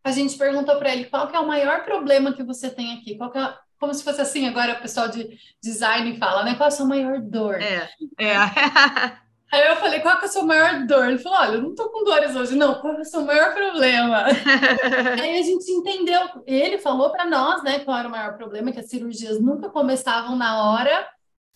A 0.04 0.12
gente 0.12 0.38
perguntou 0.38 0.76
para 0.76 0.92
ele 0.92 1.06
qual 1.06 1.26
que 1.26 1.36
é 1.36 1.40
o 1.40 1.46
maior 1.48 1.84
problema 1.84 2.32
que 2.32 2.44
você 2.44 2.70
tem 2.70 2.94
aqui, 2.94 3.16
qual 3.16 3.30
que 3.30 3.38
é, 3.38 3.54
como 3.78 3.92
se 3.92 4.04
fosse 4.04 4.20
assim, 4.20 4.46
agora 4.46 4.74
o 4.74 4.80
pessoal 4.80 5.08
de 5.08 5.36
design 5.62 6.16
fala, 6.16 6.44
né? 6.44 6.54
Qual 6.54 6.66
é 6.66 6.68
a 6.68 6.70
sua 6.70 6.86
maior 6.86 7.20
dor? 7.20 7.60
É, 7.60 7.88
é. 8.18 8.36
Aí 9.52 9.68
eu 9.68 9.76
falei, 9.76 10.00
qual 10.00 10.18
que 10.18 10.24
é 10.24 10.28
a 10.28 10.30
sua 10.30 10.44
maior 10.44 10.86
dor? 10.86 11.08
Ele 11.08 11.18
falou, 11.18 11.38
olha, 11.38 11.54
eu 11.54 11.62
não 11.62 11.74
tô 11.74 11.88
com 11.90 12.04
dores 12.04 12.34
hoje, 12.34 12.56
não, 12.56 12.80
qual 12.80 12.94
é 12.94 13.00
o 13.00 13.04
seu 13.04 13.22
maior 13.22 13.54
problema? 13.54 14.24
Aí 15.22 15.38
a 15.38 15.42
gente 15.42 15.70
entendeu, 15.70 16.20
ele 16.46 16.78
falou 16.78 17.10
para 17.10 17.24
nós, 17.24 17.62
né, 17.62 17.78
qual 17.80 17.96
era 17.96 18.08
o 18.08 18.10
maior 18.10 18.36
problema, 18.36 18.72
que 18.72 18.80
as 18.80 18.88
cirurgias 18.88 19.40
nunca 19.40 19.68
começavam 19.68 20.36
na 20.36 20.62
hora 20.64 21.06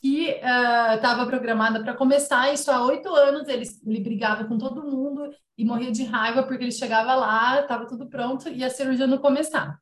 que 0.00 0.30
estava 0.30 1.24
uh, 1.24 1.26
programada 1.26 1.82
para 1.82 1.94
começar, 1.94 2.52
isso 2.52 2.70
há 2.70 2.82
oito 2.86 3.08
anos, 3.14 3.46
ele, 3.48 3.68
ele 3.86 4.00
brigava 4.00 4.44
com 4.44 4.56
todo 4.56 4.82
mundo 4.82 5.30
e 5.58 5.64
morria 5.64 5.92
de 5.92 6.04
raiva 6.04 6.42
porque 6.42 6.64
ele 6.64 6.72
chegava 6.72 7.14
lá, 7.14 7.60
estava 7.60 7.86
tudo 7.86 8.08
pronto 8.08 8.48
e 8.48 8.64
a 8.64 8.70
cirurgia 8.70 9.06
não 9.06 9.18
começava. 9.18 9.78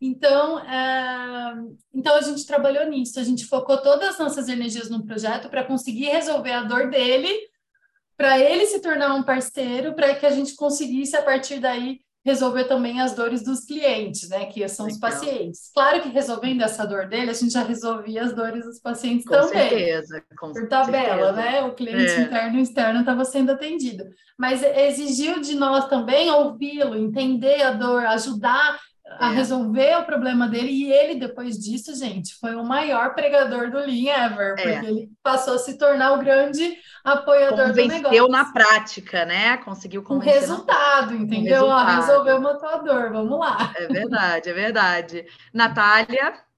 Então, 0.00 0.58
é... 0.58 1.54
então 1.94 2.16
a 2.16 2.20
gente 2.20 2.44
trabalhou 2.46 2.88
nisso, 2.88 3.20
a 3.20 3.22
gente 3.22 3.46
focou 3.46 3.78
todas 3.78 4.08
as 4.08 4.18
nossas 4.18 4.48
energias 4.48 4.90
no 4.90 5.04
projeto 5.06 5.48
para 5.48 5.64
conseguir 5.64 6.06
resolver 6.06 6.52
a 6.52 6.64
dor 6.64 6.90
dele, 6.90 7.28
para 8.16 8.40
ele 8.40 8.66
se 8.66 8.80
tornar 8.80 9.14
um 9.14 9.22
parceiro, 9.22 9.94
para 9.94 10.14
que 10.16 10.26
a 10.26 10.30
gente 10.30 10.56
conseguisse 10.56 11.16
a 11.16 11.22
partir 11.22 11.60
daí 11.60 12.00
resolver 12.24 12.64
também 12.64 13.00
as 13.00 13.14
dores 13.14 13.42
dos 13.42 13.64
clientes, 13.64 14.28
né, 14.28 14.46
que 14.46 14.66
são 14.68 14.86
os 14.86 14.98
pacientes. 14.98 15.70
Claro 15.72 16.02
que 16.02 16.08
resolvendo 16.10 16.60
essa 16.62 16.86
dor 16.86 17.08
dele, 17.08 17.30
a 17.30 17.34
gente 17.34 17.52
já 17.52 17.62
resolvia 17.62 18.22
as 18.22 18.34
dores 18.34 18.64
dos 18.64 18.78
pacientes 18.78 19.24
com 19.24 19.34
também. 19.34 19.68
Certeza, 19.68 20.22
com 20.38 20.52
por 20.52 20.68
tabela, 20.68 21.34
certeza. 21.34 21.50
né? 21.50 21.62
O 21.64 21.74
cliente 21.74 22.12
é. 22.12 22.20
interno 22.20 22.58
e 22.58 22.62
externo 22.62 23.00
estava 23.00 23.24
sendo 23.24 23.52
atendido. 23.52 24.04
Mas 24.38 24.62
exigiu 24.62 25.40
de 25.40 25.54
nós 25.54 25.88
também 25.88 26.30
ouvi-lo, 26.30 26.96
entender 26.96 27.62
a 27.62 27.72
dor, 27.72 28.04
ajudar 28.06 28.78
a 29.18 29.32
é. 29.32 29.34
resolver 29.34 29.96
o 29.96 30.04
problema 30.04 30.48
dele. 30.48 30.70
E 30.70 30.92
ele, 30.92 31.18
depois 31.18 31.58
disso, 31.58 31.94
gente, 31.94 32.34
foi 32.36 32.54
o 32.54 32.64
maior 32.64 33.14
pregador 33.14 33.70
do 33.70 33.78
Lean 33.78 34.26
ever, 34.26 34.54
é. 34.58 34.62
porque 34.62 34.86
ele 34.86 35.10
passou 35.22 35.54
a 35.54 35.58
se 35.58 35.76
tornar 35.76 36.12
o 36.12 36.18
grande 36.18 36.78
apoiador 37.04 37.68
Convenceu 37.68 38.02
do 38.02 38.10
negócio. 38.10 38.28
na 38.28 38.52
prática, 38.52 39.24
né? 39.24 39.56
Conseguiu 39.58 40.02
convencer. 40.02 40.36
O 40.36 40.40
resultado, 40.40 41.14
na... 41.14 41.22
entendeu? 41.22 41.54
resultado. 41.54 41.88
Ah, 41.88 41.96
resolveu 41.96 42.36
uma 42.36 42.58
tua 42.58 42.76
dor, 42.76 43.10
vamos 43.10 43.38
lá. 43.38 43.72
É 43.76 43.86
verdade, 43.86 44.48
é 44.48 44.52
verdade. 44.52 45.26
Natália? 45.52 46.49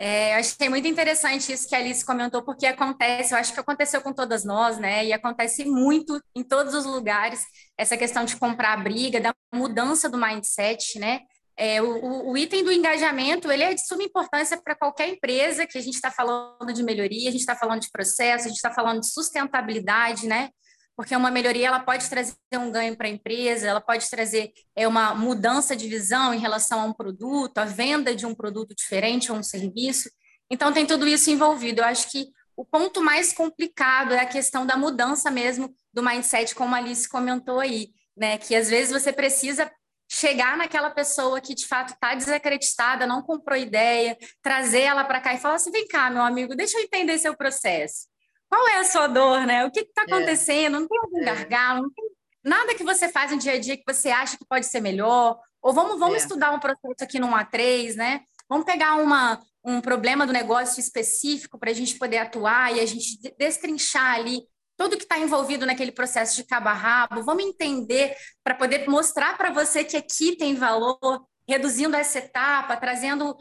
É, 0.00 0.34
eu 0.34 0.38
achei 0.38 0.68
muito 0.68 0.86
interessante 0.86 1.52
isso 1.52 1.68
que 1.68 1.74
a 1.74 1.78
Alice 1.78 2.04
comentou, 2.04 2.42
porque 2.44 2.66
acontece, 2.66 3.34
eu 3.34 3.38
acho 3.38 3.52
que 3.52 3.58
aconteceu 3.58 4.00
com 4.00 4.12
todas 4.12 4.44
nós, 4.44 4.78
né? 4.78 5.04
E 5.04 5.12
acontece 5.12 5.64
muito 5.64 6.20
em 6.36 6.44
todos 6.44 6.72
os 6.72 6.84
lugares, 6.84 7.44
essa 7.76 7.96
questão 7.96 8.24
de 8.24 8.36
comprar 8.36 8.74
a 8.74 8.76
briga, 8.76 9.20
da 9.20 9.34
mudança 9.52 10.08
do 10.08 10.16
mindset, 10.16 11.00
né? 11.00 11.22
É, 11.56 11.82
o, 11.82 12.30
o, 12.30 12.36
item 12.38 12.62
do 12.62 12.70
engajamento, 12.70 13.50
ele 13.50 13.64
é 13.64 13.74
de 13.74 13.84
suma 13.84 14.04
importância 14.04 14.56
para 14.62 14.76
qualquer 14.76 15.08
empresa 15.08 15.66
que 15.66 15.76
a 15.76 15.80
gente 15.80 15.96
está 15.96 16.08
falando 16.08 16.72
de 16.72 16.84
melhoria, 16.84 17.28
a 17.28 17.32
gente 17.32 17.40
está 17.40 17.56
falando 17.56 17.80
de 17.80 17.90
processo, 17.90 18.44
a 18.44 18.48
gente 18.48 18.58
está 18.58 18.72
falando 18.72 19.00
de 19.00 19.10
sustentabilidade, 19.12 20.28
né? 20.28 20.50
Porque 20.98 21.14
uma 21.14 21.30
melhoria 21.30 21.68
ela 21.68 21.78
pode 21.78 22.10
trazer 22.10 22.34
um 22.54 22.72
ganho 22.72 22.96
para 22.96 23.06
a 23.06 23.10
empresa, 23.10 23.68
ela 23.68 23.80
pode 23.80 24.10
trazer 24.10 24.52
é, 24.74 24.88
uma 24.88 25.14
mudança 25.14 25.76
de 25.76 25.86
visão 25.86 26.34
em 26.34 26.40
relação 26.40 26.80
a 26.80 26.84
um 26.84 26.92
produto, 26.92 27.58
a 27.58 27.64
venda 27.64 28.16
de 28.16 28.26
um 28.26 28.34
produto 28.34 28.74
diferente 28.74 29.30
ou 29.30 29.38
um 29.38 29.42
serviço. 29.44 30.10
Então, 30.50 30.72
tem 30.72 30.84
tudo 30.84 31.06
isso 31.06 31.30
envolvido. 31.30 31.82
Eu 31.82 31.84
acho 31.84 32.10
que 32.10 32.26
o 32.56 32.64
ponto 32.64 33.00
mais 33.00 33.32
complicado 33.32 34.12
é 34.12 34.18
a 34.18 34.26
questão 34.26 34.66
da 34.66 34.76
mudança 34.76 35.30
mesmo 35.30 35.72
do 35.94 36.02
mindset, 36.02 36.52
como 36.52 36.74
a 36.74 36.78
Alice 36.78 37.08
comentou 37.08 37.60
aí, 37.60 37.90
né? 38.16 38.36
Que 38.36 38.56
às 38.56 38.68
vezes 38.68 38.92
você 38.92 39.12
precisa 39.12 39.70
chegar 40.10 40.56
naquela 40.56 40.90
pessoa 40.90 41.40
que 41.40 41.54
de 41.54 41.68
fato 41.68 41.92
está 41.92 42.12
desacreditada, 42.16 43.06
não 43.06 43.22
comprou 43.22 43.56
ideia, 43.56 44.18
trazer 44.42 44.80
ela 44.80 45.04
para 45.04 45.20
cá 45.20 45.32
e 45.32 45.38
falar 45.38 45.54
assim: 45.54 45.70
vem 45.70 45.86
cá, 45.86 46.10
meu 46.10 46.22
amigo, 46.22 46.56
deixa 46.56 46.76
eu 46.76 46.82
entender 46.82 47.18
seu 47.18 47.36
processo 47.36 48.08
qual 48.48 48.66
é 48.68 48.78
a 48.78 48.84
sua 48.84 49.06
dor, 49.06 49.46
né? 49.46 49.64
O 49.64 49.70
que 49.70 49.80
está 49.80 50.02
é. 50.02 50.04
acontecendo? 50.04 50.76
É. 50.76 50.80
Não 50.80 50.88
tem 50.88 50.98
algum 50.98 51.18
é. 51.18 51.24
gargalo, 51.24 51.82
não 51.82 51.90
tem 51.90 52.04
nada 52.44 52.74
que 52.74 52.84
você 52.84 53.08
faz 53.08 53.30
no 53.30 53.38
dia 53.38 53.52
a 53.52 53.58
dia 53.58 53.76
que 53.76 53.84
você 53.86 54.10
acha 54.10 54.36
que 54.36 54.46
pode 54.46 54.66
ser 54.66 54.80
melhor. 54.80 55.38
Ou 55.60 55.72
vamos, 55.72 55.98
vamos 55.98 56.16
é. 56.16 56.18
estudar 56.18 56.52
um 56.52 56.60
processo 56.60 57.02
aqui 57.02 57.18
no 57.18 57.28
A3, 57.28 57.94
né? 57.94 58.22
Vamos 58.48 58.64
pegar 58.64 58.96
uma, 58.96 59.40
um 59.64 59.80
problema 59.80 60.26
do 60.26 60.32
negócio 60.32 60.80
específico 60.80 61.58
para 61.58 61.70
a 61.70 61.74
gente 61.74 61.98
poder 61.98 62.18
atuar 62.18 62.74
e 62.74 62.80
a 62.80 62.86
gente 62.86 63.18
destrinchar 63.38 64.14
ali 64.14 64.42
tudo 64.76 64.96
que 64.96 65.02
está 65.02 65.18
envolvido 65.18 65.66
naquele 65.66 65.90
processo 65.90 66.36
de 66.36 66.44
cabo 66.44 66.68
a 66.68 66.72
rabo. 66.72 67.22
Vamos 67.24 67.44
entender 67.44 68.14
para 68.44 68.54
poder 68.54 68.88
mostrar 68.88 69.36
para 69.36 69.50
você 69.50 69.84
que 69.84 69.96
aqui 69.96 70.36
tem 70.36 70.54
valor, 70.54 71.26
reduzindo 71.46 71.96
essa 71.96 72.18
etapa, 72.18 72.76
trazendo 72.76 73.36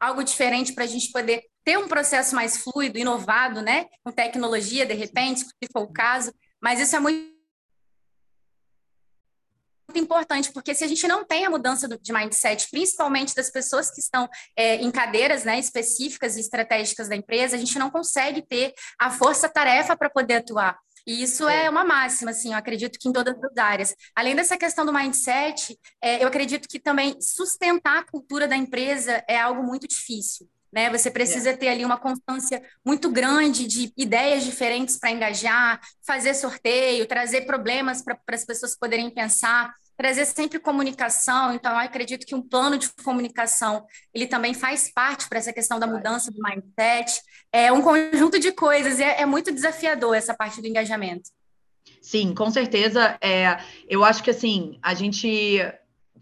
algo 0.00 0.22
diferente 0.22 0.72
para 0.72 0.84
a 0.84 0.86
gente 0.86 1.10
poder 1.10 1.42
ter 1.64 1.78
um 1.78 1.88
processo 1.88 2.34
mais 2.34 2.58
fluido, 2.58 2.98
inovado, 2.98 3.60
né? 3.60 3.86
Com 4.04 4.10
tecnologia, 4.12 4.86
de 4.86 4.94
repente, 4.94 5.40
se 5.40 5.68
for 5.72 5.82
o 5.82 5.92
caso. 5.92 6.32
Mas 6.60 6.80
isso 6.80 6.96
é 6.96 7.00
muito 7.00 7.38
importante, 9.94 10.52
porque 10.52 10.74
se 10.74 10.84
a 10.84 10.86
gente 10.86 11.06
não 11.08 11.24
tem 11.24 11.46
a 11.46 11.50
mudança 11.50 11.88
de 11.88 12.12
mindset, 12.12 12.68
principalmente 12.70 13.34
das 13.34 13.50
pessoas 13.50 13.90
que 13.90 14.00
estão 14.00 14.28
é, 14.56 14.76
em 14.76 14.90
cadeiras 14.90 15.44
né, 15.44 15.58
específicas 15.58 16.36
e 16.36 16.40
estratégicas 16.40 17.08
da 17.08 17.16
empresa, 17.16 17.56
a 17.56 17.58
gente 17.58 17.78
não 17.78 17.90
consegue 17.90 18.42
ter 18.42 18.74
a 18.98 19.10
força-tarefa 19.10 19.96
para 19.96 20.10
poder 20.10 20.36
atuar. 20.36 20.78
E 21.08 21.22
isso 21.22 21.48
é. 21.48 21.64
é 21.64 21.70
uma 21.70 21.84
máxima, 21.84 22.32
assim, 22.32 22.52
eu 22.52 22.58
acredito 22.58 22.98
que 22.98 23.08
em 23.08 23.12
todas 23.12 23.34
as 23.42 23.56
áreas. 23.56 23.96
Além 24.14 24.36
dessa 24.36 24.58
questão 24.58 24.84
do 24.84 24.92
mindset, 24.92 25.78
é, 26.02 26.22
eu 26.22 26.28
acredito 26.28 26.68
que 26.68 26.78
também 26.78 27.18
sustentar 27.18 28.00
a 28.00 28.04
cultura 28.04 28.46
da 28.46 28.56
empresa 28.56 29.24
é 29.26 29.40
algo 29.40 29.62
muito 29.62 29.88
difícil 29.88 30.46
né? 30.72 30.90
Você 30.90 31.10
precisa 31.10 31.56
ter 31.56 31.68
ali 31.68 31.84
uma 31.84 31.98
constância 31.98 32.62
muito 32.84 33.10
grande 33.10 33.66
de 33.66 33.92
ideias 33.96 34.44
diferentes 34.44 34.98
para 34.98 35.10
engajar, 35.10 35.80
fazer 36.06 36.34
sorteio, 36.34 37.06
trazer 37.06 37.42
problemas 37.42 38.02
para 38.02 38.18
as 38.28 38.44
pessoas 38.44 38.76
poderem 38.76 39.10
pensar, 39.10 39.74
trazer 39.98 40.24
sempre 40.26 40.60
comunicação. 40.60 41.52
Então, 41.52 41.72
eu 41.72 41.78
acredito 41.78 42.24
que 42.24 42.34
um 42.34 42.40
plano 42.40 42.78
de 42.78 42.88
comunicação 43.04 43.84
ele 44.14 44.28
também 44.28 44.54
faz 44.54 44.90
parte 44.92 45.28
para 45.28 45.38
essa 45.38 45.52
questão 45.52 45.78
da 45.80 45.88
mudança 45.88 46.30
do 46.30 46.40
mindset. 46.40 47.20
É 47.52 47.72
um 47.72 47.82
conjunto 47.82 48.38
de 48.38 48.52
coisas 48.52 49.00
e 49.00 49.02
é, 49.02 49.22
é 49.22 49.26
muito 49.26 49.52
desafiador 49.52 50.16
essa 50.16 50.32
parte 50.34 50.60
do 50.62 50.68
engajamento. 50.68 51.30
Sim, 52.00 52.32
com 52.32 52.48
certeza. 52.48 53.18
É, 53.20 53.58
eu 53.88 54.04
acho 54.04 54.22
que 54.22 54.30
assim 54.30 54.78
a 54.80 54.94
gente 54.94 55.60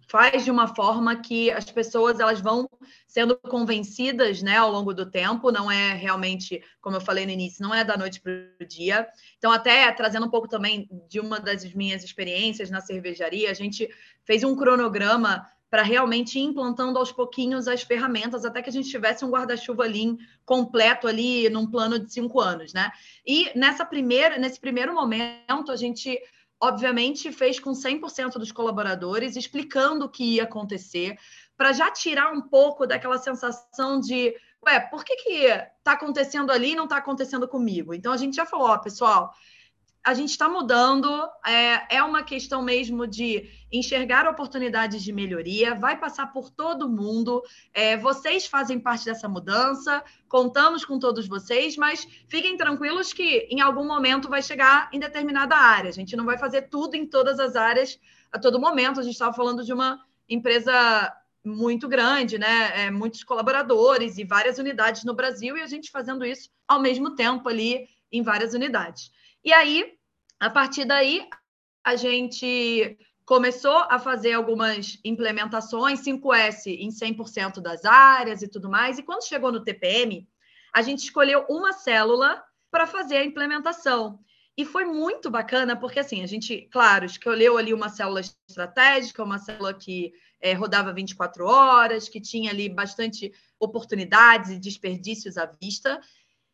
faz 0.06 0.44
de 0.44 0.50
uma 0.50 0.74
forma 0.74 1.16
que 1.16 1.50
as 1.50 1.70
pessoas 1.70 2.20
elas 2.20 2.40
vão 2.40 2.68
sendo 3.06 3.36
convencidas 3.36 4.42
né, 4.42 4.56
ao 4.56 4.70
longo 4.70 4.94
do 4.94 5.10
tempo, 5.10 5.50
não 5.50 5.70
é 5.70 5.94
realmente, 5.94 6.62
como 6.80 6.96
eu 6.96 7.00
falei 7.00 7.26
no 7.26 7.32
início, 7.32 7.62
não 7.62 7.74
é 7.74 7.84
da 7.84 7.96
noite 7.96 8.20
para 8.20 8.32
o 8.60 8.64
dia. 8.64 9.06
Então, 9.38 9.50
até 9.50 9.90
trazendo 9.92 10.26
um 10.26 10.30
pouco 10.30 10.48
também 10.48 10.88
de 11.08 11.18
uma 11.18 11.40
das 11.40 11.64
minhas 11.74 12.04
experiências 12.04 12.70
na 12.70 12.80
cervejaria, 12.80 13.50
a 13.50 13.54
gente 13.54 13.88
fez 14.24 14.44
um 14.44 14.54
cronograma 14.54 15.46
para 15.68 15.82
realmente 15.82 16.38
ir 16.38 16.42
implantando 16.42 16.98
aos 16.98 17.10
pouquinhos 17.10 17.66
as 17.66 17.82
ferramentas, 17.82 18.44
até 18.44 18.62
que 18.62 18.70
a 18.70 18.72
gente 18.72 18.88
tivesse 18.88 19.24
um 19.24 19.30
guarda-chuva 19.30 19.82
ali 19.82 20.16
completo 20.44 21.08
ali 21.08 21.48
num 21.48 21.68
plano 21.68 21.98
de 21.98 22.12
cinco 22.12 22.40
anos, 22.40 22.72
né? 22.72 22.90
E 23.26 23.50
nessa 23.58 23.84
primeira, 23.84 24.38
nesse 24.38 24.60
primeiro 24.60 24.94
momento, 24.94 25.72
a 25.72 25.76
gente 25.76 26.16
obviamente, 26.60 27.32
fez 27.32 27.60
com 27.60 27.72
100% 27.72 28.38
dos 28.38 28.52
colaboradores, 28.52 29.36
explicando 29.36 30.06
o 30.06 30.08
que 30.08 30.36
ia 30.36 30.44
acontecer, 30.44 31.18
para 31.56 31.72
já 31.72 31.90
tirar 31.90 32.32
um 32.32 32.42
pouco 32.42 32.86
daquela 32.86 33.18
sensação 33.18 34.00
de, 34.00 34.34
ué, 34.66 34.80
por 34.80 35.04
que 35.04 35.16
que 35.16 35.32
está 35.78 35.92
acontecendo 35.92 36.50
ali 36.50 36.72
e 36.72 36.76
não 36.76 36.84
está 36.84 36.98
acontecendo 36.98 37.48
comigo? 37.48 37.94
Então, 37.94 38.12
a 38.12 38.16
gente 38.16 38.36
já 38.36 38.46
falou, 38.46 38.68
ó, 38.68 38.78
pessoal, 38.78 39.32
a 40.06 40.14
gente 40.14 40.30
está 40.30 40.48
mudando, 40.48 41.08
é, 41.44 41.96
é 41.96 42.00
uma 42.00 42.22
questão 42.22 42.62
mesmo 42.62 43.08
de 43.08 43.50
enxergar 43.72 44.28
oportunidades 44.28 45.02
de 45.02 45.12
melhoria, 45.12 45.74
vai 45.74 45.98
passar 45.98 46.32
por 46.32 46.48
todo 46.48 46.88
mundo. 46.88 47.42
É, 47.74 47.96
vocês 47.96 48.46
fazem 48.46 48.78
parte 48.78 49.04
dessa 49.04 49.28
mudança, 49.28 50.04
contamos 50.28 50.84
com 50.84 50.96
todos 51.00 51.26
vocês, 51.26 51.76
mas 51.76 52.06
fiquem 52.28 52.56
tranquilos 52.56 53.12
que 53.12 53.48
em 53.50 53.60
algum 53.60 53.84
momento 53.84 54.28
vai 54.28 54.40
chegar 54.40 54.88
em 54.92 55.00
determinada 55.00 55.56
área. 55.56 55.90
A 55.90 55.92
gente 55.92 56.14
não 56.14 56.24
vai 56.24 56.38
fazer 56.38 56.68
tudo 56.68 56.94
em 56.94 57.04
todas 57.04 57.40
as 57.40 57.56
áreas 57.56 57.98
a 58.30 58.38
todo 58.38 58.60
momento. 58.60 59.00
A 59.00 59.02
gente 59.02 59.14
estava 59.14 59.34
falando 59.34 59.64
de 59.64 59.72
uma 59.72 59.98
empresa 60.28 61.12
muito 61.44 61.88
grande, 61.88 62.38
né? 62.38 62.86
É, 62.86 62.90
muitos 62.92 63.24
colaboradores 63.24 64.18
e 64.18 64.24
várias 64.24 64.58
unidades 64.58 65.02
no 65.02 65.14
Brasil, 65.14 65.56
e 65.56 65.62
a 65.62 65.66
gente 65.66 65.90
fazendo 65.90 66.24
isso 66.24 66.48
ao 66.68 66.80
mesmo 66.80 67.16
tempo 67.16 67.48
ali 67.48 67.88
em 68.12 68.22
várias 68.22 68.54
unidades. 68.54 69.10
E 69.44 69.52
aí, 69.52 69.95
a 70.38 70.50
partir 70.50 70.84
daí, 70.84 71.28
a 71.84 71.96
gente 71.96 72.98
começou 73.24 73.78
a 73.88 73.98
fazer 73.98 74.32
algumas 74.32 74.98
implementações, 75.04 76.00
5S 76.00 76.66
em 76.66 76.90
100% 76.90 77.60
das 77.60 77.84
áreas 77.84 78.42
e 78.42 78.48
tudo 78.48 78.68
mais. 78.70 78.98
E 78.98 79.02
quando 79.02 79.26
chegou 79.26 79.50
no 79.50 79.62
TPM, 79.62 80.28
a 80.72 80.82
gente 80.82 81.04
escolheu 81.04 81.44
uma 81.48 81.72
célula 81.72 82.42
para 82.70 82.86
fazer 82.86 83.16
a 83.16 83.24
implementação. 83.24 84.20
E 84.56 84.64
foi 84.64 84.84
muito 84.84 85.30
bacana, 85.30 85.76
porque 85.76 85.98
assim, 85.98 86.22
a 86.22 86.26
gente, 86.26 86.68
claro, 86.72 87.04
escolheu 87.04 87.58
ali 87.58 87.74
uma 87.74 87.88
célula 87.88 88.20
estratégica, 88.48 89.22
uma 89.22 89.38
célula 89.38 89.74
que 89.74 90.12
é, 90.40 90.52
rodava 90.54 90.92
24 90.92 91.44
horas, 91.46 92.08
que 92.08 92.20
tinha 92.20 92.50
ali 92.50 92.68
bastante 92.68 93.32
oportunidades 93.58 94.50
e 94.50 94.58
desperdícios 94.58 95.36
à 95.36 95.46
vista. 95.46 96.00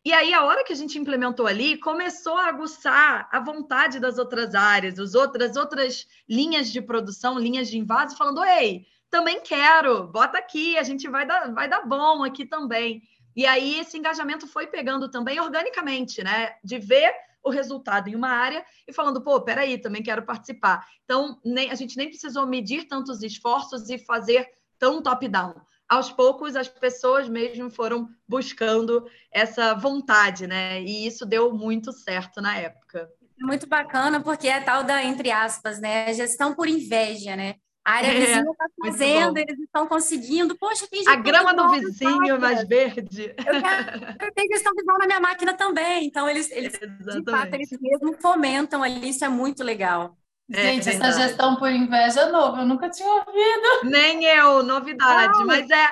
E 0.05 0.11
aí, 0.11 0.33
a 0.33 0.43
hora 0.43 0.65
que 0.65 0.73
a 0.73 0.75
gente 0.75 0.99
implementou 0.99 1.47
ali, 1.47 1.77
começou 1.77 2.35
a 2.35 2.47
aguçar 2.47 3.29
a 3.31 3.39
vontade 3.39 4.01
das 4.01 4.17
outras 4.17 4.53
áreas, 4.53 4.99
as 4.99 5.15
outras, 5.15 5.55
outras 5.55 6.05
linhas 6.27 6.69
de 6.69 6.81
produção, 6.81 7.39
linhas 7.39 7.69
de 7.69 7.77
invaso, 7.77 8.17
falando: 8.17 8.43
ei, 8.43 8.85
também 9.09 9.39
quero, 9.39 10.07
bota 10.07 10.37
aqui, 10.37 10.77
a 10.77 10.83
gente 10.83 11.07
vai 11.07 11.25
dar, 11.25 11.53
vai 11.53 11.69
dar 11.69 11.85
bom 11.85 12.21
aqui 12.21 12.45
também. 12.45 13.01
E 13.33 13.45
aí, 13.45 13.79
esse 13.79 13.97
engajamento 13.97 14.45
foi 14.45 14.67
pegando 14.67 15.09
também 15.09 15.39
organicamente, 15.39 16.21
né? 16.21 16.55
De 16.61 16.77
ver 16.77 17.13
o 17.41 17.49
resultado 17.49 18.09
em 18.09 18.15
uma 18.15 18.29
área 18.29 18.65
e 18.87 18.91
falando, 18.91 19.21
pô, 19.21 19.39
peraí, 19.41 19.77
também 19.77 20.03
quero 20.03 20.23
participar. 20.23 20.85
Então, 21.05 21.39
nem, 21.45 21.71
a 21.71 21.75
gente 21.75 21.95
nem 21.95 22.09
precisou 22.09 22.45
medir 22.45 22.87
tantos 22.87 23.23
esforços 23.23 23.89
e 23.89 23.97
fazer 23.97 24.49
tão 24.77 25.01
top-down. 25.01 25.55
Aos 25.93 26.11
poucos, 26.11 26.55
as 26.55 26.67
pessoas 26.67 27.29
mesmo 27.29 27.69
foram 27.69 28.09
buscando 28.27 29.05
essa 29.31 29.75
vontade, 29.75 30.47
né? 30.47 30.81
E 30.81 31.05
isso 31.05 31.23
deu 31.23 31.53
muito 31.53 31.91
certo 31.91 32.41
na 32.41 32.57
época. 32.57 33.07
Muito 33.39 33.67
bacana, 33.67 34.19
porque 34.19 34.47
é 34.47 34.59
tal 34.59 34.83
da, 34.83 35.03
entre 35.03 35.29
aspas, 35.29 35.79
né? 35.79 36.11
Gestão 36.11 36.55
por 36.55 36.67
inveja, 36.67 37.35
né? 37.35 37.57
A 37.85 37.91
área 37.97 38.07
é, 38.07 38.19
vizinha 38.19 38.41
está 38.41 38.65
fazendo, 38.81 39.37
eles 39.37 39.59
estão 39.59 39.87
conseguindo. 39.87 40.57
Poxa, 40.57 40.87
tem 40.89 41.03
A 41.07 41.15
grama 41.15 41.53
do 41.53 41.69
vizinho 41.69 42.25
é 42.25 42.37
mais 42.39 42.67
verde. 42.67 43.35
Eu, 43.37 43.61
quero, 43.61 44.15
eu 44.19 44.33
tenho 44.33 44.53
gestão 44.53 44.73
visual 44.73 44.97
na 44.97 45.05
minha 45.05 45.19
máquina 45.19 45.53
também. 45.53 46.05
Então, 46.05 46.27
eles, 46.27 46.49
eles 46.49 46.71
de 46.71 47.23
fato, 47.29 47.53
eles 47.53 47.69
mesmo 47.79 48.13
fomentam 48.19 48.81
ali, 48.81 49.09
isso 49.09 49.23
é 49.23 49.29
muito 49.29 49.63
legal. 49.63 50.17
É, 50.51 50.61
Gente, 50.61 50.89
essa 50.89 51.11
gestão 51.11 51.55
por 51.55 51.71
inveja 51.71 52.21
é 52.21 52.29
nova, 52.29 52.61
eu 52.61 52.65
nunca 52.65 52.89
tinha 52.89 53.09
ouvido. 53.09 53.89
Nem 53.89 54.23
eu, 54.25 54.63
novidade, 54.63 55.43
mas 55.45 55.69
é. 55.69 55.89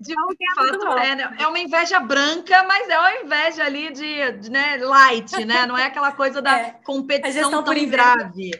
De 0.00 0.14
fato, 0.54 0.98
é, 0.98 1.14
né? 1.14 1.36
é 1.38 1.46
uma 1.46 1.58
inveja 1.58 2.00
branca, 2.00 2.62
mas 2.64 2.88
é 2.88 2.98
uma 2.98 3.14
inveja 3.16 3.64
ali 3.64 3.92
de, 3.92 4.32
de 4.32 4.50
né, 4.50 4.78
light, 4.78 5.44
né? 5.44 5.66
Não 5.66 5.76
é 5.76 5.84
aquela 5.84 6.12
coisa 6.12 6.42
da 6.42 6.58
é, 6.58 6.70
competição 6.82 7.62
tão 7.62 7.86
grave 7.86 8.50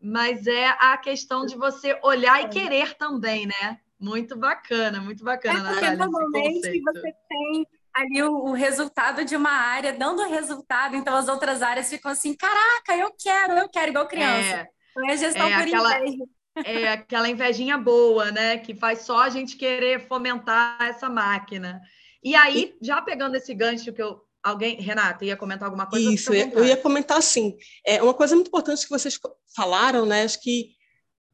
mas 0.00 0.46
é 0.46 0.68
a 0.68 0.96
questão 0.96 1.44
de 1.44 1.54
você 1.56 1.98
olhar 2.02 2.42
e 2.42 2.48
querer 2.48 2.94
também, 2.94 3.46
né? 3.46 3.78
Muito 3.98 4.36
bacana, 4.36 4.98
muito 5.00 5.22
bacana. 5.22 5.70
É 5.70 5.72
porque 5.72 5.90
normalmente 5.90 6.82
você 6.82 7.14
tem 7.28 7.66
ali 7.94 8.22
o, 8.22 8.32
o, 8.32 8.52
resultado 8.52 9.24
de 9.24 9.36
uma 9.36 9.50
área 9.50 9.92
dando 9.92 10.28
resultado, 10.28 10.96
então 10.96 11.16
as 11.16 11.28
outras 11.28 11.62
áreas 11.62 11.88
ficam 11.88 12.10
assim, 12.10 12.34
caraca, 12.34 12.96
eu 12.96 13.12
quero, 13.18 13.52
eu 13.54 13.68
quero, 13.68 13.90
igual 13.90 14.08
criança. 14.08 14.56
É, 14.56 14.68
então 14.90 15.10
é 15.10 15.16
gestão 15.16 15.46
é 15.46 15.58
por 15.58 15.66
aquela, 15.66 15.98
inveja. 15.98 16.24
É 16.64 16.88
aquela 16.92 17.28
invejinha 17.28 17.78
boa, 17.78 18.30
né? 18.30 18.58
Que 18.58 18.74
faz 18.74 19.02
só 19.02 19.20
a 19.20 19.28
gente 19.28 19.56
querer 19.56 20.06
fomentar 20.06 20.78
essa 20.82 21.08
máquina. 21.08 21.80
E 22.22 22.34
aí, 22.34 22.74
já 22.82 23.00
pegando 23.00 23.36
esse 23.36 23.54
gancho 23.54 23.92
que 23.92 24.02
eu 24.02 24.20
Alguém, 24.42 24.80
Renata, 24.80 25.22
ia 25.24 25.36
comentar 25.36 25.66
alguma 25.66 25.86
coisa? 25.86 26.10
Isso, 26.10 26.32
eu 26.32 26.64
ia 26.64 26.76
comentar 26.76 27.18
assim. 27.18 27.58
É 27.84 28.02
uma 28.02 28.14
coisa 28.14 28.34
muito 28.34 28.48
importante 28.48 28.84
que 28.84 28.90
vocês 28.90 29.18
falaram, 29.54 30.06
né? 30.06 30.22
Acho 30.22 30.40
que 30.40 30.70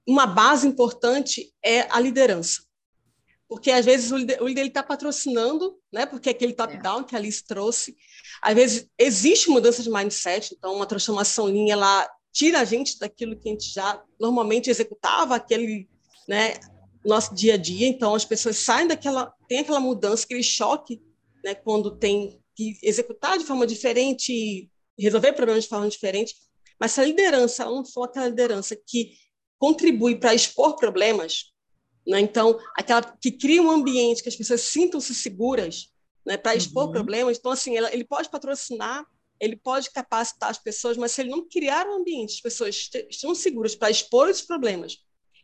uma 0.05 0.27
base 0.27 0.67
importante 0.67 1.53
é 1.65 1.83
a 1.83 2.01
liderança. 2.01 2.66
Porque 3.49 3.71
às 3.71 3.85
vezes 3.85 4.11
o 4.11 4.17
líder 4.17 4.67
está 4.67 4.83
patrocinando, 4.83 5.79
né? 5.93 6.05
Porque 6.05 6.29
é 6.29 6.33
aquele 6.33 6.53
top-down 6.53 7.05
que 7.05 7.15
a 7.15 7.19
Alice 7.19 7.45
trouxe. 7.45 7.97
Às 8.43 8.55
vezes 8.55 8.89
existe 8.99 9.49
mudança 9.49 9.83
de 9.83 9.91
mindset, 9.91 10.55
então 10.55 10.75
uma 10.75 10.87
transformação 10.87 11.49
linha 11.49 11.75
ela 11.75 12.11
tira 12.33 12.61
a 12.61 12.65
gente 12.65 12.99
daquilo 12.99 13.39
que 13.39 13.49
a 13.49 13.53
gente 13.53 13.73
já 13.73 14.03
normalmente 14.21 14.69
executava, 14.69 15.37
aquele, 15.37 15.89
né? 16.29 16.55
Nosso 17.05 17.35
dia 17.35 17.55
a 17.55 17.57
dia. 17.57 17.87
Então 17.87 18.15
as 18.15 18.25
pessoas 18.25 18.57
saem 18.57 18.89
daquela, 18.89 19.33
tem 19.49 19.61
aquela 19.61 19.81
mudança, 19.81 20.25
aquele 20.25 20.43
choque, 20.43 21.01
né? 21.45 21.55
Quando 21.55 21.97
tem 21.97 22.41
que 22.55 22.77
executar 22.83 23.39
de 23.39 23.45
forma 23.45 23.67
diferente, 23.67 24.69
resolver 24.99 25.33
problemas 25.35 25.65
de 25.65 25.71
forma 25.71 25.89
diferente, 25.89 26.35
mas 26.81 26.93
se 26.93 27.01
a 27.01 27.05
liderança 27.05 27.63
ela 27.63 27.73
não 27.73 27.85
for 27.85 28.05
aquela 28.05 28.29
liderança 28.29 28.75
que 28.75 29.13
contribui 29.59 30.17
para 30.17 30.35
expor 30.35 30.77
problemas, 30.77 31.53
né? 32.07 32.21
então, 32.21 32.59
aquela 32.77 33.03
que 33.03 33.31
cria 33.31 33.63
um 33.63 33.71
ambiente 33.71 34.23
que 34.23 34.29
as 34.29 34.37
pessoas 34.37 34.61
sintam-se 34.61 35.15
seguras 35.15 35.93
né, 36.25 36.37
para 36.37 36.55
expor 36.55 36.87
uhum. 36.87 36.93
problemas, 36.93 37.39
então, 37.39 37.53
assim, 37.53 37.77
ela, 37.77 37.93
ele 37.93 38.05
pode 38.05 38.29
patrocinar, 38.29 39.05
ele 39.41 39.57
pode 39.57 39.91
capacitar 39.91 40.51
as 40.51 40.59
pessoas, 40.59 40.97
mas 40.97 41.13
se 41.13 41.21
ele 41.21 41.31
não 41.31 41.47
criar 41.47 41.87
um 41.87 41.97
ambiente, 41.97 42.35
as 42.35 42.41
pessoas 42.41 42.91
estão 43.11 43.35
seguras 43.35 43.75
para 43.75 43.91
expor 43.91 44.29
os 44.29 44.43
problemas 44.43 44.99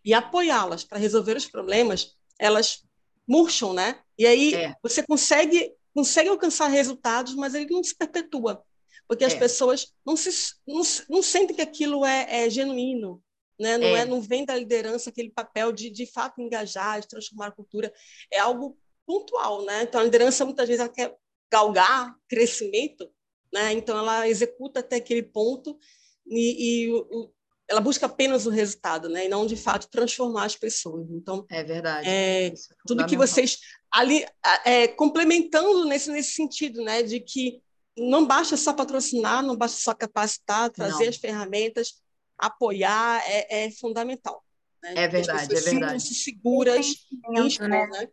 e 0.04 0.14
apoiá-las 0.14 0.84
para 0.84 0.98
resolver 0.98 1.36
os 1.36 1.46
problemas, 1.46 2.16
elas 2.38 2.82
murcham, 3.28 3.72
né? 3.72 4.00
E 4.18 4.26
aí 4.26 4.54
é. 4.54 4.74
você 4.82 5.02
consegue 5.02 5.72
consegue 5.94 6.28
alcançar 6.28 6.68
resultados, 6.68 7.34
mas 7.34 7.54
ele 7.54 7.70
não 7.70 7.82
se 7.84 7.94
perpetua, 7.94 8.64
porque 9.06 9.24
as 9.24 9.34
é. 9.34 9.38
pessoas 9.38 9.92
não, 10.04 10.16
se, 10.16 10.30
não, 10.66 10.82
não, 11.08 11.22
sentem 11.22 11.54
que 11.54 11.62
aquilo 11.62 12.04
é, 12.04 12.44
é 12.44 12.50
genuíno, 12.50 13.22
né? 13.62 13.78
não, 13.78 13.96
é. 13.96 14.00
é. 14.00 14.04
não 14.04 14.20
vem 14.20 14.44
da 14.44 14.56
liderança 14.56 15.10
aquele 15.10 15.30
papel 15.30 15.72
de, 15.72 15.90
de 15.90 16.06
fato, 16.06 16.40
engajar, 16.40 17.00
de 17.00 17.08
transformar 17.08 17.46
a 17.46 17.52
cultura, 17.52 17.92
é 18.30 18.38
algo 18.38 18.76
pontual. 19.06 19.64
Né? 19.64 19.84
Então, 19.84 20.00
a 20.00 20.04
liderança, 20.04 20.44
muitas 20.44 20.68
vezes, 20.68 20.80
ela 20.80 20.88
quer 20.88 21.14
galgar 21.50 22.14
crescimento, 22.28 23.10
né? 23.52 23.72
então 23.72 23.98
ela 23.98 24.28
executa 24.28 24.80
até 24.80 24.96
aquele 24.96 25.22
ponto 25.22 25.78
e, 26.26 26.86
e 26.86 26.92
o, 26.92 27.30
ela 27.68 27.80
busca 27.80 28.06
apenas 28.06 28.46
o 28.46 28.50
resultado, 28.50 29.08
né? 29.08 29.26
E 29.26 29.28
não 29.28 29.46
de 29.46 29.56
fato 29.56 29.88
transformar 29.88 30.44
as 30.44 30.56
pessoas. 30.56 31.10
Então 31.10 31.44
é 31.50 31.64
verdade. 31.64 32.08
É, 32.08 32.46
é 32.48 32.52
tudo 32.86 33.06
que 33.06 33.16
vocês 33.16 33.58
ali 33.90 34.24
é, 34.64 34.88
complementando 34.88 35.84
nesse 35.86 36.10
nesse 36.10 36.32
sentido, 36.32 36.82
né? 36.82 37.02
De 37.02 37.20
que 37.20 37.62
não 37.96 38.26
basta 38.26 38.56
só 38.56 38.72
patrocinar, 38.72 39.42
não 39.42 39.56
basta 39.56 39.80
só 39.80 39.94
capacitar, 39.94 40.70
trazer 40.70 41.04
não. 41.04 41.10
as 41.10 41.16
ferramentas, 41.16 42.01
apoiar 42.42 43.22
é, 43.26 43.66
é 43.66 43.70
fundamental. 43.70 44.44
Né? 44.82 44.94
É 44.96 45.08
verdade, 45.08 45.54
é 45.54 45.60
verdade. 45.60 46.02
Se 46.02 46.14
seguras, 46.14 47.06
em 47.30 47.68
né? 47.68 47.86
né? 47.86 48.08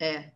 É. 0.00 0.32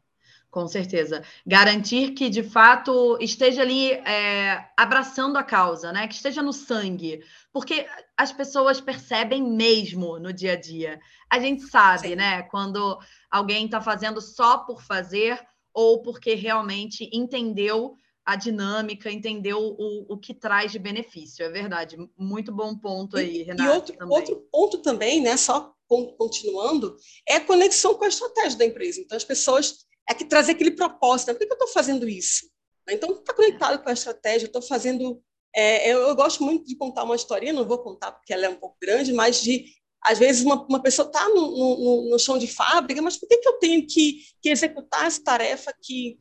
Com 0.50 0.66
certeza. 0.66 1.22
Garantir 1.46 2.12
que, 2.12 2.30
de 2.30 2.42
fato, 2.42 3.18
esteja 3.20 3.60
ali 3.60 3.92
é, 3.92 4.66
abraçando 4.78 5.36
a 5.36 5.42
causa, 5.42 5.92
né? 5.92 6.08
Que 6.08 6.14
esteja 6.14 6.42
no 6.42 6.54
sangue. 6.54 7.22
Porque 7.52 7.86
as 8.16 8.32
pessoas 8.32 8.80
percebem 8.80 9.42
mesmo 9.42 10.18
no 10.18 10.32
dia 10.32 10.54
a 10.54 10.56
dia. 10.56 10.98
A 11.28 11.38
gente 11.38 11.64
sabe, 11.64 12.08
Sim. 12.08 12.16
né? 12.16 12.42
Quando 12.44 12.98
alguém 13.30 13.66
está 13.66 13.80
fazendo 13.80 14.22
só 14.22 14.58
por 14.58 14.82
fazer 14.82 15.38
ou 15.74 16.00
porque 16.00 16.34
realmente 16.34 17.10
entendeu 17.12 17.94
a 18.28 18.36
dinâmica, 18.36 19.10
entendeu 19.10 19.58
o, 19.58 20.12
o 20.12 20.18
que 20.18 20.34
traz 20.34 20.70
de 20.70 20.78
benefício. 20.78 21.42
É 21.42 21.48
verdade. 21.48 21.96
Muito 22.14 22.52
bom 22.52 22.76
ponto 22.76 23.16
aí, 23.16 23.42
Renata. 23.42 23.62
E 23.62 23.74
outro, 23.74 23.96
também. 23.96 24.18
outro 24.18 24.36
ponto 24.52 24.78
também, 24.82 25.22
né? 25.22 25.34
Só 25.38 25.74
continuando, 25.88 26.94
é 27.26 27.36
a 27.36 27.40
conexão 27.46 27.94
com 27.94 28.04
a 28.04 28.08
estratégia 28.08 28.58
da 28.58 28.66
empresa. 28.66 29.00
Então, 29.00 29.16
as 29.16 29.24
pessoas 29.24 29.86
é 30.06 30.12
que 30.12 30.26
trazer 30.26 30.52
aquele 30.52 30.72
propósito. 30.72 31.28
Né? 31.28 31.34
Por 31.34 31.38
que 31.38 31.50
eu 31.50 31.54
estou 31.54 31.68
fazendo 31.68 32.06
isso? 32.06 32.50
Então, 32.90 33.12
está 33.12 33.32
conectado 33.32 33.82
com 33.82 33.88
a 33.88 33.94
estratégia. 33.94 34.44
Estou 34.44 34.60
fazendo. 34.60 35.22
É, 35.56 35.90
eu, 35.90 36.00
eu, 36.00 36.14
gosto 36.14 36.44
muito 36.44 36.66
de 36.66 36.76
contar 36.76 37.04
uma 37.04 37.16
historinha, 37.16 37.54
não 37.54 37.66
vou 37.66 37.78
contar 37.78 38.12
porque 38.12 38.34
ela 38.34 38.44
é 38.44 38.50
um 38.50 38.56
pouco 38.56 38.76
grande, 38.78 39.10
mas 39.14 39.40
de 39.40 39.72
às 40.04 40.18
vezes 40.18 40.44
uma, 40.44 40.66
uma 40.66 40.82
pessoa 40.82 41.08
está 41.08 41.26
no, 41.30 41.50
no, 41.50 42.10
no, 42.10 42.18
chão 42.18 42.36
de 42.36 42.46
fábrica, 42.46 43.00
mas 43.00 43.16
por 43.16 43.26
que, 43.26 43.38
que 43.38 43.48
eu 43.48 43.54
tenho 43.54 43.86
que, 43.86 44.22
que 44.42 44.50
executar 44.50 45.06
essa 45.06 45.24
tarefa 45.24 45.72
que 45.82 46.20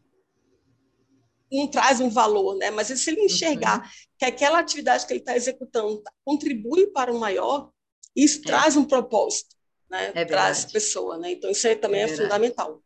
não 1.52 1.68
traz 1.68 2.00
um 2.02 2.10
valor, 2.10 2.56
né? 2.58 2.72
Mas 2.72 2.88
se 2.88 3.10
ele 3.10 3.22
enxergar 3.22 3.82
uhum. 3.82 3.90
que 4.18 4.26
aquela 4.26 4.60
atividade 4.60 5.06
que 5.06 5.14
ele 5.14 5.20
está 5.20 5.36
executando 5.36 6.02
contribui 6.26 6.88
para 6.88 7.12
o 7.12 7.20
maior, 7.20 7.72
isso 8.16 8.40
é. 8.40 8.44
traz 8.44 8.76
um 8.76 8.84
propósito, 8.84 9.56
né? 9.90 10.12
É 10.14 10.26
traz 10.26 10.66
pessoa, 10.66 11.18
né? 11.18 11.32
Então 11.32 11.50
isso 11.50 11.68
aí 11.68 11.76
também 11.76 12.02
é, 12.02 12.06
é 12.06 12.08
fundamental. 12.08 12.82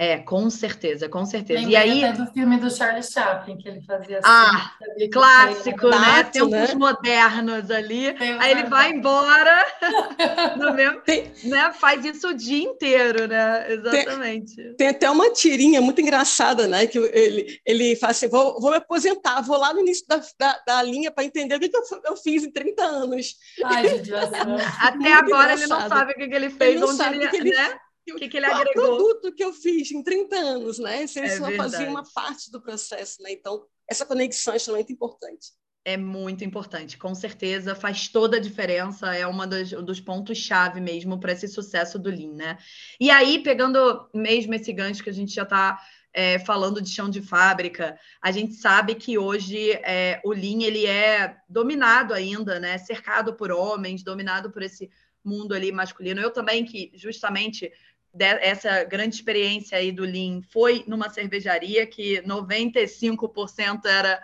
É, 0.00 0.16
com 0.16 0.48
certeza, 0.48 1.10
com 1.10 1.26
certeza. 1.26 1.60
Lembrei 1.60 1.74
e 1.74 1.76
aí 1.76 2.02
até 2.02 2.16
do 2.16 2.32
filme 2.32 2.56
do 2.56 2.70
Charlie 2.70 3.02
Chaplin 3.02 3.58
que 3.58 3.68
ele 3.68 3.82
fazia 3.82 4.20
assim. 4.20 4.26
Ah, 4.26 4.72
clássico, 5.12 5.88
né? 5.88 6.24
Tempos 6.24 6.50
né? 6.50 6.74
modernos 6.74 7.70
ali. 7.70 8.14
Tem 8.14 8.32
aí 8.40 8.52
ele 8.52 8.62
vai 8.62 8.92
embora 8.92 9.62
no 10.56 10.72
mesmo, 10.72 11.02
né? 11.44 11.70
Faz 11.74 12.02
isso 12.02 12.28
o 12.28 12.32
dia 12.32 12.64
inteiro, 12.64 13.28
né? 13.28 13.70
Exatamente. 13.74 14.56
Tem, 14.56 14.74
tem, 14.74 14.88
até 14.88 15.10
uma 15.10 15.34
tirinha 15.34 15.82
muito 15.82 16.00
engraçada, 16.00 16.66
né? 16.66 16.86
Que 16.86 16.96
ele 16.96 17.60
ele 17.66 17.94
faz 17.94 18.16
assim, 18.16 18.28
vou, 18.28 18.58
vou 18.58 18.70
me 18.70 18.78
aposentar, 18.78 19.42
vou 19.42 19.58
lá 19.58 19.74
no 19.74 19.80
início 19.80 20.06
da, 20.08 20.18
da, 20.38 20.62
da 20.66 20.82
linha 20.82 21.10
para 21.10 21.24
entender 21.24 21.56
o 21.56 21.60
que, 21.60 21.68
que 21.68 21.76
eu, 21.76 21.82
eu, 22.06 22.16
fiz 22.16 22.42
em 22.42 22.50
30 22.50 22.82
anos. 22.82 23.34
Ai, 23.62 23.86
gente, 23.86 24.14
Até 24.80 24.96
muito 24.96 25.12
agora 25.12 25.52
engraçado. 25.52 25.60
ele 25.60 25.66
não 25.66 25.88
sabe 25.90 26.12
o 26.12 26.14
que, 26.14 26.26
que 26.26 26.34
ele 26.34 26.48
fez, 26.48 26.76
ele 26.76 26.84
onde 26.86 27.02
ele, 27.02 27.28
que 27.28 27.36
ele, 27.36 27.50
né? 27.50 27.78
O 28.12 28.16
que, 28.16 28.28
que 28.28 28.36
ele 28.36 28.46
agregou? 28.46 28.96
produto 28.96 29.32
que 29.34 29.44
eu 29.44 29.52
fiz 29.52 29.90
em 29.90 30.02
30 30.02 30.36
anos, 30.36 30.78
né? 30.78 31.06
Se 31.06 31.18
ele 31.18 31.28
é 31.28 31.36
só 31.36 31.50
fazia 31.52 31.88
uma 31.88 32.04
parte 32.12 32.50
do 32.50 32.60
processo, 32.60 33.22
né? 33.22 33.32
Então, 33.32 33.64
essa 33.88 34.06
conexão 34.06 34.54
é 34.54 34.56
extremamente 34.56 34.92
importante. 34.92 35.48
É 35.82 35.96
muito 35.96 36.44
importante, 36.44 36.98
com 36.98 37.14
certeza, 37.14 37.74
faz 37.74 38.06
toda 38.06 38.36
a 38.36 38.40
diferença, 38.40 39.14
é 39.14 39.26
um 39.26 39.48
dos, 39.48 39.70
dos 39.70 39.98
pontos-chave 39.98 40.78
mesmo 40.78 41.18
para 41.18 41.32
esse 41.32 41.48
sucesso 41.48 41.98
do 41.98 42.10
Lean, 42.10 42.34
né? 42.34 42.58
E 43.00 43.10
aí, 43.10 43.42
pegando 43.42 44.06
mesmo 44.14 44.52
esse 44.54 44.70
gancho 44.74 45.02
que 45.02 45.08
a 45.08 45.12
gente 45.12 45.32
já 45.34 45.44
está 45.44 45.80
é, 46.12 46.38
falando 46.40 46.82
de 46.82 46.90
chão 46.90 47.08
de 47.08 47.22
fábrica, 47.22 47.98
a 48.20 48.30
gente 48.30 48.54
sabe 48.54 48.94
que 48.94 49.16
hoje 49.16 49.72
é, 49.82 50.20
o 50.22 50.32
Lean 50.32 50.62
ele 50.62 50.84
é 50.84 51.36
dominado 51.48 52.12
ainda, 52.12 52.60
né? 52.60 52.76
Cercado 52.76 53.34
por 53.34 53.50
homens, 53.50 54.02
dominado 54.02 54.50
por 54.50 54.62
esse 54.62 54.90
mundo 55.24 55.54
ali 55.54 55.70
masculino. 55.72 56.20
Eu 56.20 56.30
também, 56.30 56.64
que 56.64 56.92
justamente 56.94 57.72
essa 58.18 58.84
grande 58.84 59.14
experiência 59.14 59.78
aí 59.78 59.92
do 59.92 60.04
Lean 60.04 60.40
foi 60.50 60.84
numa 60.86 61.08
cervejaria 61.08 61.86
que 61.86 62.20
95% 62.22 63.84
era 63.84 64.22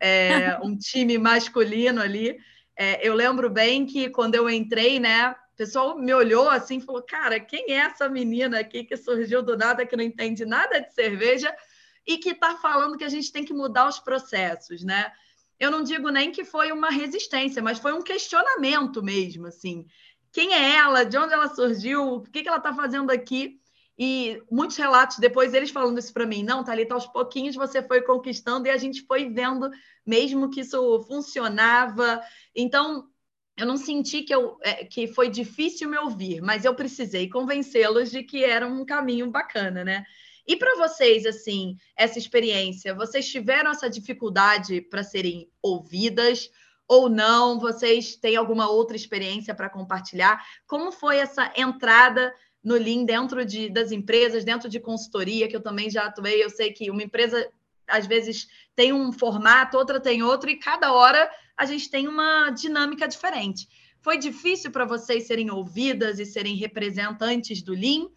é, 0.00 0.58
um 0.62 0.76
time 0.76 1.18
masculino 1.18 2.00
ali. 2.00 2.38
É, 2.76 3.06
eu 3.06 3.14
lembro 3.14 3.50
bem 3.50 3.86
que 3.86 4.08
quando 4.10 4.34
eu 4.34 4.48
entrei, 4.48 5.00
né, 5.00 5.34
pessoal 5.58 5.98
me 5.98 6.14
olhou 6.14 6.48
assim 6.48 6.78
e 6.78 6.80
falou: 6.80 7.02
Cara, 7.02 7.40
quem 7.40 7.72
é 7.72 7.78
essa 7.78 8.08
menina 8.08 8.60
aqui 8.60 8.84
que 8.84 8.96
surgiu 8.96 9.42
do 9.42 9.56
nada, 9.56 9.84
que 9.84 9.96
não 9.96 10.04
entende 10.04 10.46
nada 10.46 10.80
de 10.80 10.94
cerveja 10.94 11.52
e 12.06 12.16
que 12.16 12.30
está 12.30 12.56
falando 12.56 12.96
que 12.96 13.04
a 13.04 13.08
gente 13.08 13.32
tem 13.32 13.44
que 13.44 13.52
mudar 13.52 13.88
os 13.88 13.98
processos, 13.98 14.84
né? 14.84 15.10
Eu 15.58 15.72
não 15.72 15.82
digo 15.82 16.08
nem 16.10 16.30
que 16.30 16.44
foi 16.44 16.70
uma 16.70 16.88
resistência, 16.88 17.60
mas 17.60 17.80
foi 17.80 17.92
um 17.92 18.00
questionamento 18.00 19.02
mesmo, 19.02 19.48
assim. 19.48 19.84
Quem 20.32 20.54
é 20.54 20.76
ela? 20.76 21.04
De 21.04 21.16
onde 21.16 21.32
ela 21.32 21.54
surgiu? 21.54 22.14
O 22.14 22.22
que, 22.22 22.42
que 22.42 22.48
ela 22.48 22.58
está 22.58 22.74
fazendo 22.74 23.10
aqui? 23.10 23.60
E 23.98 24.40
muitos 24.48 24.76
relatos 24.76 25.18
depois 25.18 25.52
eles 25.52 25.70
falando 25.70 25.98
isso 25.98 26.12
para 26.12 26.24
mim, 26.24 26.44
não, 26.44 26.62
Thalita, 26.62 26.94
aos 26.94 27.06
pouquinhos 27.06 27.56
você 27.56 27.82
foi 27.82 28.00
conquistando 28.02 28.68
e 28.68 28.70
a 28.70 28.76
gente 28.76 29.02
foi 29.02 29.28
vendo 29.28 29.68
mesmo 30.06 30.50
que 30.50 30.60
isso 30.60 31.02
funcionava. 31.02 32.22
Então, 32.54 33.08
eu 33.56 33.66
não 33.66 33.76
senti 33.76 34.22
que, 34.22 34.32
eu, 34.32 34.56
é, 34.62 34.84
que 34.84 35.08
foi 35.08 35.28
difícil 35.28 35.90
me 35.90 35.98
ouvir, 35.98 36.40
mas 36.40 36.64
eu 36.64 36.76
precisei 36.76 37.28
convencê-los 37.28 38.12
de 38.12 38.22
que 38.22 38.44
era 38.44 38.64
um 38.68 38.84
caminho 38.84 39.28
bacana, 39.32 39.82
né? 39.82 40.04
E 40.46 40.56
para 40.56 40.76
vocês, 40.76 41.26
assim, 41.26 41.76
essa 41.96 42.18
experiência, 42.18 42.94
vocês 42.94 43.28
tiveram 43.28 43.72
essa 43.72 43.90
dificuldade 43.90 44.80
para 44.80 45.02
serem 45.02 45.50
ouvidas 45.60 46.48
ou 46.88 47.08
não? 47.10 47.60
Vocês 47.60 48.16
têm 48.16 48.34
alguma 48.34 48.68
outra 48.68 48.96
experiência 48.96 49.54
para 49.54 49.68
compartilhar? 49.68 50.42
Como 50.66 50.90
foi 50.90 51.18
essa 51.18 51.52
entrada 51.54 52.34
no 52.64 52.74
Lean 52.74 53.04
dentro 53.04 53.44
de, 53.44 53.68
das 53.68 53.92
empresas, 53.92 54.44
dentro 54.44 54.68
de 54.68 54.80
consultoria, 54.80 55.46
que 55.46 55.54
eu 55.54 55.62
também 55.62 55.90
já 55.90 56.06
atuei? 56.06 56.42
Eu 56.42 56.48
sei 56.48 56.72
que 56.72 56.90
uma 56.90 57.02
empresa 57.02 57.48
às 57.86 58.06
vezes 58.06 58.48
tem 58.74 58.92
um 58.92 59.12
formato, 59.12 59.76
outra 59.76 60.00
tem 60.00 60.22
outro, 60.22 60.48
e 60.50 60.58
cada 60.58 60.92
hora 60.92 61.30
a 61.56 61.64
gente 61.64 61.90
tem 61.90 62.08
uma 62.08 62.50
dinâmica 62.50 63.06
diferente. 63.06 63.68
Foi 64.00 64.16
difícil 64.16 64.70
para 64.70 64.84
vocês 64.84 65.26
serem 65.26 65.50
ouvidas 65.50 66.18
e 66.18 66.24
serem 66.26 66.56
representantes 66.56 67.62
do 67.62 67.72
Lean 67.72 68.08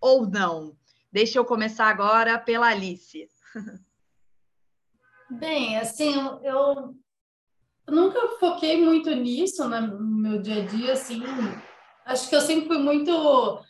ou 0.00 0.28
não? 0.28 0.76
Deixa 1.10 1.38
eu 1.38 1.44
começar 1.44 1.86
agora 1.86 2.38
pela 2.38 2.68
Alice. 2.68 3.28
Bem, 5.30 5.76
assim, 5.76 6.14
eu 6.42 6.94
nunca 7.90 8.20
foquei 8.38 8.84
muito 8.84 9.10
nisso 9.10 9.68
né, 9.68 9.80
no 9.80 10.00
meu 10.00 10.40
dia 10.40 10.62
a 10.62 10.66
dia, 10.66 10.92
assim. 10.92 11.22
Acho 12.04 12.28
que 12.28 12.36
eu 12.36 12.40
sempre 12.40 12.66
fui 12.66 12.78
muito 12.78 13.60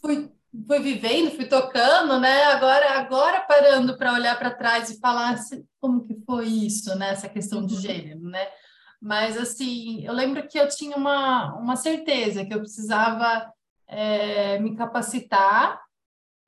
fui, 0.00 0.32
fui 0.66 0.78
vivendo, 0.80 1.30
fui 1.30 1.46
tocando, 1.46 2.18
né? 2.18 2.44
Agora, 2.44 2.98
agora 2.98 3.40
parando 3.40 3.96
para 3.96 4.14
olhar 4.14 4.38
para 4.38 4.54
trás 4.54 4.90
e 4.90 5.00
falar 5.00 5.30
assim, 5.30 5.64
como 5.80 6.04
que 6.06 6.14
foi 6.26 6.46
isso, 6.46 6.94
né? 6.96 7.10
Essa 7.10 7.28
questão 7.28 7.64
de 7.64 7.74
uhum. 7.74 7.80
gênero, 7.80 8.22
né? 8.22 8.48
Mas, 9.00 9.36
assim, 9.36 10.04
eu 10.04 10.12
lembro 10.12 10.46
que 10.48 10.58
eu 10.58 10.68
tinha 10.68 10.96
uma, 10.96 11.54
uma 11.54 11.76
certeza 11.76 12.44
que 12.44 12.52
eu 12.52 12.60
precisava 12.60 13.52
é, 13.86 14.58
me 14.58 14.74
capacitar 14.76 15.80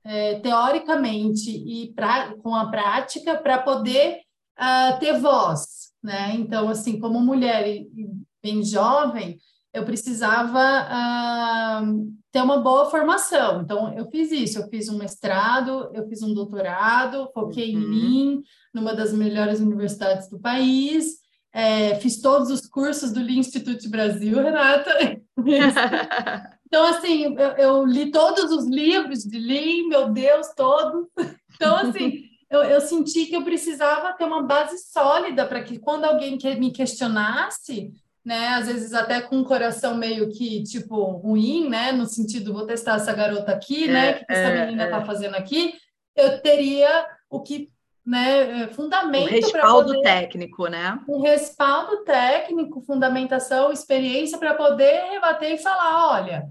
é, 0.03 0.39
teoricamente 0.39 1.49
e 1.49 1.93
pra, 1.93 2.35
com 2.37 2.55
a 2.55 2.69
prática 2.69 3.37
para 3.37 3.59
poder 3.59 4.21
uh, 4.59 4.99
ter 4.99 5.19
voz, 5.19 5.90
né? 6.03 6.35
Então, 6.35 6.69
assim, 6.69 6.99
como 6.99 7.19
mulher 7.19 7.67
e, 7.67 7.87
bem 8.41 8.63
jovem, 8.63 9.39
eu 9.73 9.85
precisava 9.85 10.59
uh, 10.59 12.13
ter 12.31 12.41
uma 12.41 12.57
boa 12.57 12.89
formação. 12.89 13.61
Então, 13.61 13.93
eu 13.93 14.09
fiz 14.09 14.31
isso, 14.31 14.59
eu 14.59 14.67
fiz 14.67 14.89
um 14.89 14.97
mestrado, 14.97 15.89
eu 15.93 16.07
fiz 16.07 16.21
um 16.21 16.33
doutorado, 16.33 17.29
foquei 17.33 17.75
uhum. 17.75 17.81
em 17.81 17.89
mim, 17.89 18.43
numa 18.73 18.93
das 18.93 19.13
melhores 19.13 19.59
universidades 19.59 20.29
do 20.29 20.39
país, 20.39 21.21
é, 21.53 21.95
fiz 21.95 22.21
todos 22.21 22.49
os 22.49 22.65
cursos 22.65 23.11
do 23.11 23.19
Lean 23.19 23.39
Institute 23.39 23.87
Brasil, 23.89 24.35
Renata. 24.41 25.21
então, 26.65 26.85
assim, 26.87 27.35
eu, 27.37 27.49
eu, 27.57 27.85
li 27.85 28.11
todos 28.11 28.51
os 28.51 28.65
livros 28.65 29.23
de 29.23 29.39
Lean, 29.39 29.87
meu 29.87 30.09
Deus, 30.09 30.47
todos. 30.55 31.07
Então, 31.55 31.75
assim, 31.75 32.30
eu, 32.51 32.63
eu 32.63 32.81
senti 32.81 33.27
que 33.27 33.35
eu 33.35 33.43
precisava 33.45 34.11
ter 34.11 34.25
uma 34.25 34.43
base 34.43 34.77
sólida 34.77 35.45
para 35.45 35.63
que 35.63 35.79
quando 35.79 36.03
alguém 36.03 36.37
que 36.37 36.53
me 36.55 36.69
questionasse, 36.69 37.93
né, 38.25 38.49
às 38.49 38.67
vezes 38.67 38.93
até 38.93 39.21
com 39.21 39.37
um 39.37 39.43
coração 39.43 39.95
meio 39.95 40.29
que, 40.29 40.61
tipo, 40.63 41.01
ruim, 41.01 41.69
né, 41.69 41.93
no 41.93 42.05
sentido, 42.05 42.53
vou 42.53 42.67
testar 42.67 42.97
essa 42.97 43.13
garota 43.13 43.53
aqui, 43.53 43.87
né, 43.87 44.09
é, 44.09 44.11
né, 44.11 44.11
o 44.11 44.25
que 44.25 44.25
essa 44.27 44.49
é, 44.49 44.65
menina 44.65 44.83
está 44.83 44.97
é. 44.97 45.05
fazendo 45.05 45.35
aqui, 45.35 45.73
eu 46.13 46.41
teria 46.41 47.07
o 47.29 47.39
que 47.39 47.71
né, 48.05 48.63
é, 48.63 48.67
fundamento. 48.67 49.31
Um 49.31 49.35
respaldo 49.35 49.93
poder, 49.93 50.01
técnico, 50.01 50.67
né? 50.67 50.99
Um 51.07 51.21
respaldo 51.21 52.03
técnico, 52.03 52.81
fundamentação, 52.81 53.71
experiência 53.71 54.37
para 54.37 54.55
poder 54.55 55.09
rebater 55.11 55.53
e 55.53 55.57
falar: 55.57 56.11
olha. 56.19 56.49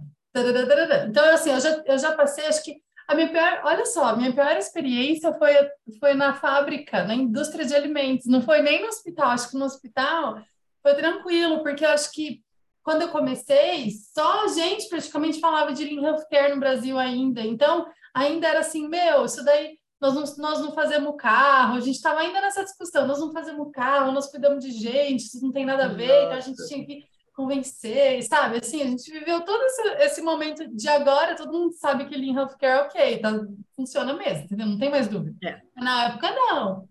Então, 1.08 1.24
assim, 1.34 1.50
eu 1.50 1.60
já, 1.60 1.82
eu 1.86 1.98
já 1.98 2.12
passei, 2.12 2.46
acho 2.46 2.62
que 2.62 2.80
a 3.10 3.14
minha 3.16 3.28
pior, 3.28 3.60
olha 3.64 3.84
só, 3.86 4.04
a 4.04 4.16
minha 4.16 4.32
pior 4.32 4.56
experiência 4.56 5.32
foi, 5.34 5.52
foi 5.98 6.14
na 6.14 6.32
fábrica, 6.32 7.02
na 7.02 7.12
indústria 7.12 7.66
de 7.66 7.74
alimentos, 7.74 8.26
não 8.26 8.40
foi 8.40 8.62
nem 8.62 8.82
no 8.82 8.86
hospital, 8.86 9.30
acho 9.30 9.50
que 9.50 9.56
no 9.56 9.64
hospital 9.64 10.40
foi 10.80 10.94
tranquilo, 10.94 11.60
porque 11.60 11.84
eu 11.84 11.88
acho 11.88 12.12
que 12.12 12.40
quando 12.84 13.02
eu 13.02 13.08
comecei, 13.08 13.90
só 14.14 14.44
a 14.44 14.48
gente 14.48 14.88
praticamente 14.88 15.40
falava 15.40 15.72
de 15.72 15.84
Lean 15.84 16.06
Healthcare 16.06 16.54
no 16.54 16.60
Brasil 16.60 16.96
ainda, 17.00 17.40
então 17.40 17.84
ainda 18.14 18.46
era 18.46 18.60
assim, 18.60 18.86
meu, 18.88 19.24
isso 19.24 19.44
daí 19.44 19.76
nós 20.00 20.14
não, 20.14 20.22
nós 20.38 20.60
não 20.60 20.72
fazemos 20.72 21.16
carro, 21.18 21.78
a 21.78 21.80
gente 21.80 21.96
estava 21.96 22.20
ainda 22.20 22.40
nessa 22.40 22.62
discussão, 22.62 23.08
nós 23.08 23.18
não 23.18 23.32
fazemos 23.32 23.72
carro, 23.72 24.12
nós 24.12 24.30
cuidamos 24.30 24.64
de 24.64 24.70
gente, 24.70 25.24
isso 25.24 25.42
não 25.42 25.50
tem 25.50 25.66
nada 25.66 25.86
a 25.86 25.88
ver, 25.88 26.06
Nossa. 26.06 26.22
então 26.26 26.36
a 26.36 26.40
gente 26.40 26.68
tinha 26.68 26.86
que 26.86 27.04
convencer, 27.40 28.22
sabe? 28.22 28.58
Assim, 28.58 28.82
a 28.82 28.86
gente 28.86 29.10
viveu 29.10 29.40
todo 29.42 29.62
esse, 29.64 29.82
esse 30.04 30.22
momento 30.22 30.66
de 30.68 30.88
agora, 30.88 31.36
todo 31.36 31.52
mundo 31.52 31.72
sabe 31.74 32.06
que 32.06 32.16
Lean 32.16 32.34
Healthcare, 32.34 32.86
ok, 32.86 33.18
tá, 33.18 33.32
funciona 33.74 34.14
mesmo, 34.14 34.44
entendeu? 34.44 34.66
Não 34.66 34.78
tem 34.78 34.90
mais 34.90 35.08
dúvida. 35.08 35.36
É. 35.44 35.60
Na 35.76 36.08
época, 36.08 36.30
não. 36.30 36.88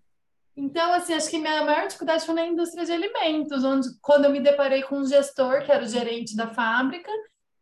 Então, 0.56 0.92
assim, 0.94 1.14
acho 1.14 1.30
que 1.30 1.38
minha 1.38 1.64
maior 1.64 1.88
dificuldade 1.88 2.26
foi 2.26 2.36
na 2.36 2.46
indústria 2.46 2.86
de 2.86 2.92
alimentos, 2.92 3.64
onde 3.64 3.88
quando 4.02 4.26
eu 4.26 4.32
me 4.32 4.42
deparei 4.42 4.84
com 4.84 4.98
um 4.98 5.06
gestor, 5.06 5.64
que 5.64 5.72
era 5.72 5.84
o 5.84 5.88
gerente 5.88 6.36
da 6.36 6.48
fábrica, 6.48 7.12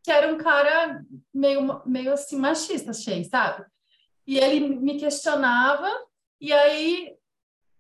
que 0.04 0.12
era 0.12 0.34
um 0.34 0.38
cara 0.38 1.04
meio, 1.34 1.82
meio 1.86 2.14
assim, 2.14 2.38
machista, 2.38 2.92
achei, 2.92 3.24
sabe? 3.26 3.66
e 4.28 4.38
ele 4.38 4.60
me 4.60 5.00
questionava, 5.00 5.90
e 6.40 6.52
aí 6.52 7.16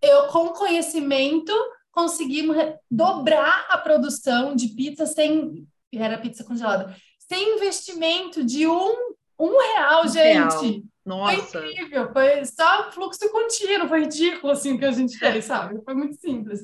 eu, 0.01 0.28
com 0.28 0.47
conhecimento, 0.49 1.53
conseguimos 1.98 2.56
dobrar 2.91 3.66
a 3.72 3.78
produção 3.80 4.56
de 4.56 4.68
pizza 4.68 5.08
sem. 5.08 5.68
Era 5.91 6.20
pizza 6.20 6.43
congelada, 6.43 6.95
sem 7.18 7.56
investimento 7.56 8.43
de 8.43 8.68
um, 8.68 9.16
um 9.39 9.58
real, 9.58 10.08
gente. 10.08 10.68
Real. 10.68 10.82
Nossa. 11.04 11.60
Foi 11.60 11.72
incrível, 11.72 12.14
foi 12.14 12.45
só 12.45 12.91
fluxo 12.91 13.32
contínuo, 13.32 13.88
foi 13.88 14.02
ridículo 14.02 14.54
assim 14.54 14.74
o 14.74 14.78
que 14.78 14.86
a 14.86 14.91
gente 14.91 15.18
fez, 15.18 15.45
sabe? 15.45 15.82
Foi 15.84 15.95
muito 15.95 16.20
simples. 16.20 16.60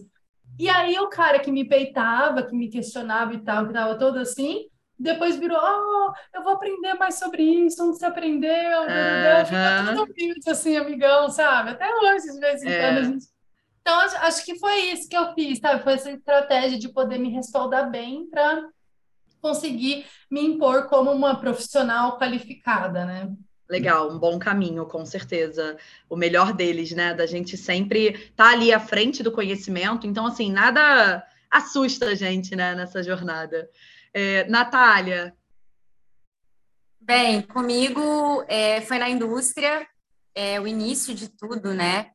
E 0.60 0.70
aí 0.70 1.00
o 1.00 1.10
cara 1.10 1.40
que 1.40 1.52
me 1.52 1.68
peitava, 1.68 2.44
que 2.44 2.56
me 2.56 2.70
questionava 2.70 3.34
e 3.34 3.40
tal, 3.40 3.66
que 3.66 3.74
tava 3.74 3.98
todo 3.98 4.20
assim, 4.20 4.68
depois 5.00 5.38
virou, 5.38 5.58
oh, 5.58 6.14
eu 6.36 6.44
vou 6.44 6.54
aprender 6.54 6.94
mais 6.94 7.16
sobre 7.16 7.42
isso, 7.42 7.84
onde 7.84 7.98
você 7.98 8.06
aprendeu, 8.06 8.82
uhum. 8.82 9.46
fica 9.46 9.86
tudo 9.88 10.04
humilde, 10.04 10.50
assim, 10.50 10.78
amigão, 10.78 11.30
sabe? 11.30 11.72
Até 11.72 11.90
hoje, 11.96 12.32
de 12.32 12.40
vez 12.40 12.62
em 12.62 12.70
é. 12.70 12.80
quando, 12.82 12.98
a 13.00 13.04
gente... 13.04 13.33
Então, 13.84 14.00
acho 14.00 14.46
que 14.46 14.58
foi 14.58 14.92
isso 14.92 15.10
que 15.10 15.18
eu 15.18 15.34
fiz, 15.34 15.60
sabe? 15.60 15.84
Foi 15.84 15.94
essa 15.94 16.10
estratégia 16.10 16.80
de 16.80 16.88
poder 16.88 17.18
me 17.18 17.30
respaldar 17.30 17.92
bem 17.92 18.26
para 18.30 18.70
conseguir 19.42 20.06
me 20.32 20.42
impor 20.42 20.88
como 20.88 21.12
uma 21.12 21.36
profissional 21.36 22.18
qualificada, 22.18 23.06
né? 23.06 23.30
Legal, 23.70 24.10
um 24.10 24.18
bom 24.18 24.40
caminho, 24.40 24.86
com 24.86 25.06
certeza. 25.06 25.78
O 26.10 26.16
melhor 26.16 26.54
deles, 26.54 26.92
né? 26.92 27.14
Da 27.14 27.26
gente 27.26 27.58
sempre 27.58 28.12
estar 28.12 28.36
tá 28.36 28.52
ali 28.52 28.72
à 28.72 28.80
frente 28.80 29.22
do 29.22 29.34
conhecimento. 29.34 30.08
Então, 30.08 30.26
assim, 30.28 30.50
nada 30.50 31.22
assusta 31.52 32.08
a 32.08 32.16
gente, 32.16 32.56
né, 32.56 32.74
nessa 32.74 33.04
jornada. 33.04 33.70
É, 34.14 34.48
Natália. 34.48 35.36
Bem, 37.02 37.42
comigo 37.42 38.46
é, 38.48 38.80
foi 38.80 38.98
na 38.98 39.10
indústria, 39.10 39.86
é, 40.34 40.60
o 40.62 40.66
início 40.66 41.14
de 41.14 41.28
tudo, 41.28 41.74
né? 41.74 42.12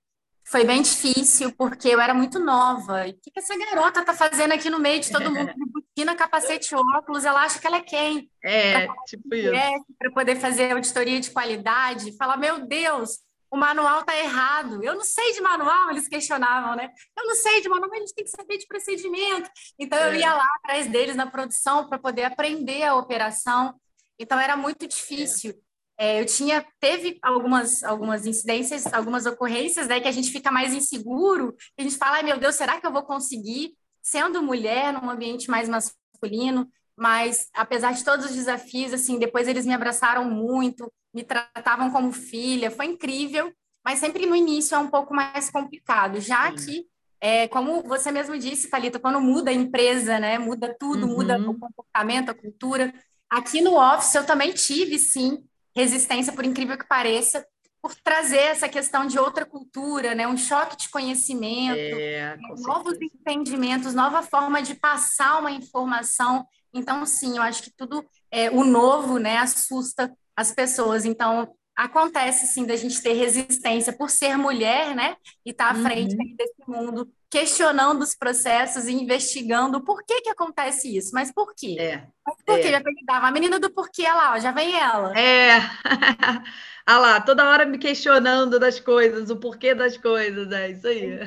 Foi 0.51 0.65
bem 0.65 0.81
difícil, 0.81 1.53
porque 1.53 1.89
eu 1.89 2.01
era 2.01 2.15
muito 2.15 2.39
nova. 2.39 3.07
E 3.07 3.11
o 3.11 3.15
que, 3.15 3.31
que 3.31 3.39
essa 3.39 3.57
garota 3.57 4.03
tá 4.03 4.15
fazendo 4.15 4.53
aqui 4.53 4.71
no 4.71 4.79
meio 4.79 5.01
de 5.01 5.13
todo 5.13 5.31
mundo? 5.31 5.53
Botina, 5.71 6.15
capacete, 6.17 6.75
óculos, 6.75 7.27
ela 7.27 7.43
acha 7.43 7.59
que 7.59 7.67
ela 7.67 7.77
é 7.77 7.83
quem? 7.83 8.31
É, 8.43 8.89
tipo 9.07 9.35
isso. 9.35 9.53
Para 9.99 10.11
poder 10.13 10.37
fazer 10.37 10.73
auditoria 10.73 11.21
de 11.21 11.31
qualidade, 11.31 12.17
falar, 12.17 12.39
meu 12.39 12.67
Deus, 12.67 13.19
o 13.51 13.59
manual 13.59 14.01
está 14.01 14.17
errado. 14.17 14.83
Eu 14.83 14.95
não 14.95 15.05
sei 15.05 15.35
de 15.35 15.43
manual, 15.43 15.91
eles 15.91 16.09
questionavam, 16.09 16.75
né? 16.75 16.91
Eu 17.19 17.27
não 17.27 17.35
sei 17.35 17.61
de 17.61 17.69
manual, 17.69 17.91
mas 17.91 17.99
a 17.99 18.01
gente 18.07 18.15
tem 18.15 18.25
que 18.25 18.31
saber 18.31 18.57
de 18.57 18.67
procedimento. 18.67 19.51
Então, 19.79 19.99
é. 19.99 20.09
eu 20.09 20.15
ia 20.15 20.33
lá 20.33 20.47
atrás 20.57 20.87
deles 20.87 21.15
na 21.15 21.27
produção 21.27 21.89
para 21.89 21.99
poder 21.99 22.25
aprender 22.25 22.85
a 22.85 22.95
operação. 22.95 23.75
Então, 24.19 24.41
era 24.41 24.57
muito 24.57 24.87
difícil. 24.87 25.51
É. 25.51 25.68
É, 25.99 26.21
eu 26.21 26.27
tinha, 26.27 26.65
teve 26.79 27.19
algumas, 27.21 27.83
algumas 27.83 28.25
incidências, 28.25 28.87
algumas 28.93 29.27
ocorrências, 29.27 29.89
né, 29.89 30.01
que 30.01 30.07
a 30.07 30.13
gente 30.13 30.31
fica 30.31 30.51
mais 30.51 30.73
inseguro, 30.73 31.57
a 31.77 31.83
gente 31.83 31.97
fala, 31.97 32.19
ai 32.19 32.23
meu 32.23 32.39
Deus, 32.39 32.55
será 32.55 32.81
que 32.81 32.87
eu 32.87 32.93
vou 32.93 33.03
conseguir, 33.03 33.75
sendo 34.01 34.41
mulher, 34.41 34.93
num 34.93 35.11
ambiente 35.11 35.51
mais 35.51 35.69
masculino? 35.69 36.71
mas 36.99 37.49
apesar 37.55 37.93
de 37.93 38.05
todos 38.05 38.27
os 38.27 38.35
desafios, 38.35 38.93
assim, 38.93 39.19
depois 39.19 39.47
eles 39.47 39.65
me 39.65 39.73
abraçaram 39.73 40.25
muito, 40.25 40.93
me 41.15 41.23
tratavam 41.23 41.91
como 41.93 42.11
filha, 42.11 42.73
foi 42.73 42.87
incrível, 42.87 43.53
mas 43.85 44.01
sempre 44.01 44.27
no 44.27 44.35
início 44.35 44.75
é 44.75 44.79
um 44.79 44.89
pouco 44.89 45.15
mais 45.15 45.49
complicado, 45.49 46.21
já 46.21 46.51
Sim. 46.51 46.57
que, 46.57 46.87
é, 47.21 47.47
como 47.49 47.83
você 47.85 48.11
mesmo 48.11 48.37
disse, 48.37 48.69
Thalita, 48.69 48.99
quando 48.99 49.21
muda 49.21 49.51
a 49.51 49.55
empresa, 49.55 50.19
né, 50.19 50.39
muda 50.39 50.77
tudo, 50.79 51.07
uhum. 51.07 51.15
muda 51.15 51.39
o 51.39 51.59
comportamento, 51.59 52.31
a 52.31 52.35
cultura. 52.35 52.93
Aqui 53.31 53.61
no 53.61 53.77
Office 53.79 54.17
eu 54.17 54.27
também 54.27 54.53
tive, 54.53 54.99
sim, 54.99 55.45
resistência, 55.75 56.33
por 56.33 56.45
incrível 56.45 56.77
que 56.77 56.87
pareça, 56.87 57.47
por 57.81 57.95
trazer 57.95 58.39
essa 58.39 58.69
questão 58.69 59.07
de 59.07 59.19
outra 59.19 59.47
cultura, 59.47 60.15
né? 60.15 60.27
um 60.27 60.37
choque 60.37 60.77
de 60.77 60.89
conhecimento, 60.89 61.79
é, 61.79 62.37
novos 62.59 62.93
certeza. 62.93 63.15
entendimentos, 63.15 63.95
nova 63.95 64.23
forma 64.23 64.61
de 64.61 64.75
passar 64.75 65.39
uma 65.39 65.51
informação. 65.51 66.47
Então, 66.75 67.07
sim, 67.07 67.37
eu 67.37 67.43
acho 67.43 67.63
que 67.63 67.71
tudo 67.71 68.05
é, 68.31 68.51
o 68.51 68.65
novo 68.65 69.19
né, 69.19 69.37
assusta 69.39 70.13
as 70.37 70.53
pessoas. 70.53 71.05
Então, 71.05 71.55
acontece 71.79 72.49
sim 72.49 72.67
da 72.67 72.75
gente 72.75 73.01
ter 73.01 73.13
resistência 73.13 73.93
por 73.93 74.11
ser 74.11 74.37
mulher, 74.37 74.97
né? 74.97 75.17
E 75.47 75.51
estar 75.51 75.73
tá 75.73 75.81
à 75.81 75.83
frente 75.83 76.17
uhum. 76.17 76.35
desse 76.37 76.55
mundo, 76.67 77.09
questionando 77.31 78.03
os 78.03 78.17
processos 78.17 78.87
e 78.87 78.93
investigando 78.93 79.81
por 79.85 80.03
que 80.05 80.23
que 80.23 80.29
acontece 80.29 80.97
isso. 80.97 81.13
Mas 81.15 81.33
por 81.33 81.55
quê? 81.55 81.77
É. 81.79 82.09
Mas 82.27 82.37
por 82.45 82.59
é. 82.59 82.63
quê? 82.63 82.71
Já 82.73 82.81
perguntava, 82.81 83.29
a 83.29 83.31
menina 83.31 83.61
do 83.61 83.71
porquê, 83.71 84.03
olha 84.03 84.15
lá, 84.15 84.35
ó, 84.35 84.39
já 84.41 84.51
vem 84.51 84.75
ela. 84.75 85.17
É. 85.17 85.59
ah 86.85 86.99
lá, 86.99 87.21
toda 87.21 87.49
hora 87.49 87.65
me 87.65 87.79
questionando 87.79 88.59
das 88.59 88.81
coisas, 88.81 89.31
o 89.31 89.37
porquê 89.37 89.73
das 89.73 89.97
coisas, 89.97 90.51
é 90.51 90.71
isso 90.71 90.89
aí. 90.89 91.21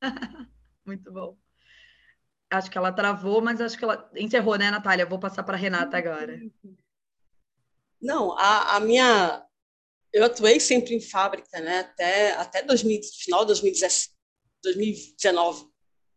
Muito 0.86 1.10
bom. 1.10 1.36
Acho 2.48 2.70
que 2.70 2.78
ela 2.78 2.92
travou, 2.92 3.42
mas 3.42 3.60
acho 3.60 3.76
que 3.76 3.84
ela 3.84 4.08
encerrou, 4.14 4.56
né, 4.56 4.70
Natália? 4.70 5.04
Vou 5.04 5.18
passar 5.18 5.42
para 5.42 5.56
a 5.56 5.60
Renata 5.60 5.98
agora. 5.98 6.38
Não, 8.00 8.38
a, 8.38 8.76
a, 8.76 8.80
minha. 8.80 9.42
Eu 10.12 10.24
atuei 10.24 10.58
sempre 10.58 10.94
em 10.94 11.00
fábrica, 11.00 11.60
né? 11.60 11.80
Até, 11.80 12.32
até 12.32 12.62
2000, 12.62 13.00
final 13.24 13.44
de 13.44 13.60
2019. 14.62 15.66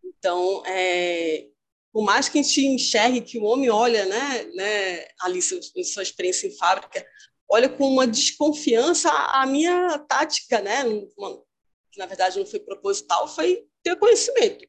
Então, 0.04 0.64
é, 0.66 1.48
por 1.92 2.04
mais 2.04 2.30
que 2.30 2.40
a 2.40 2.42
gente 2.42 2.66
enxergue 2.66 3.22
que 3.22 3.38
o 3.38 3.44
homem 3.44 3.70
olha, 3.70 4.06
né, 4.06 4.44
né 4.54 5.08
Alice, 5.22 5.60
em 5.76 5.84
sua 5.84 6.04
experiência 6.04 6.48
em 6.48 6.56
fábrica, 6.58 7.06
olha 7.50 7.68
com 7.68 7.88
uma 7.88 8.08
desconfiança 8.08 9.10
a 9.10 9.46
minha 9.46 10.00
tática, 10.00 10.62
né? 10.62 10.84
Uma, 11.18 11.44
que 11.92 12.00
na 12.00 12.06
verdade 12.06 12.40
não 12.40 12.46
foi 12.46 12.60
proposital, 12.60 13.28
foi 13.28 13.68
ter 13.84 13.98
conhecimento. 13.98 14.66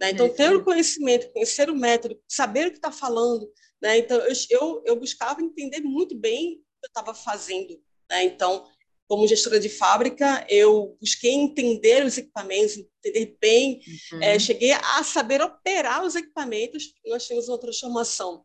Né? 0.00 0.10
Então, 0.10 0.28
ter 0.28 0.54
o 0.54 0.64
conhecimento, 0.64 1.30
conhecer 1.32 1.68
o 1.68 1.76
método, 1.76 2.18
saber 2.26 2.68
o 2.68 2.70
que 2.70 2.78
está 2.78 2.90
falando. 2.90 3.52
Né? 3.82 3.98
Então, 3.98 4.18
eu, 4.18 4.34
eu, 4.48 4.82
eu, 4.86 4.96
buscava 4.96 5.42
entender 5.42 5.80
muito 5.80 6.16
bem 6.16 6.54
o 6.54 6.56
que 6.56 6.86
eu 6.86 6.88
estava 6.88 7.12
fazendo. 7.12 7.78
Né? 8.10 8.24
Então, 8.24 8.66
como 9.08 9.26
gestora 9.26 9.58
de 9.58 9.68
fábrica, 9.68 10.44
eu 10.48 10.96
busquei 11.00 11.32
entender 11.32 12.04
os 12.04 12.18
equipamentos, 12.18 12.76
entender 12.76 13.36
bem, 13.40 13.80
uhum. 14.12 14.22
é, 14.22 14.38
cheguei 14.38 14.72
a 14.72 15.02
saber 15.02 15.40
operar 15.40 16.04
os 16.04 16.14
equipamentos. 16.14 16.92
Nós 17.06 17.26
tínhamos 17.26 17.48
uma 17.48 17.58
transformação 17.58 18.44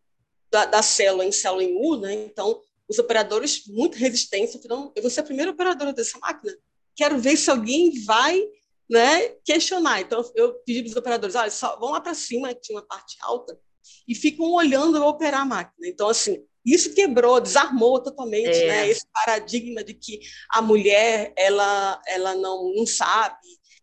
da, 0.49 0.65
da 0.65 0.81
célula 0.81 1.25
em 1.25 1.31
célula 1.31 1.63
em 1.63 1.75
U, 1.75 1.97
né? 1.97 2.13
então 2.13 2.61
os 2.87 2.99
operadores 2.99 3.63
muito 3.67 3.97
resistentes, 3.97 4.55
então 4.55 4.91
eu 4.95 5.01
vou 5.01 5.09
ser 5.09 5.21
a 5.21 5.23
primeira 5.23 5.51
operadora 5.51 5.91
dessa 5.91 6.17
máquina. 6.19 6.55
Quero 6.95 7.17
ver 7.19 7.35
se 7.35 7.49
alguém 7.49 8.03
vai 8.03 8.41
né, 8.89 9.29
questionar. 9.43 10.01
Então, 10.01 10.23
eu 10.35 10.53
pedi 10.65 10.81
para 10.81 10.89
os 10.89 10.95
operadores, 10.95 11.35
olha, 11.35 11.51
só, 11.51 11.77
vão 11.77 11.91
lá 11.91 11.99
para 11.99 12.13
cima, 12.13 12.53
que 12.53 12.61
tinha 12.61 12.77
uma 12.77 12.85
parte 12.85 13.17
alta, 13.21 13.59
e 14.07 14.15
ficam 14.15 14.51
olhando 14.51 14.97
eu 14.97 15.03
operar 15.03 15.41
a 15.41 15.45
máquina. 15.45 15.87
Então, 15.87 16.07
assim, 16.07 16.43
isso 16.65 16.93
quebrou, 16.93 17.39
desarmou 17.39 18.01
totalmente 18.01 18.57
é. 18.57 18.67
né, 18.67 18.89
esse 18.89 19.05
paradigma 19.13 19.83
de 19.83 19.93
que 19.93 20.19
a 20.49 20.61
mulher 20.61 21.33
ela, 21.37 22.01
ela 22.07 22.35
não, 22.35 22.73
não 22.73 22.85
sabe, 22.85 23.37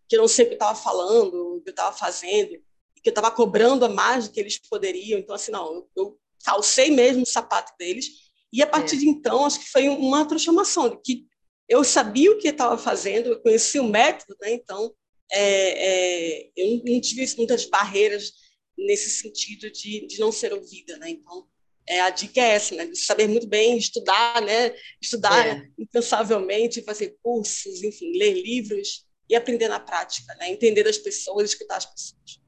que 0.09 0.17
eu 0.17 0.21
não 0.21 0.29
sei 0.29 0.47
o 0.47 0.49
que 0.49 0.55
estava 0.55 0.79
falando, 0.79 1.57
o 1.57 1.61
que 1.63 1.71
eu 1.71 1.73
estava 1.73 1.97
fazendo, 1.97 2.59
que 3.03 3.09
eu 3.09 3.13
estava 3.13 3.31
cobrando 3.31 3.85
a 3.85 3.89
mais 3.89 4.27
do 4.27 4.35
que 4.35 4.41
eles 4.41 4.59
poderiam. 4.59 5.19
Então, 5.19 5.35
assim, 5.35 5.51
não, 5.51 5.87
eu, 5.97 6.19
calcei 6.45 6.91
mesmo 6.91 7.23
o 7.23 7.27
sapato 7.27 7.73
deles. 7.79 8.07
E 8.53 8.63
a 8.63 8.67
partir 8.67 8.97
é. 8.97 8.99
de 8.99 9.09
então, 9.09 9.47
acho 9.47 9.61
que 9.61 9.71
foi 9.71 9.89
uma 9.89 10.27
transformação, 10.27 10.89
de 10.89 10.97
que 10.99 11.27
eu 11.69 11.83
sabia 11.83 12.31
o 12.31 12.39
que 12.39 12.49
estava 12.49 12.77
fazendo, 12.77 13.29
eu 13.31 13.41
conhecia 13.41 13.83
o 13.83 13.89
método, 13.89 14.37
né? 14.41 14.53
então 14.53 14.93
é, 15.33 16.43
é, 16.43 16.51
eu 16.57 16.83
não 16.85 17.01
tive 17.01 17.25
muitas 17.39 17.65
barreiras 17.65 18.33
nesse 18.77 19.09
sentido 19.11 19.71
de, 19.71 20.07
de 20.07 20.21
não 20.21 20.31
ser 20.31 20.53
ouvida. 20.53 20.99
Né? 20.99 21.11
Então, 21.11 21.47
é, 21.87 22.01
a 22.01 22.11
dica 22.11 22.41
é 22.41 22.51
essa, 22.55 22.75
né? 22.75 22.91
saber 22.95 23.29
muito 23.29 23.47
bem, 23.47 23.77
estudar, 23.77 24.41
né? 24.43 24.73
estudar 25.01 25.47
é. 25.47 25.69
incansavelmente, 25.79 26.83
fazer 26.83 27.17
cursos, 27.23 27.83
enfim, 27.83 28.17
ler 28.17 28.35
livros 28.35 29.05
e 29.29 29.35
aprender 29.35 29.69
na 29.69 29.81
prática, 29.81 30.35
né? 30.37 30.51
entender 30.51 30.85
das 30.85 30.99
pessoas, 30.99 31.51
escutar 31.51 31.77
as 31.77 31.87
pessoas. 31.87 32.43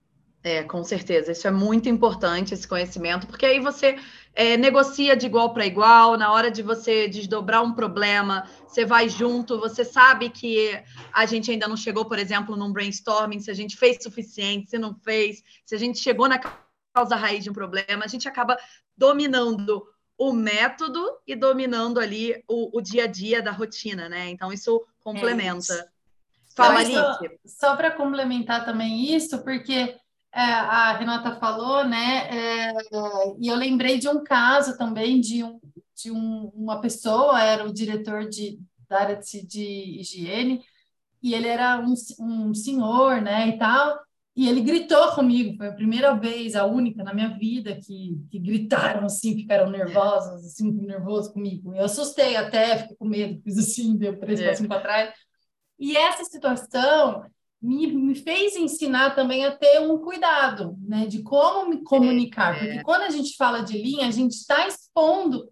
É, 0.44 0.62
com 0.62 0.84
certeza. 0.84 1.32
Isso 1.32 1.48
é 1.48 1.50
muito 1.50 1.88
importante, 1.88 2.52
esse 2.52 2.68
conhecimento, 2.68 3.26
porque 3.26 3.46
aí 3.46 3.60
você 3.60 3.96
é, 4.34 4.58
negocia 4.58 5.16
de 5.16 5.24
igual 5.24 5.54
para 5.54 5.64
igual, 5.64 6.18
na 6.18 6.30
hora 6.30 6.50
de 6.50 6.62
você 6.62 7.08
desdobrar 7.08 7.62
um 7.62 7.72
problema, 7.72 8.46
você 8.68 8.84
vai 8.84 9.08
junto, 9.08 9.58
você 9.58 9.86
sabe 9.86 10.28
que 10.28 10.78
a 11.14 11.24
gente 11.24 11.50
ainda 11.50 11.66
não 11.66 11.78
chegou, 11.78 12.04
por 12.04 12.18
exemplo, 12.18 12.56
num 12.56 12.70
brainstorming, 12.70 13.40
se 13.40 13.50
a 13.50 13.54
gente 13.54 13.74
fez 13.74 13.96
suficiente, 14.02 14.68
se 14.68 14.78
não 14.78 14.94
fez, 14.94 15.42
se 15.64 15.74
a 15.74 15.78
gente 15.78 15.98
chegou 15.98 16.28
na 16.28 16.38
causa 16.94 17.16
raiz 17.16 17.42
de 17.42 17.50
um 17.50 17.54
problema, 17.54 18.04
a 18.04 18.08
gente 18.08 18.28
acaba 18.28 18.56
dominando 18.96 19.84
o 20.16 20.32
método 20.32 21.04
e 21.26 21.34
dominando 21.34 21.98
ali 21.98 22.42
o, 22.48 22.78
o 22.78 22.80
dia 22.80 23.04
a 23.04 23.06
dia 23.06 23.42
da 23.42 23.50
rotina, 23.50 24.08
né? 24.08 24.28
Então, 24.30 24.52
isso 24.52 24.84
complementa. 25.00 25.74
É 25.74 25.78
isso. 25.78 25.84
Fala. 26.54 26.84
Só, 26.84 27.18
só 27.44 27.76
para 27.76 27.90
complementar 27.90 28.64
também 28.64 29.12
isso, 29.12 29.42
porque 29.42 29.96
é, 30.32 30.40
a 30.40 30.96
Renata 30.96 31.36
falou, 31.36 31.84
né? 31.84 32.28
É, 32.28 32.72
e 33.40 33.48
eu 33.48 33.56
lembrei 33.56 33.98
de 33.98 34.08
um 34.08 34.22
caso 34.22 34.78
também 34.78 35.20
de, 35.20 35.42
um, 35.42 35.60
de 35.96 36.12
um, 36.12 36.52
uma 36.54 36.80
pessoa, 36.80 37.42
era 37.42 37.64
o 37.64 37.72
diretor 37.72 38.28
de, 38.28 38.60
da 38.88 39.00
área 39.00 39.16
de, 39.16 39.44
de 39.44 40.00
higiene, 40.00 40.64
e 41.20 41.34
ele 41.34 41.48
era 41.48 41.80
um, 41.80 41.94
um 42.20 42.54
senhor, 42.54 43.20
né? 43.20 43.48
E 43.48 43.58
tal, 43.58 43.98
e 44.36 44.48
ele 44.48 44.62
gritou 44.62 45.12
comigo, 45.12 45.56
foi 45.56 45.68
a 45.68 45.72
primeira 45.72 46.12
vez, 46.14 46.56
a 46.56 46.66
única 46.66 47.04
na 47.04 47.14
minha 47.14 47.28
vida 47.38 47.76
que, 47.76 48.18
que 48.28 48.38
gritaram 48.38 49.06
assim, 49.06 49.36
ficaram 49.36 49.70
nervosos, 49.70 50.44
assim, 50.44 50.72
nervosos 50.72 51.32
comigo. 51.32 51.72
Eu 51.72 51.84
assustei 51.84 52.34
até, 52.34 52.78
fiquei 52.78 52.96
com 52.96 53.06
medo, 53.06 53.40
fiz 53.42 53.58
assim, 53.58 53.96
deu 53.96 54.18
três 54.18 54.40
é. 54.40 54.48
passos 54.48 54.66
para 54.66 54.80
trás. 54.80 55.14
E 55.78 55.96
essa 55.96 56.24
situação 56.24 57.24
me, 57.62 57.86
me 57.86 58.14
fez 58.16 58.56
ensinar 58.56 59.14
também 59.14 59.44
a 59.44 59.56
ter 59.56 59.80
um 59.80 59.98
cuidado, 59.98 60.76
né, 60.80 61.06
de 61.06 61.22
como 61.22 61.70
me 61.70 61.84
comunicar, 61.84 62.56
é. 62.56 62.58
porque 62.58 62.82
quando 62.82 63.02
a 63.02 63.10
gente 63.10 63.36
fala 63.36 63.60
de 63.60 63.80
linha, 63.80 64.08
a 64.08 64.10
gente 64.10 64.32
está 64.32 64.66
expondo 64.66 65.48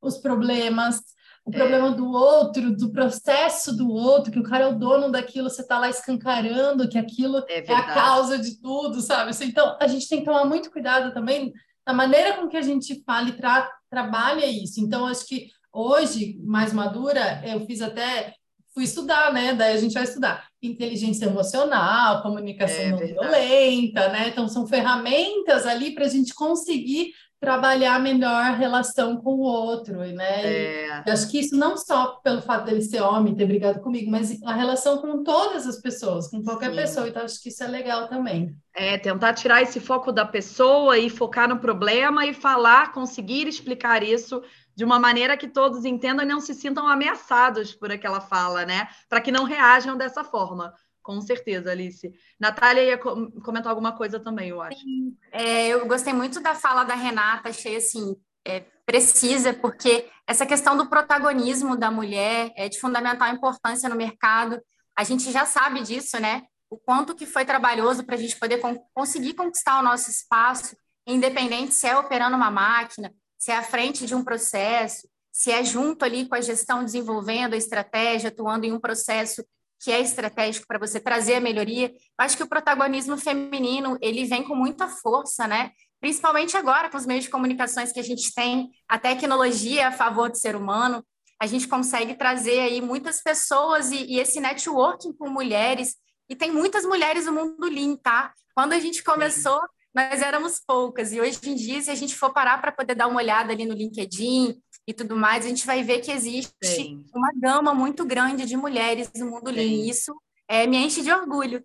os 0.00 0.18
problemas, 0.18 1.00
o 1.46 1.50
problema 1.52 1.92
do 1.92 2.10
outro, 2.10 2.76
do 2.76 2.90
processo 2.90 3.74
do 3.74 3.88
outro, 3.88 4.32
que 4.32 4.38
o 4.40 4.42
cara 4.42 4.64
é 4.64 4.66
o 4.66 4.76
dono 4.76 5.12
daquilo, 5.12 5.48
você 5.48 5.62
está 5.62 5.78
lá 5.78 5.88
escancarando 5.88 6.88
que 6.88 6.98
aquilo 6.98 7.38
é, 7.48 7.60
é, 7.60 7.72
a 7.72 7.94
causa 7.94 8.36
de 8.36 8.60
tudo, 8.60 9.00
sabe? 9.00 9.30
Então, 9.42 9.76
a 9.80 9.86
gente 9.86 10.08
tem 10.08 10.18
que 10.18 10.24
tomar 10.24 10.44
muito 10.44 10.72
cuidado 10.72 11.14
também 11.14 11.52
na 11.86 11.94
maneira 11.94 12.34
com 12.34 12.48
que 12.48 12.56
a 12.56 12.62
gente 12.62 13.00
fala 13.04 13.28
e 13.28 13.32
tra 13.36 13.70
trabalha 13.88 14.44
isso. 14.44 14.80
Então, 14.80 15.06
acho 15.06 15.24
que 15.24 15.46
hoje, 15.72 16.36
mais 16.42 16.72
madura, 16.72 17.40
eu 17.46 17.64
fiz 17.64 17.80
até 17.80 18.34
fui 18.74 18.82
estudar, 18.82 19.32
né? 19.32 19.54
Daí 19.54 19.74
a 19.74 19.80
gente 19.80 19.94
vai 19.94 20.02
estudar 20.02 20.48
inteligência 20.60 21.26
emocional, 21.26 22.22
comunicação 22.22 22.76
é, 22.76 22.90
não 22.90 22.98
violenta, 22.98 24.08
né? 24.08 24.28
Então 24.28 24.48
são 24.48 24.66
ferramentas 24.66 25.64
ali 25.64 25.94
para 25.94 26.04
a 26.04 26.08
gente 26.08 26.34
conseguir 26.34 27.12
trabalhar 27.40 28.00
melhor 28.00 28.34
a 28.34 28.50
relação 28.50 29.18
com 29.18 29.34
o 29.34 29.40
outro, 29.40 29.98
né? 29.98 30.42
É. 30.44 31.02
E 31.06 31.10
acho 31.10 31.30
que 31.30 31.38
isso 31.38 31.54
não 31.54 31.76
só 31.76 32.18
pelo 32.22 32.40
fato 32.40 32.64
dele 32.64 32.80
ser 32.80 33.02
homem, 33.02 33.34
ter 33.34 33.46
brigado 33.46 33.80
comigo, 33.80 34.10
mas 34.10 34.42
a 34.42 34.54
relação 34.54 34.98
com 34.98 35.22
todas 35.22 35.66
as 35.66 35.80
pessoas, 35.80 36.28
com 36.28 36.42
qualquer 36.42 36.70
Sim. 36.70 36.76
pessoa. 36.76 37.08
Então 37.08 37.22
acho 37.22 37.42
que 37.42 37.50
isso 37.50 37.62
é 37.62 37.68
legal 37.68 38.08
também. 38.08 38.56
É 38.74 38.96
tentar 38.98 39.34
tirar 39.34 39.62
esse 39.62 39.80
foco 39.80 40.10
da 40.10 40.24
pessoa 40.24 40.98
e 40.98 41.10
focar 41.10 41.48
no 41.48 41.58
problema 41.58 42.26
e 42.26 42.32
falar, 42.32 42.92
conseguir 42.92 43.46
explicar 43.46 44.02
isso 44.02 44.42
de 44.74 44.84
uma 44.84 44.98
maneira 44.98 45.36
que 45.36 45.48
todos 45.48 45.86
entendam 45.86 46.24
e 46.24 46.28
não 46.28 46.40
se 46.40 46.52
sintam 46.52 46.86
ameaçados 46.86 47.74
por 47.74 47.90
aquela 47.90 48.20
fala, 48.20 48.66
né? 48.66 48.88
Para 49.08 49.22
que 49.22 49.32
não 49.32 49.44
reajam 49.44 49.96
dessa 49.96 50.22
forma. 50.22 50.74
Com 51.06 51.20
certeza, 51.20 51.70
Alice. 51.70 52.12
Natália 52.36 52.82
ia 52.82 52.98
comentar 52.98 53.68
alguma 53.68 53.92
coisa 53.92 54.18
também, 54.18 54.48
eu 54.48 54.60
acho. 54.60 54.84
É, 55.30 55.68
eu 55.68 55.86
gostei 55.86 56.12
muito 56.12 56.40
da 56.40 56.52
fala 56.52 56.82
da 56.82 56.96
Renata, 56.96 57.50
achei 57.50 57.76
assim, 57.76 58.16
é, 58.44 58.64
precisa, 58.84 59.54
porque 59.54 60.10
essa 60.26 60.44
questão 60.44 60.76
do 60.76 60.88
protagonismo 60.88 61.76
da 61.76 61.92
mulher 61.92 62.52
é 62.56 62.68
de 62.68 62.80
fundamental 62.80 63.32
importância 63.32 63.88
no 63.88 63.94
mercado. 63.94 64.60
A 64.98 65.04
gente 65.04 65.30
já 65.30 65.46
sabe 65.46 65.80
disso, 65.80 66.18
né? 66.18 66.42
O 66.68 66.76
quanto 66.76 67.14
que 67.14 67.24
foi 67.24 67.44
trabalhoso 67.44 68.02
para 68.02 68.16
a 68.16 68.18
gente 68.18 68.36
poder 68.36 68.60
conseguir 68.92 69.34
conquistar 69.34 69.78
o 69.78 69.84
nosso 69.84 70.10
espaço 70.10 70.76
independente 71.06 71.72
se 71.72 71.86
é 71.86 71.96
operando 71.96 72.34
uma 72.34 72.50
máquina, 72.50 73.14
se 73.38 73.52
é 73.52 73.56
à 73.56 73.62
frente 73.62 74.06
de 74.06 74.12
um 74.16 74.24
processo, 74.24 75.08
se 75.30 75.52
é 75.52 75.62
junto 75.62 76.04
ali 76.04 76.28
com 76.28 76.34
a 76.34 76.40
gestão 76.40 76.84
desenvolvendo 76.84 77.54
a 77.54 77.56
estratégia, 77.56 78.26
atuando 78.26 78.66
em 78.66 78.72
um 78.72 78.80
processo 78.80 79.46
que 79.80 79.92
é 79.92 80.00
estratégico 80.00 80.66
para 80.66 80.78
você 80.78 80.98
trazer 80.98 81.34
a 81.34 81.40
melhoria. 81.40 81.92
Acho 82.18 82.36
que 82.36 82.42
o 82.42 82.48
protagonismo 82.48 83.16
feminino 83.16 83.98
ele 84.00 84.24
vem 84.24 84.42
com 84.42 84.54
muita 84.54 84.88
força, 84.88 85.46
né? 85.46 85.70
Principalmente 86.00 86.56
agora 86.56 86.90
com 86.90 86.96
os 86.96 87.06
meios 87.06 87.24
de 87.24 87.30
comunicações 87.30 87.92
que 87.92 88.00
a 88.00 88.02
gente 88.02 88.32
tem, 88.34 88.70
a 88.88 88.98
tecnologia 88.98 89.88
a 89.88 89.92
favor 89.92 90.30
do 90.30 90.36
ser 90.36 90.56
humano, 90.56 91.04
a 91.40 91.46
gente 91.46 91.68
consegue 91.68 92.14
trazer 92.14 92.60
aí 92.60 92.80
muitas 92.80 93.22
pessoas 93.22 93.90
e, 93.90 94.04
e 94.06 94.18
esse 94.18 94.40
networking 94.40 95.12
com 95.12 95.28
mulheres. 95.28 95.96
E 96.28 96.34
tem 96.34 96.50
muitas 96.50 96.84
mulheres 96.84 97.26
no 97.26 97.32
mundo 97.32 97.68
Lean, 97.68 97.96
tá? 97.96 98.32
Quando 98.54 98.72
a 98.72 98.78
gente 98.78 99.04
começou, 99.04 99.60
nós 99.94 100.20
éramos 100.22 100.60
poucas. 100.66 101.12
E 101.12 101.20
hoje 101.20 101.38
em 101.44 101.54
dia, 101.54 101.80
se 101.80 101.90
a 101.90 101.94
gente 101.94 102.14
for 102.14 102.32
parar 102.32 102.60
para 102.60 102.72
poder 102.72 102.94
dar 102.94 103.06
uma 103.06 103.20
olhada 103.20 103.52
ali 103.52 103.64
no 103.64 103.74
LinkedIn 103.74 104.56
e 104.86 104.94
tudo 104.94 105.16
mais, 105.16 105.44
a 105.44 105.48
gente 105.48 105.66
vai 105.66 105.82
ver 105.82 106.00
que 106.00 106.12
existe 106.12 106.54
Sim. 106.62 107.04
uma 107.12 107.32
gama 107.34 107.74
muito 107.74 108.04
grande 108.04 108.46
de 108.46 108.56
mulheres 108.56 109.10
no 109.16 109.30
mundo 109.30 109.50
Sim. 109.50 109.56
Lean. 109.56 109.90
Isso 109.90 110.14
é, 110.48 110.66
me 110.66 110.76
enche 110.76 111.02
de 111.02 111.12
orgulho. 111.12 111.64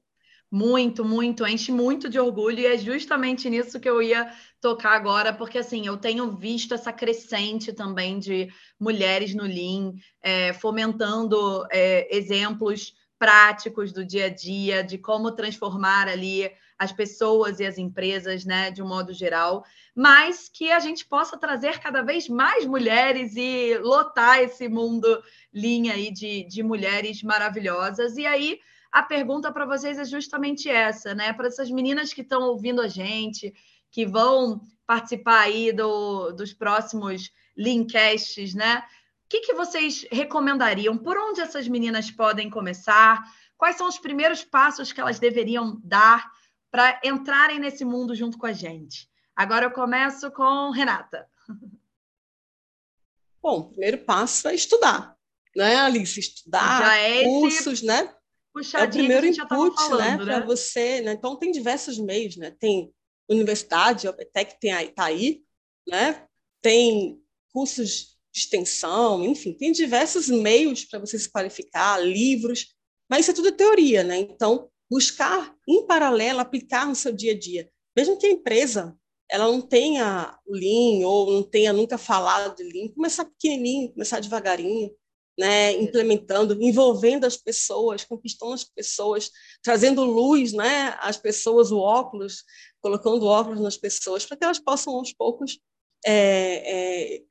Muito, 0.54 1.06
muito, 1.06 1.48
enche 1.48 1.72
muito 1.72 2.10
de 2.10 2.20
orgulho, 2.20 2.60
e 2.60 2.66
é 2.66 2.78
justamente 2.78 3.50
nisso 3.50 3.80
que 3.80 3.90
eu 3.90 4.02
ia 4.02 4.34
tocar 4.60 4.92
agora, 4.98 5.32
porque 5.32 5.60
assim, 5.60 5.88
eu 5.88 5.96
tenho 5.96 6.30
visto 6.36 6.74
essa 6.74 6.92
crescente 6.92 7.72
também 7.72 8.20
de 8.20 8.50
mulheres 8.78 9.34
no 9.34 9.44
Lean, 9.44 9.94
é, 10.22 10.52
fomentando 10.52 11.66
é, 11.72 12.14
exemplos 12.14 12.94
práticos 13.18 13.94
do 13.94 14.04
dia 14.04 14.26
a 14.26 14.30
dia, 14.30 14.84
de 14.84 14.98
como 14.98 15.32
transformar 15.32 16.10
ali 16.10 16.52
as 16.82 16.92
pessoas 16.92 17.60
e 17.60 17.66
as 17.66 17.78
empresas, 17.78 18.44
né, 18.44 18.72
de 18.72 18.82
um 18.82 18.88
modo 18.88 19.14
geral, 19.14 19.64
mas 19.94 20.50
que 20.50 20.72
a 20.72 20.80
gente 20.80 21.06
possa 21.06 21.38
trazer 21.38 21.80
cada 21.80 22.02
vez 22.02 22.28
mais 22.28 22.66
mulheres 22.66 23.36
e 23.36 23.78
lotar 23.78 24.40
esse 24.40 24.68
mundo 24.68 25.06
linha 25.54 25.94
aí 25.94 26.12
de, 26.12 26.44
de 26.46 26.64
mulheres 26.64 27.22
maravilhosas. 27.22 28.18
E 28.18 28.26
aí 28.26 28.60
a 28.92 29.04
pergunta 29.04 29.52
para 29.52 29.64
vocês 29.64 30.00
é 30.00 30.06
justamente 30.06 30.68
essa, 30.70 31.14
né? 31.14 31.32
Para 31.34 31.50
essas 31.50 31.70
meninas 31.70 32.16
que 32.16 32.22
estão 32.22 32.42
ouvindo 32.42 32.82
a 32.82 32.88
gente, 32.88 33.54
que 33.92 34.04
vão 34.04 34.60
participar 34.88 35.42
aí 35.42 35.72
do, 35.72 36.32
dos 36.32 36.52
próximos 36.52 37.32
Leancasts, 37.56 38.56
né? 38.56 38.82
O 39.26 39.30
que, 39.30 39.42
que 39.42 39.54
vocês 39.54 40.04
recomendariam? 40.12 40.98
Por 40.98 41.16
onde 41.16 41.42
essas 41.42 41.68
meninas 41.68 42.10
podem 42.10 42.50
começar? 42.50 43.22
Quais 43.56 43.76
são 43.76 43.88
os 43.88 44.00
primeiros 44.00 44.44
passos 44.44 44.92
que 44.92 45.00
elas 45.00 45.20
deveriam 45.20 45.80
dar 45.84 46.28
para 46.72 47.00
entrarem 47.04 47.60
nesse 47.60 47.84
mundo 47.84 48.16
junto 48.16 48.38
com 48.38 48.46
a 48.46 48.54
gente. 48.54 49.10
Agora 49.36 49.66
eu 49.66 49.72
começo 49.72 50.32
com 50.32 50.72
Renata. 50.72 51.28
Bom, 53.42 53.60
o 53.60 53.70
primeiro 53.70 53.98
passo 54.00 54.48
é 54.48 54.56
estudar, 54.56 55.18
né, 55.56 55.76
Alice? 55.78 56.20
Estudar 56.20 56.98
é 56.98 57.24
cursos, 57.24 57.82
né? 57.82 58.16
É 58.76 58.84
o 58.84 58.90
primeiro 58.90 59.26
input, 59.26 59.76
falando, 59.76 60.00
né, 60.00 60.18
né? 60.18 60.26
para 60.26 60.46
você, 60.46 61.02
né? 61.02 61.14
Então 61.14 61.38
tem 61.38 61.52
diversos 61.52 61.98
meios, 61.98 62.36
né? 62.38 62.52
Tem 62.52 62.94
universidade, 63.30 64.08
a 64.08 64.12
OPTEC 64.12 64.60
tem 64.60 64.72
aí, 64.72 64.90
tá 64.90 65.06
aí, 65.06 65.42
né? 65.88 66.28
Tem 66.62 67.20
cursos 67.52 68.18
de 68.32 68.40
extensão, 68.40 69.26
enfim, 69.26 69.54
tem 69.54 69.72
diversos 69.72 70.30
meios 70.30 70.86
para 70.86 71.00
você 71.00 71.18
se 71.18 71.30
qualificar, 71.30 71.98
livros, 71.98 72.76
mas 73.10 73.22
isso 73.22 73.32
é 73.32 73.34
tudo 73.34 73.52
teoria, 73.52 74.04
né? 74.04 74.18
Então, 74.20 74.71
buscar 74.92 75.56
em 75.66 75.88
paralelo 75.88 76.42
aplicar 76.42 76.86
no 76.86 76.94
seu 76.94 77.14
dia 77.14 77.32
a 77.32 77.40
dia. 77.40 77.72
Mesmo 77.96 78.18
que 78.18 78.28
a 78.28 78.32
empresa 78.32 78.94
ela 79.30 79.46
não 79.46 79.62
tenha 79.62 80.38
o 80.46 80.54
Lean 80.54 81.08
ou 81.08 81.32
não 81.32 81.44
tenha 81.44 81.72
nunca 81.72 81.98
falado 81.98 82.58
de 82.58 82.64
Lean, 82.64 82.90
começar 82.90 83.24
pequenininho, 83.24 83.94
começar 83.94 84.20
devagarinho, 84.20 84.92
né, 85.40 85.72
implementando, 85.82 86.62
envolvendo 86.62 87.24
as 87.24 87.38
pessoas, 87.38 88.04
conquistando 88.04 88.52
as 88.52 88.66
pessoas, 88.66 89.32
trazendo 89.64 90.04
luz, 90.04 90.52
né, 90.52 90.94
às 91.00 91.16
pessoas, 91.16 91.72
o 91.72 91.78
óculos, 91.78 92.44
colocando 92.82 93.26
óculos 93.26 93.62
nas 93.62 93.78
pessoas, 93.78 94.26
para 94.26 94.36
que 94.36 94.44
elas 94.44 94.60
possam 94.60 94.94
aos 94.96 95.14
poucos 95.14 95.58
é, 96.06 97.16
é, 97.16 97.22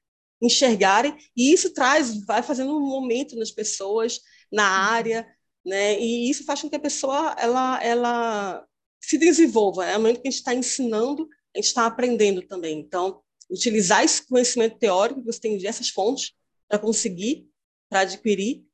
enxergarem. 0.41 1.15
E 1.37 1.53
isso 1.53 1.75
traz, 1.75 2.25
vai 2.25 2.43
fazendo 2.43 2.75
um 2.75 2.81
momento 2.81 3.37
nas 3.37 3.51
pessoas, 3.51 4.21
na 4.51 4.65
área, 4.65 5.29
né? 5.65 5.99
E 6.01 6.31
isso 6.31 6.45
faz 6.45 6.63
com 6.63 6.71
que 6.71 6.77
a 6.77 6.81
pessoa 6.81 7.35
ela, 7.39 7.83
ela 7.83 8.67
se 9.01 9.19
desenvolva. 9.19 9.87
É 9.87 9.97
o 9.97 10.01
momento 10.01 10.21
que 10.21 10.29
a 10.29 10.31
gente 10.31 10.41
está 10.41 10.55
ensinando, 10.55 11.29
a 11.55 11.59
gente 11.59 11.67
está 11.67 11.87
aprendendo 11.87 12.43
também. 12.43 12.79
Então, 12.79 13.21
utilizar 13.51 14.05
esse 14.05 14.27
conhecimento 14.27 14.79
teórico 14.79 15.21
que 15.21 15.33
você 15.33 15.41
tem 15.41 15.57
diversas 15.57 15.89
fontes 15.89 16.33
para 16.69 16.79
conseguir, 16.79 17.49
para 17.89 18.01
adquirir, 18.01 18.65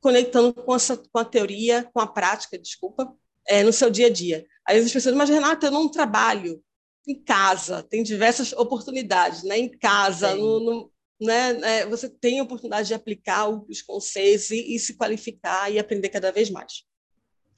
conectando 0.00 0.54
com, 0.54 0.74
essa, 0.74 0.96
com 0.96 1.18
a 1.18 1.24
teoria, 1.24 1.88
com 1.92 2.00
a 2.00 2.06
prática, 2.06 2.58
desculpa, 2.58 3.14
é, 3.46 3.62
no 3.62 3.72
seu 3.72 3.90
dia 3.90 4.06
a 4.06 4.10
dia. 4.10 4.46
Às 4.64 4.74
vezes 4.74 4.88
as 4.88 4.92
pessoas, 4.94 5.14
mas 5.14 5.28
Renata, 5.28 5.66
eu 5.66 5.70
não 5.70 5.90
trabalho 5.90 6.62
em 7.06 7.22
casa, 7.22 7.82
tem 7.84 8.02
diversas 8.02 8.52
oportunidades, 8.52 9.44
né? 9.44 9.58
Em 9.58 9.68
casa, 9.68 10.34
no, 10.34 10.60
no, 10.60 10.92
né, 11.20 11.58
é, 11.62 11.86
você 11.86 12.08
tem 12.08 12.40
a 12.40 12.42
oportunidade 12.42 12.88
de 12.88 12.94
aplicar 12.94 13.48
os 13.48 13.82
conceitos 13.82 14.50
e, 14.50 14.74
e, 14.74 14.78
se 14.78 14.96
qualificar 14.96 15.70
e 15.70 15.78
aprender 15.78 16.08
cada 16.10 16.30
vez 16.30 16.50
mais. 16.50 16.84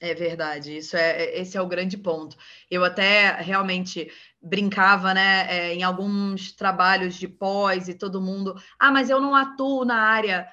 É 0.01 0.15
verdade, 0.15 0.77
isso 0.77 0.97
é, 0.97 1.25
é 1.25 1.41
esse 1.41 1.57
é 1.57 1.61
o 1.61 1.67
grande 1.67 1.99
ponto. 1.99 2.37
Eu 2.71 2.85
até 2.85 3.33
realmente 3.41 4.09
brincava, 4.41 5.13
né, 5.13 5.47
é, 5.49 5.75
em 5.75 5.83
alguns 5.83 6.53
trabalhos 6.53 7.17
de 7.17 7.27
pós 7.27 7.89
e 7.89 7.95
todo 7.95 8.23
mundo, 8.23 8.55
ah, 8.79 8.93
mas 8.93 9.11
eu 9.11 9.21
não 9.21 9.35
atuo 9.35 9.85
na 9.85 9.97
área 9.97 10.49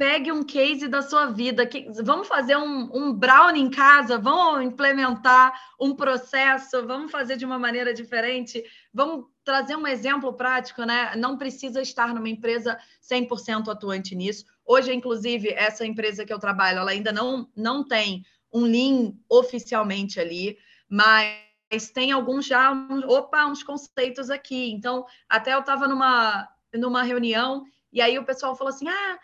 pegue 0.00 0.32
um 0.32 0.42
case 0.42 0.88
da 0.88 1.02
sua 1.02 1.26
vida. 1.26 1.66
Que, 1.66 1.86
vamos 2.02 2.26
fazer 2.26 2.56
um, 2.56 2.88
um 2.90 3.12
brownie 3.12 3.60
em 3.60 3.68
casa, 3.68 4.16
vamos 4.16 4.64
implementar 4.64 5.52
um 5.78 5.94
processo, 5.94 6.86
vamos 6.86 7.12
fazer 7.12 7.36
de 7.36 7.44
uma 7.44 7.58
maneira 7.58 7.92
diferente, 7.92 8.64
vamos 8.94 9.26
trazer 9.44 9.76
um 9.76 9.86
exemplo 9.86 10.32
prático, 10.32 10.84
né? 10.84 11.14
Não 11.16 11.36
precisa 11.36 11.82
estar 11.82 12.14
numa 12.14 12.30
empresa 12.30 12.78
100% 13.12 13.68
atuante 13.68 14.14
nisso. 14.14 14.46
Hoje, 14.64 14.90
inclusive, 14.90 15.50
essa 15.50 15.84
empresa 15.84 16.24
que 16.24 16.32
eu 16.32 16.38
trabalho, 16.38 16.78
ela 16.78 16.92
ainda 16.92 17.12
não, 17.12 17.46
não 17.54 17.86
tem 17.86 18.24
um 18.50 18.62
Lean 18.62 19.12
oficialmente 19.28 20.18
ali, 20.18 20.56
mas 20.88 21.90
tem 21.92 22.10
alguns 22.10 22.46
já, 22.46 22.72
opa, 23.06 23.44
uns 23.44 23.62
conceitos 23.62 24.30
aqui. 24.30 24.72
Então, 24.72 25.04
até 25.28 25.52
eu 25.52 25.60
estava 25.60 25.86
numa, 25.86 26.48
numa 26.72 27.02
reunião 27.02 27.66
e 27.92 28.00
aí 28.00 28.18
o 28.18 28.24
pessoal 28.24 28.56
falou 28.56 28.72
assim: 28.72 28.88
ah, 28.88 29.18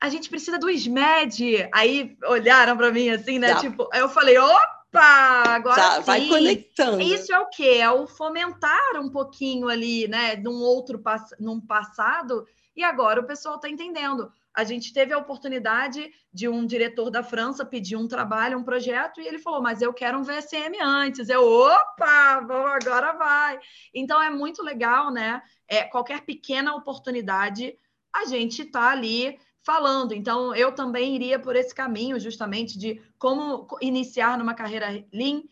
a 0.00 0.08
gente 0.08 0.28
precisa 0.28 0.58
do 0.58 0.70
SMED. 0.70 1.68
Aí 1.72 2.16
olharam 2.24 2.76
para 2.76 2.92
mim 2.92 3.10
assim, 3.10 3.38
né? 3.38 3.48
Já. 3.48 3.60
Tipo, 3.60 3.88
aí 3.92 4.00
eu 4.00 4.08
falei, 4.08 4.38
opa, 4.38 5.42
agora 5.46 5.76
Já, 5.76 5.96
sim. 5.96 6.02
vai 6.02 6.28
conectando. 6.28 7.02
Isso 7.02 7.32
é 7.32 7.38
o 7.38 7.48
quê? 7.48 7.78
É 7.80 7.90
o 7.90 8.06
fomentar 8.06 8.96
um 8.96 9.10
pouquinho 9.10 9.68
ali, 9.68 10.06
né? 10.06 10.36
Num 10.36 10.60
outro 10.60 11.02
num 11.40 11.60
passado. 11.60 12.46
E 12.76 12.84
agora 12.84 13.20
o 13.20 13.26
pessoal 13.26 13.56
está 13.56 13.68
entendendo. 13.68 14.30
A 14.54 14.64
gente 14.64 14.92
teve 14.92 15.12
a 15.12 15.18
oportunidade 15.18 16.10
de 16.32 16.48
um 16.48 16.64
diretor 16.64 17.10
da 17.10 17.22
França 17.22 17.64
pedir 17.64 17.96
um 17.96 18.08
trabalho, 18.08 18.58
um 18.58 18.64
projeto, 18.64 19.20
e 19.20 19.26
ele 19.26 19.38
falou: 19.38 19.60
Mas 19.60 19.82
eu 19.82 19.92
quero 19.92 20.18
um 20.18 20.22
VSM 20.22 20.80
antes. 20.80 21.28
Eu, 21.28 21.44
opa, 21.44 22.46
agora 22.74 23.12
vai. 23.12 23.58
Então 23.92 24.22
é 24.22 24.30
muito 24.30 24.62
legal, 24.62 25.12
né? 25.12 25.42
É, 25.68 25.84
qualquer 25.84 26.22
pequena 26.22 26.74
oportunidade, 26.74 27.76
a 28.12 28.24
gente 28.24 28.62
está 28.62 28.90
ali 28.90 29.38
falando. 29.68 30.14
Então, 30.14 30.54
eu 30.54 30.74
também 30.74 31.14
iria 31.14 31.38
por 31.38 31.54
esse 31.54 31.74
caminho, 31.74 32.18
justamente, 32.18 32.78
de 32.78 33.02
como 33.18 33.68
iniciar 33.82 34.38
numa 34.38 34.54
carreira 34.54 35.04
Lean, 35.12 35.42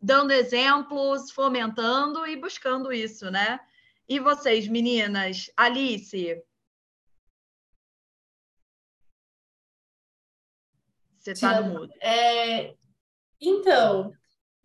dando 0.00 0.30
exemplos, 0.30 1.32
fomentando 1.32 2.24
e 2.24 2.36
buscando 2.36 2.92
isso, 2.92 3.32
né? 3.32 3.58
E 4.08 4.20
vocês, 4.20 4.68
meninas? 4.68 5.50
Alice? 5.56 6.40
Você 11.18 11.32
está 11.32 11.60
no 11.60 11.80
mudo. 11.80 11.92
É, 12.00 12.76
então, 13.40 14.12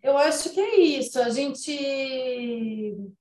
eu 0.03 0.19
acho 0.19 0.51
que 0.51 0.59
é 0.59 0.79
isso. 0.81 1.19
A 1.19 1.31
gente. 1.31 1.71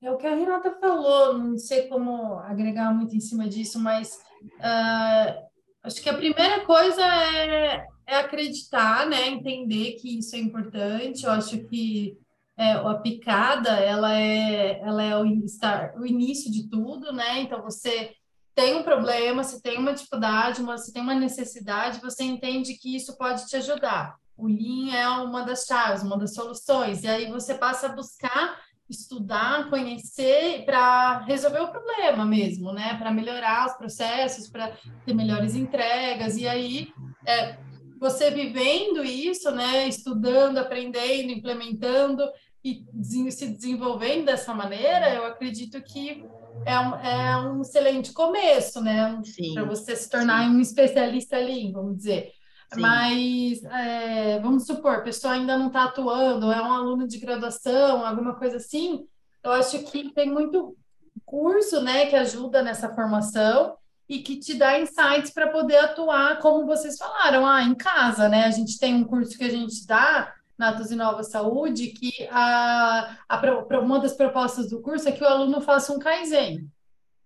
É 0.03 0.11
o 0.11 0.19
que 0.19 0.27
a 0.27 0.35
Renata 0.35 0.79
falou, 0.79 1.39
não 1.39 1.57
sei 1.57 1.89
como 1.89 2.35
agregar 2.41 2.93
muito 2.93 3.17
em 3.17 3.21
cima 3.21 3.49
disso, 3.49 3.79
mas 3.79 4.21
uh, 4.43 5.48
Acho 5.83 6.03
que 6.03 6.09
a 6.09 6.15
primeira 6.15 6.65
coisa 6.65 7.03
é, 7.03 7.87
é 8.07 8.17
acreditar, 8.17 9.07
né? 9.07 9.29
Entender 9.29 9.93
que 9.93 10.19
isso 10.19 10.35
é 10.35 10.39
importante. 10.39 11.25
Eu 11.25 11.33
acho 11.33 11.59
que 11.67 12.19
é, 12.57 12.73
a 12.73 12.95
picada 12.95 13.71
ela 13.71 14.13
é, 14.13 14.81
ela 14.81 15.03
é 15.03 15.17
o, 15.17 15.23
o 15.23 16.07
início 16.07 16.51
de 16.51 16.69
tudo, 16.69 17.13
né? 17.13 17.41
Então 17.41 17.63
você 17.63 18.13
tem 18.55 18.75
um 18.75 18.83
problema, 18.83 19.45
você 19.45 19.61
tem 19.61 19.79
uma 19.79 19.95
dificuldade, 19.95 20.61
uma, 20.61 20.77
você 20.77 20.93
tem 20.93 21.01
uma 21.01 21.15
necessidade, 21.15 22.01
você 22.01 22.25
entende 22.25 22.75
que 22.75 22.97
isso 22.97 23.17
pode 23.17 23.47
te 23.47 23.55
ajudar. 23.55 24.17
O 24.37 24.49
Lean 24.49 24.93
é 24.93 25.09
uma 25.09 25.43
das 25.43 25.65
chaves, 25.65 26.03
uma 26.03 26.19
das 26.19 26.35
soluções, 26.35 27.05
e 27.05 27.09
aí 27.09 27.31
você 27.31 27.55
passa 27.55 27.87
a 27.87 27.95
buscar 27.95 28.59
estudar, 28.89 29.69
conhecer 29.69 30.65
para 30.65 31.19
resolver 31.25 31.61
o 31.61 31.71
problema 31.71 32.25
mesmo, 32.25 32.73
né? 32.73 32.97
Para 32.99 33.11
melhorar 33.11 33.67
os 33.67 33.75
processos, 33.75 34.49
para 34.49 34.73
ter 35.05 35.15
melhores 35.15 35.55
entregas. 35.55 36.37
E 36.37 36.49
aí, 36.49 36.89
é, 37.27 37.59
você 38.01 38.31
vivendo 38.31 39.05
isso, 39.05 39.51
né? 39.51 39.87
Estudando, 39.87 40.59
aprendendo, 40.59 41.31
implementando 41.31 42.23
e 42.65 42.85
se 43.31 43.49
desenvolvendo 43.49 44.27
dessa 44.27 44.53
maneira, 44.53 45.15
eu 45.15 45.25
acredito 45.27 45.81
que 45.83 46.25
é 46.65 46.79
um, 46.79 46.95
é 46.97 47.37
um 47.37 47.63
excelente 47.63 48.13
começo, 48.13 48.81
né? 48.81 49.21
Para 49.55 49.65
você 49.65 49.95
se 49.95 50.11
tornar 50.11 50.45
sim. 50.45 50.57
um 50.57 50.61
especialista 50.61 51.37
ali, 51.37 51.71
vamos 51.73 51.99
dizer. 51.99 52.33
Sim. 52.73 52.81
Mas 52.81 53.65
é, 53.65 54.39
vamos 54.41 54.67
supor, 54.67 54.97
a 54.97 55.01
pessoa 55.01 55.35
ainda 55.35 55.57
não 55.57 55.69
está 55.69 55.85
atuando, 55.85 56.53
é 56.53 56.61
um 56.61 56.73
aluno 56.73 57.09
de 57.09 57.19
graduação, 57.19 58.05
alguma 58.05 58.35
coisa 58.35 58.57
assim. 58.59 59.07
Eu 59.43 59.53
acho 59.53 59.83
que 59.85 60.13
tem 60.13 60.31
muito 60.31 60.77
curso, 61.25 61.81
né, 61.81 62.07
que 62.07 62.17
ajuda 62.17 62.63
nessa 62.63 62.95
formação 62.95 63.77
e 64.09 64.21
que 64.21 64.37
te 64.37 64.55
dá 64.55 64.81
insights 64.81 65.31
para 65.31 65.49
poder 65.49 65.77
atuar, 65.77 66.39
como 66.41 66.67
vocês 66.67 66.97
falaram, 66.97 67.47
ah, 67.47 67.63
em 67.63 67.75
casa, 67.75 68.29
né? 68.29 68.45
A 68.45 68.51
gente 68.51 68.79
tem 68.79 68.95
um 68.95 69.05
curso 69.05 69.37
que 69.37 69.45
a 69.45 69.51
gente 69.51 69.87
dá 69.87 70.33
na 70.59 70.73
e 70.73 70.95
Nova 70.97 71.23
Saúde 71.23 71.89
que 71.89 72.27
a, 72.31 73.17
a, 73.29 73.79
uma 73.79 74.01
das 74.01 74.15
propostas 74.15 74.69
do 74.69 74.81
curso 74.81 75.09
é 75.09 75.13
que 75.13 75.23
o 75.23 75.27
aluno 75.27 75.61
faça 75.61 75.93
um 75.93 75.99
Kaizen. 75.99 76.69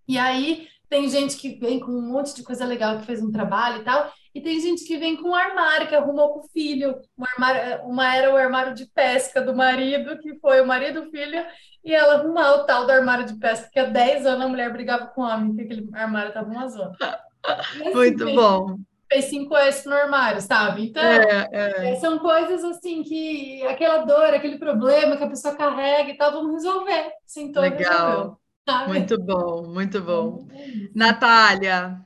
E 0.07 0.19
aí 0.19 0.67
tem 0.87 1.09
gente 1.09 1.37
que 1.37 1.55
vem 1.55 1.79
com 1.79 1.91
um 1.91 2.11
monte 2.11 2.35
de 2.35 2.43
coisa 2.43 2.65
legal 2.65 2.99
que 2.99 3.05
fez 3.05 3.23
um 3.23 3.31
trabalho 3.31 3.81
e 3.81 3.83
tal, 3.83 4.13
e 4.33 4.41
tem 4.41 4.59
gente 4.59 4.83
que 4.83 4.97
vem 4.97 5.15
com 5.15 5.29
um 5.29 5.35
armário 5.35 5.87
que 5.87 5.95
arrumou 5.95 6.33
com 6.33 6.39
o 6.39 6.49
filho. 6.49 6.99
Um 7.17 7.23
armário, 7.23 7.83
uma 7.85 8.15
era 8.15 8.33
o 8.33 8.35
armário 8.35 8.73
de 8.73 8.87
pesca 8.87 9.41
do 9.41 9.55
marido, 9.55 10.17
que 10.17 10.39
foi 10.39 10.59
o 10.59 10.65
marido 10.65 11.01
o 11.01 11.11
filho, 11.11 11.45
e 11.83 11.93
ela 11.93 12.15
arrumou 12.15 12.43
o 12.43 12.63
tal 12.63 12.85
do 12.85 12.91
armário 12.91 13.25
de 13.25 13.35
pesca, 13.35 13.69
que 13.71 13.79
há 13.79 13.85
10 13.85 14.25
anos 14.25 14.45
a 14.45 14.49
mulher 14.49 14.73
brigava 14.73 15.05
com 15.05 15.21
o 15.21 15.25
homem, 15.25 15.55
que 15.55 15.61
aquele 15.61 15.87
armário 15.93 16.29
estava 16.29 16.49
uma 16.49 16.67
zona. 16.67 16.97
Muito 17.93 18.25
bom. 18.33 18.77
Fez 19.11 19.25
5S 19.29 19.85
no 19.85 19.93
armário, 19.93 20.41
sabe? 20.41 20.87
Então, 20.87 21.03
é, 21.03 21.49
é. 21.51 21.91
é. 21.91 21.95
são 21.97 22.17
coisas 22.17 22.63
assim 22.63 23.03
que 23.03 23.61
aquela 23.67 24.03
dor, 24.05 24.33
aquele 24.33 24.57
problema 24.57 25.15
que 25.15 25.23
a 25.23 25.29
pessoa 25.29 25.55
carrega 25.55 26.09
e 26.09 26.17
tal, 26.17 26.31
vamos 26.31 26.53
resolver. 26.53 27.11
Sintoma 27.23 27.67
Legal. 27.67 28.39
Resolveu, 28.65 28.87
muito 28.87 29.21
bom, 29.21 29.67
muito 29.67 30.01
bom. 30.01 30.47
É 30.51 30.89
Natália, 30.95 31.99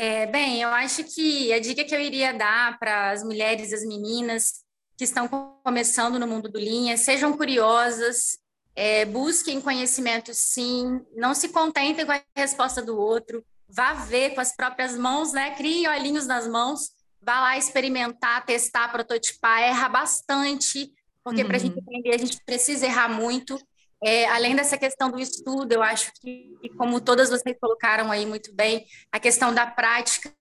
é, 0.00 0.26
bem, 0.26 0.62
eu 0.62 0.68
acho 0.68 1.02
que 1.02 1.52
a 1.52 1.58
dica 1.58 1.84
que 1.84 1.92
eu 1.92 2.00
iria 2.00 2.32
dar 2.32 2.78
para 2.78 3.10
as 3.10 3.24
mulheres, 3.24 3.72
as 3.72 3.84
meninas 3.84 4.64
que 4.96 5.02
estão 5.02 5.26
começando 5.64 6.20
no 6.20 6.26
mundo 6.26 6.48
do 6.48 6.56
linha, 6.56 6.96
sejam 6.96 7.36
curiosas, 7.36 8.38
é, 8.76 9.04
busquem 9.04 9.60
conhecimento 9.60 10.30
sim, 10.32 11.04
não 11.16 11.34
se 11.34 11.48
contentem 11.48 12.06
com 12.06 12.12
a 12.12 12.22
resposta 12.36 12.80
do 12.80 12.96
outro, 12.96 13.44
vá 13.68 13.92
ver 13.92 14.36
com 14.36 14.40
as 14.40 14.54
próprias 14.54 14.96
mãos, 14.96 15.32
né? 15.32 15.56
Criem 15.56 15.88
olhinhos 15.88 16.28
nas 16.28 16.46
mãos, 16.46 16.92
vá 17.20 17.40
lá 17.40 17.58
experimentar, 17.58 18.46
testar, 18.46 18.92
prototipar, 18.92 19.62
erra 19.62 19.88
bastante, 19.88 20.92
porque 21.24 21.42
uhum. 21.42 21.48
para 21.48 21.56
a 21.56 21.60
gente 21.60 21.76
aprender 21.76 22.14
a 22.14 22.18
gente 22.18 22.38
precisa 22.46 22.86
errar 22.86 23.08
muito. 23.08 23.58
É, 24.02 24.26
além 24.26 24.54
dessa 24.54 24.78
questão 24.78 25.10
do 25.10 25.18
estudo, 25.18 25.72
eu 25.72 25.82
acho 25.82 26.12
que, 26.20 26.56
como 26.76 27.00
todas 27.00 27.30
vocês 27.30 27.56
colocaram 27.60 28.10
aí 28.10 28.24
muito 28.24 28.54
bem, 28.54 28.86
a 29.10 29.18
questão 29.18 29.52
da 29.52 29.66
prática, 29.66 30.32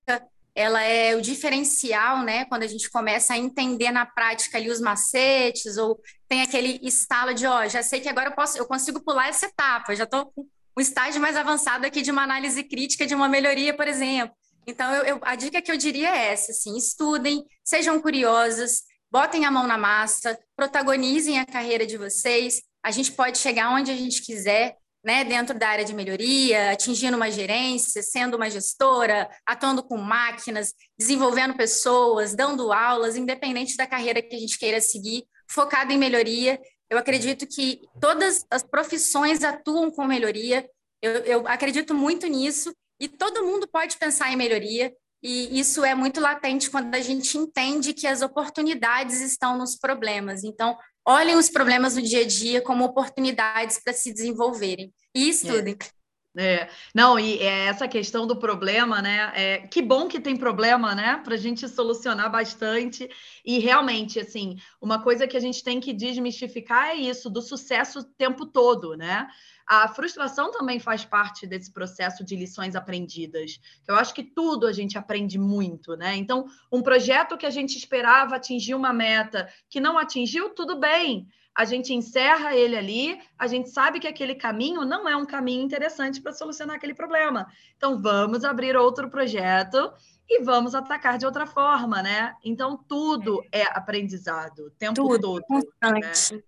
ela 0.54 0.82
é 0.82 1.16
o 1.16 1.22
diferencial, 1.22 2.24
né? 2.24 2.46
Quando 2.46 2.64
a 2.64 2.68
gente 2.68 2.90
começa 2.90 3.34
a 3.34 3.38
entender 3.38 3.92
na 3.92 4.06
prática 4.06 4.58
ali 4.58 4.70
os 4.70 4.80
macetes, 4.80 5.78
ou 5.78 6.00
tem 6.28 6.42
aquele 6.42 6.80
estalo 6.84 7.34
de, 7.34 7.46
ó, 7.46 7.68
já 7.68 7.82
sei 7.82 8.00
que 8.00 8.10
agora 8.10 8.30
eu 8.30 8.36
posso, 8.36 8.58
eu 8.58 8.66
consigo 8.66 9.00
pular 9.00 9.28
essa 9.28 9.48
etapa, 9.48 9.96
já 9.96 10.04
estou 10.04 10.28
com 10.28 10.46
um 10.78 10.82
estágio 10.82 11.20
mais 11.20 11.36
avançado 11.36 11.86
aqui 11.86 12.02
de 12.02 12.12
uma 12.12 12.24
análise 12.24 12.64
crítica 12.64 13.08
de 13.08 13.16
uma 13.16 13.28
melhoria, 13.28 13.76
por 13.76 13.88
exemplo. 13.88 14.36
Então, 14.68 14.94
eu, 14.94 15.04
eu, 15.04 15.20
a 15.22 15.36
dica 15.36 15.62
que 15.62 15.72
eu 15.72 15.78
diria 15.78 16.10
é 16.10 16.34
essa, 16.34 16.52
assim, 16.52 16.76
estudem, 16.76 17.46
sejam 17.64 18.02
curiosas, 18.02 18.84
botem 19.10 19.46
a 19.46 19.52
mão 19.52 19.66
na 19.66 19.78
massa, 19.78 20.38
protagonizem 20.56 21.40
a 21.40 21.46
carreira 21.46 21.86
de 21.86 21.98
vocês, 21.98 22.62
a 22.84 22.92
gente 22.92 23.12
pode 23.12 23.38
chegar 23.38 23.70
onde 23.72 23.92
a 23.92 23.96
gente 23.96 24.22
quiser, 24.22 24.78
né, 25.04 25.24
dentro 25.24 25.58
da 25.58 25.70
área 25.70 25.86
de 25.86 25.94
melhoria, 25.94 26.72
atingindo 26.72 27.16
uma 27.16 27.32
gerência, 27.32 28.02
sendo 28.04 28.36
uma 28.36 28.50
gestora, 28.50 29.30
atuando 29.46 29.84
com 29.84 29.98
máquinas, 29.98 30.74
desenvolvendo 30.98 31.56
pessoas, 31.56 32.36
dando 32.36 32.74
aulas, 32.74 33.16
independente 33.16 33.78
da 33.78 33.88
carreira 33.88 34.22
que 34.22 34.36
a 34.36 34.40
gente 34.40 34.60
queira 34.60 34.82
seguir, 34.82 35.24
focado 35.50 35.94
em 35.94 35.98
melhoria. 35.98 36.60
Eu 36.90 36.98
acredito 36.98 37.48
que 37.48 37.82
todas 38.02 38.46
as 38.50 38.64
profissões 38.64 39.44
atuam 39.44 39.90
com 39.92 40.06
melhoria. 40.06 40.70
Eu, 41.02 41.12
eu 41.24 41.48
acredito 41.48 41.94
muito 41.94 42.28
nisso 42.28 42.74
e 43.00 43.08
todo 43.08 43.46
mundo 43.46 43.68
pode 43.68 43.98
pensar 43.98 44.32
em 44.32 44.36
melhoria. 44.36 44.94
E 45.24 45.60
isso 45.60 45.84
é 45.84 45.96
muito 45.96 46.20
latente 46.20 46.70
quando 46.70 46.94
a 46.94 47.02
gente 47.02 47.38
entende 47.38 47.94
que 47.94 48.08
as 48.08 48.22
oportunidades 48.22 49.20
estão 49.20 49.58
nos 49.58 49.76
problemas. 49.76 50.44
Então, 50.44 50.78
olhem 51.08 51.38
os 51.38 51.50
problemas 51.50 51.96
do 51.96 52.02
dia 52.02 52.22
a 52.22 52.28
dia 52.28 52.62
como 52.62 52.84
oportunidades 52.84 53.80
para 53.80 53.94
se 53.94 54.14
desenvolverem 54.14 54.94
e 55.16 55.30
estudem. 55.30 55.78
É. 55.80 55.97
é. 56.36 56.70
Não, 56.94 57.20
e 57.20 57.40
é 57.40 57.66
essa 57.66 57.88
questão 57.88 58.28
do 58.28 58.36
problema, 58.36 59.02
né? 59.02 59.32
É, 59.36 59.58
que 59.68 59.82
bom 59.82 60.08
que 60.08 60.20
tem 60.20 60.36
problema, 60.38 60.94
né? 60.94 61.22
Para 61.24 61.34
a 61.34 61.38
gente 61.38 61.68
solucionar 61.68 62.32
bastante. 62.32 63.10
E 63.44 63.60
realmente, 63.60 64.20
assim, 64.20 64.58
uma 64.80 65.02
coisa 65.02 65.28
que 65.28 65.36
a 65.36 65.40
gente 65.40 65.64
tem 65.64 65.80
que 65.80 65.94
desmistificar 65.94 66.90
é 66.90 66.96
isso, 66.96 67.30
do 67.30 67.42
sucesso 67.42 68.00
o 68.00 68.04
tempo 68.04 68.46
todo, 68.46 68.96
né? 68.96 69.28
A 69.66 69.88
frustração 69.88 70.52
também 70.52 70.80
faz 70.80 71.04
parte 71.04 71.46
desse 71.46 71.74
processo 71.74 72.24
de 72.24 72.36
lições 72.36 72.76
aprendidas. 72.76 73.60
Eu 73.88 73.96
acho 73.96 74.14
que 74.14 74.24
tudo 74.24 74.66
a 74.68 74.72
gente 74.72 74.98
aprende 74.98 75.38
muito, 75.38 75.96
né? 75.98 76.16
Então, 76.16 76.46
um 76.72 76.82
projeto 76.82 77.38
que 77.38 77.46
a 77.46 77.50
gente 77.50 77.78
esperava 77.78 78.36
atingir 78.36 78.76
uma 78.76 78.94
meta 78.94 79.52
que 79.70 79.82
não 79.82 79.98
atingiu, 79.98 80.52
tudo 80.52 80.80
bem. 80.80 81.28
A 81.58 81.66
gente 81.66 81.92
encerra 81.92 82.56
ele 82.56 82.78
ali, 82.78 83.20
a 83.36 83.48
gente 83.48 83.72
sabe 83.72 84.00
que 84.00 84.08
aquele 84.08 84.36
caminho 84.36 84.86
não 84.86 85.10
é 85.10 85.18
um 85.18 85.26
caminho 85.26 85.64
interessante 85.64 86.22
para 86.22 86.32
solucionar 86.32 86.76
aquele 86.76 86.94
problema. 86.94 87.52
Então, 87.76 88.00
vamos 88.00 88.44
abrir 88.44 88.78
outro 88.78 89.10
projeto 89.10 89.92
e 90.30 90.44
vamos 90.44 90.76
atacar 90.76 91.18
de 91.18 91.26
outra 91.26 91.48
forma, 91.48 92.04
né? 92.04 92.36
Então, 92.46 92.78
tudo 92.88 93.44
é 93.52 93.64
aprendizado, 93.76 94.68
o 94.68 94.70
tempo 94.70 94.94
tudo, 94.94 95.20
todo. 95.20 95.44
Constante. 95.48 96.36
Né? 96.36 96.44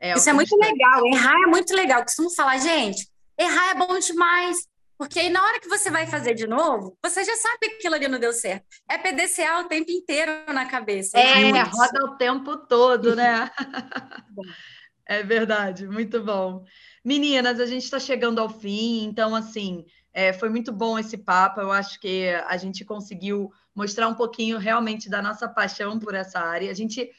É, 0.00 0.14
Isso 0.14 0.30
é 0.30 0.32
muito 0.32 0.56
legal. 0.56 1.06
Errar 1.08 1.42
é 1.42 1.46
muito 1.46 1.74
legal. 1.74 2.02
Costumo 2.02 2.30
falar, 2.34 2.56
gente, 2.56 3.06
errar 3.38 3.72
é 3.72 3.74
bom 3.74 3.98
demais. 3.98 4.66
Porque 4.96 5.18
aí, 5.18 5.28
na 5.28 5.42
hora 5.42 5.60
que 5.60 5.68
você 5.68 5.90
vai 5.90 6.06
fazer 6.06 6.34
de 6.34 6.46
novo, 6.46 6.96
você 7.02 7.24
já 7.24 7.34
sabe 7.36 7.58
que 7.58 7.74
aquilo 7.76 7.94
ali 7.96 8.08
não 8.08 8.18
deu 8.18 8.32
certo. 8.32 8.64
É 8.88 8.96
PDCA 8.96 9.60
o 9.60 9.64
tempo 9.64 9.90
inteiro 9.90 10.32
na 10.48 10.66
cabeça. 10.66 11.18
É, 11.18 11.50
é 11.50 11.62
roda 11.62 12.04
o 12.04 12.16
tempo 12.16 12.56
todo, 12.56 13.16
né? 13.16 13.50
é 15.06 15.22
verdade, 15.22 15.88
muito 15.88 16.22
bom. 16.22 16.64
Meninas, 17.04 17.60
a 17.60 17.66
gente 17.66 17.84
está 17.84 17.98
chegando 17.98 18.40
ao 18.40 18.48
fim, 18.48 19.04
então, 19.04 19.34
assim, 19.34 19.84
é, 20.12 20.32
foi 20.32 20.48
muito 20.48 20.72
bom 20.72 20.98
esse 20.98 21.18
papo. 21.18 21.60
Eu 21.60 21.72
acho 21.72 22.00
que 22.00 22.28
a 22.46 22.56
gente 22.56 22.84
conseguiu 22.84 23.50
mostrar 23.74 24.06
um 24.08 24.14
pouquinho 24.14 24.58
realmente 24.58 25.10
da 25.10 25.20
nossa 25.20 25.48
paixão 25.48 25.98
por 25.98 26.14
essa 26.14 26.38
área. 26.38 26.70
A 26.70 26.74
gente 26.74 27.10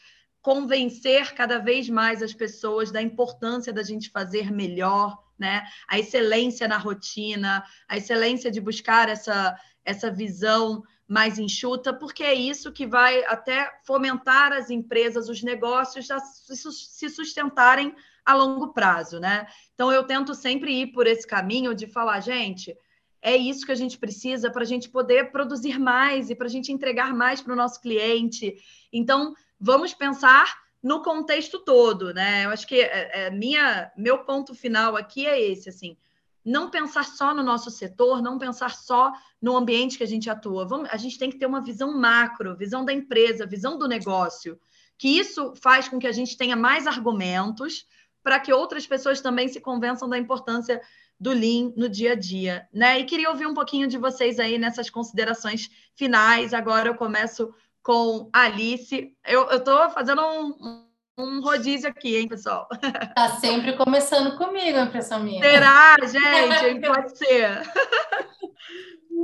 convencer 0.41 1.33
cada 1.33 1.57
vez 1.57 1.89
mais 1.89 2.23
as 2.23 2.33
pessoas 2.33 2.91
da 2.91 3.01
importância 3.01 3.73
da 3.73 3.83
gente 3.83 4.09
fazer 4.11 4.51
melhor, 4.51 5.17
né? 5.37 5.63
A 5.87 5.99
excelência 5.99 6.67
na 6.67 6.77
rotina, 6.77 7.63
a 7.87 7.97
excelência 7.97 8.49
de 8.49 8.61
buscar 8.61 9.09
essa, 9.09 9.55
essa 9.83 10.11
visão 10.11 10.83
mais 11.07 11.37
enxuta, 11.37 11.93
porque 11.93 12.23
é 12.23 12.33
isso 12.33 12.71
que 12.71 12.87
vai 12.87 13.23
até 13.25 13.79
fomentar 13.85 14.51
as 14.51 14.69
empresas, 14.69 15.29
os 15.29 15.43
negócios 15.43 16.09
a 16.09 16.19
se 16.19 17.09
sustentarem 17.09 17.93
a 18.25 18.33
longo 18.33 18.73
prazo, 18.73 19.19
né? 19.19 19.45
Então 19.73 19.91
eu 19.91 20.03
tento 20.03 20.33
sempre 20.33 20.81
ir 20.81 20.87
por 20.87 21.05
esse 21.05 21.27
caminho 21.27 21.75
de 21.75 21.85
falar, 21.85 22.19
gente, 22.21 22.75
é 23.21 23.35
isso 23.35 23.65
que 23.65 23.71
a 23.71 23.75
gente 23.75 23.97
precisa 23.97 24.51
para 24.51 24.63
a 24.63 24.65
gente 24.65 24.89
poder 24.89 25.31
produzir 25.31 25.79
mais 25.79 26.29
e 26.29 26.35
para 26.35 26.47
a 26.47 26.49
gente 26.49 26.71
entregar 26.71 27.13
mais 27.13 27.41
para 27.41 27.53
o 27.53 27.55
nosso 27.55 27.81
cliente. 27.81 28.55
Então, 28.91 29.33
vamos 29.59 29.93
pensar 29.93 30.64
no 30.85 31.01
contexto 31.01 31.57
todo, 31.57 32.13
né? 32.13 32.45
Eu 32.45 32.51
acho 32.51 32.67
que 32.67 32.79
é, 32.79 33.25
é, 33.25 33.31
minha, 33.31 33.91
meu 33.97 34.19
ponto 34.19 34.53
final 34.53 34.95
aqui 34.95 35.25
é 35.25 35.41
esse, 35.41 35.67
assim, 35.67 35.97
não 36.45 36.69
pensar 36.69 37.03
só 37.05 37.33
no 37.33 37.41
nosso 37.41 37.71
setor, 37.71 38.21
não 38.21 38.37
pensar 38.37 38.69
só 38.69 39.11
no 39.41 39.57
ambiente 39.57 39.97
que 39.97 40.03
a 40.03 40.07
gente 40.07 40.29
atua. 40.29 40.63
Vamos, 40.63 40.87
a 40.91 40.97
gente 40.97 41.17
tem 41.17 41.31
que 41.31 41.39
ter 41.39 41.47
uma 41.47 41.63
visão 41.63 41.97
macro, 41.97 42.55
visão 42.55 42.85
da 42.85 42.93
empresa, 42.93 43.47
visão 43.47 43.79
do 43.79 43.87
negócio, 43.87 44.59
que 44.95 45.07
isso 45.17 45.55
faz 45.55 45.89
com 45.89 45.97
que 45.97 46.05
a 46.05 46.11
gente 46.11 46.37
tenha 46.37 46.55
mais 46.55 46.85
argumentos 46.85 47.87
para 48.21 48.39
que 48.39 48.53
outras 48.53 48.85
pessoas 48.85 49.19
também 49.19 49.47
se 49.47 49.59
convençam 49.59 50.07
da 50.07 50.19
importância 50.19 50.79
do 51.19 51.31
Lean 51.31 51.73
no 51.75 51.89
dia 51.89 52.11
a 52.11 52.15
dia, 52.15 52.67
né? 52.71 52.99
E 52.99 53.05
queria 53.05 53.31
ouvir 53.31 53.47
um 53.47 53.55
pouquinho 53.55 53.87
de 53.87 53.97
vocês 53.97 54.37
aí 54.37 54.59
nessas 54.59 54.87
considerações 54.91 55.67
finais. 55.95 56.53
Agora 56.53 56.89
eu 56.89 56.95
começo 56.95 57.51
com 57.85 58.27
Alice. 58.33 59.15
Eu 59.23 59.47
estou 59.51 59.89
fazendo 59.91 60.21
um, 60.23 60.87
um 61.19 61.41
rodízio 61.41 61.87
aqui, 61.87 62.17
hein, 62.17 62.27
pessoal? 62.27 62.67
Tá 63.15 63.37
sempre 63.37 63.77
começando 63.77 64.35
comigo, 64.37 64.79
a 64.79 64.85
impressão 64.85 65.23
minha. 65.23 65.41
Será, 65.41 65.95
gente? 66.01 66.81
Pode 66.81 67.17
ser. 67.17 67.61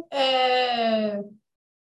É... 0.09 1.19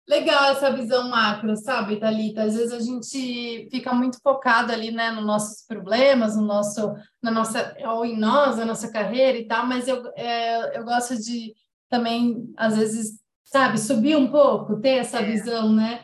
Legal 0.07 0.51
essa 0.51 0.71
visão 0.71 1.09
macro, 1.09 1.55
sabe, 1.55 1.99
Thalita? 1.99 2.43
Às 2.43 2.55
vezes 2.55 2.73
a 2.73 2.79
gente 2.79 3.69
fica 3.71 3.93
muito 3.93 4.19
focado 4.21 4.71
ali, 4.71 4.91
né, 4.91 5.11
nos 5.11 5.25
nossos 5.25 5.65
problemas, 5.65 6.35
no 6.35 6.43
nosso, 6.43 6.93
na 7.21 7.31
nossa, 7.31 7.75
ou 7.85 8.05
em 8.05 8.17
nós, 8.17 8.57
na 8.57 8.65
nossa 8.65 8.91
carreira 8.91 9.37
e 9.37 9.47
tal, 9.47 9.65
mas 9.65 9.87
eu, 9.87 10.05
é, 10.15 10.77
eu 10.77 10.83
gosto 10.83 11.17
de 11.17 11.53
também, 11.89 12.53
às 12.57 12.77
vezes, 12.77 13.19
sabe, 13.45 13.79
subir 13.79 14.17
um 14.17 14.29
pouco, 14.29 14.79
ter 14.81 14.97
essa 14.97 15.19
é. 15.19 15.23
visão, 15.23 15.71
né? 15.71 16.03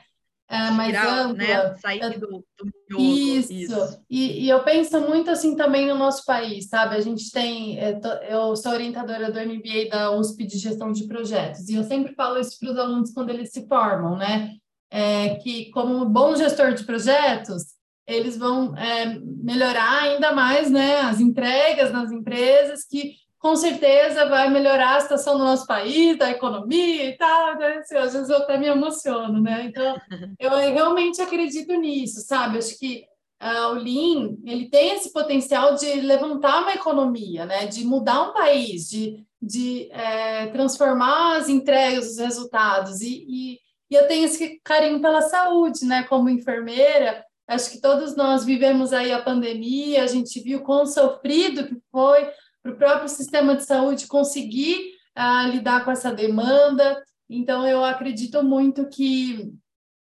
É, 0.50 0.72
mais 0.72 0.90
Tirar, 0.90 1.26
ampla. 1.26 1.46
Né? 1.46 1.76
Sair 1.76 2.20
do, 2.20 2.44
do 2.90 3.00
isso. 3.00 3.54
isso. 3.54 4.02
E, 4.10 4.46
e, 4.46 4.50
eu 4.50 4.64
penso 4.64 5.00
muito 5.02 5.30
assim 5.30 5.56
também 5.56 5.88
no 5.88 5.96
nosso 5.96 6.26
país, 6.26 6.68
sabe? 6.68 6.96
A 6.96 7.02
gente 7.02 7.32
tem, 7.32 7.80
é, 7.80 8.00
eu 8.28 8.56
sou 8.56 8.72
orientadora 8.72 9.32
do 9.32 9.40
MBA 9.40 9.90
da 9.92 10.12
USP 10.12 10.48
de 10.48 10.58
Gestão 10.58 10.92
de 10.92 11.08
Projetos, 11.08 11.70
e 11.70 11.76
eu 11.76 11.84
sempre 11.84 12.16
falo 12.16 12.40
isso 12.40 12.58
para 12.60 12.72
os 12.72 12.78
alunos 12.78 13.14
quando 13.14 13.30
eles 13.30 13.52
se 13.52 13.68
formam, 13.68 14.18
né? 14.18 14.56
É, 14.90 15.36
que 15.36 15.70
como 15.70 16.04
bom 16.06 16.36
gestor 16.36 16.74
de 16.74 16.84
projetos, 16.84 17.66
eles 18.08 18.36
vão 18.36 18.76
é, 18.76 19.20
melhorar 19.20 20.02
ainda 20.02 20.34
mais 20.34 20.72
né, 20.72 21.02
as 21.02 21.20
entregas 21.20 21.92
nas 21.92 22.12
empresas, 22.12 22.84
que 22.84 23.14
com 23.40 23.56
certeza 23.56 24.28
vai 24.28 24.50
melhorar 24.50 24.98
a 24.98 25.00
situação 25.00 25.38
do 25.38 25.46
nosso 25.46 25.66
país, 25.66 26.18
da 26.18 26.30
economia 26.30 27.06
e 27.06 27.18
tal, 27.18 27.58
né? 27.58 27.78
Assim, 27.78 27.96
às 27.96 28.14
vezes 28.14 28.30
eu 28.30 28.38
até 28.38 28.58
me 28.58 28.68
emociono, 28.68 29.42
né? 29.42 29.64
Então, 29.66 29.96
eu 30.38 30.52
realmente 30.52 31.22
acredito 31.22 31.74
nisso, 31.74 32.20
sabe? 32.20 32.58
Acho 32.58 32.78
que 32.78 33.06
uh, 33.42 33.70
o 33.70 33.74
Lean, 33.76 34.36
ele 34.44 34.70
tem 34.70 34.92
esse 34.92 35.14
potencial 35.14 35.76
de 35.76 36.02
levantar 36.02 36.64
uma 36.64 36.74
economia, 36.74 37.46
né? 37.46 37.66
De 37.66 37.86
mudar 37.86 38.30
um 38.30 38.34
país, 38.34 38.90
de, 38.90 39.26
de 39.42 39.90
é, 39.92 40.48
transformar 40.48 41.38
as 41.38 41.48
entregas, 41.48 42.12
os 42.12 42.20
resultados. 42.20 43.00
E, 43.00 43.26
e, 43.26 43.60
e 43.90 43.96
eu 43.96 44.06
tenho 44.06 44.26
esse 44.26 44.60
carinho 44.66 45.00
pela 45.02 45.22
saúde, 45.22 45.86
né? 45.86 46.04
Como 46.04 46.30
enfermeira, 46.30 47.24
acho 47.48 47.72
que 47.72 47.80
todos 47.80 48.18
nós 48.18 48.44
vivemos 48.44 48.92
aí 48.92 49.14
a 49.14 49.22
pandemia, 49.22 50.04
a 50.04 50.08
gente 50.08 50.42
viu 50.42 50.62
quão 50.62 50.86
sofrido 50.86 51.66
que 51.66 51.78
foi, 51.90 52.30
para 52.62 52.72
o 52.72 52.78
próprio 52.78 53.10
sistema 53.10 53.56
de 53.56 53.64
saúde 53.64 54.08
conseguir 54.08 54.92
uh, 55.18 55.50
lidar 55.50 55.84
com 55.84 55.92
essa 55.92 56.12
demanda. 56.12 57.02
Então, 57.30 57.66
eu 57.68 57.84
acredito 57.84 58.44
muito 58.44 58.88
que, 58.88 59.52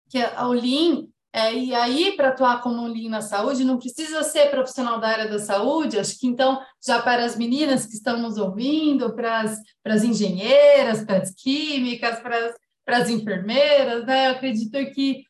que 0.08 0.18
a 0.18 0.46
Lean, 0.46 1.06
é, 1.32 1.54
e 1.54 1.74
aí, 1.74 2.16
para 2.16 2.28
atuar 2.28 2.60
como 2.60 2.88
Lean 2.88 3.08
na 3.08 3.20
saúde, 3.20 3.64
não 3.64 3.78
precisa 3.78 4.22
ser 4.22 4.50
profissional 4.50 4.98
da 4.98 5.08
área 5.08 5.28
da 5.28 5.38
saúde, 5.38 5.98
acho 5.98 6.18
que 6.18 6.26
então, 6.26 6.60
já 6.84 7.00
para 7.00 7.24
as 7.24 7.36
meninas 7.36 7.86
que 7.86 7.94
estão 7.94 8.18
nos 8.18 8.36
ouvindo, 8.36 9.14
para 9.14 9.42
as, 9.42 9.58
para 9.82 9.94
as 9.94 10.02
engenheiras, 10.02 11.04
para 11.04 11.18
as 11.18 11.32
químicas, 11.32 12.18
para 12.18 12.36
as, 12.36 12.54
para 12.84 12.96
as 12.98 13.10
enfermeiras, 13.10 14.04
né? 14.06 14.26
Eu 14.26 14.32
acredito 14.32 14.92
que 14.92 15.22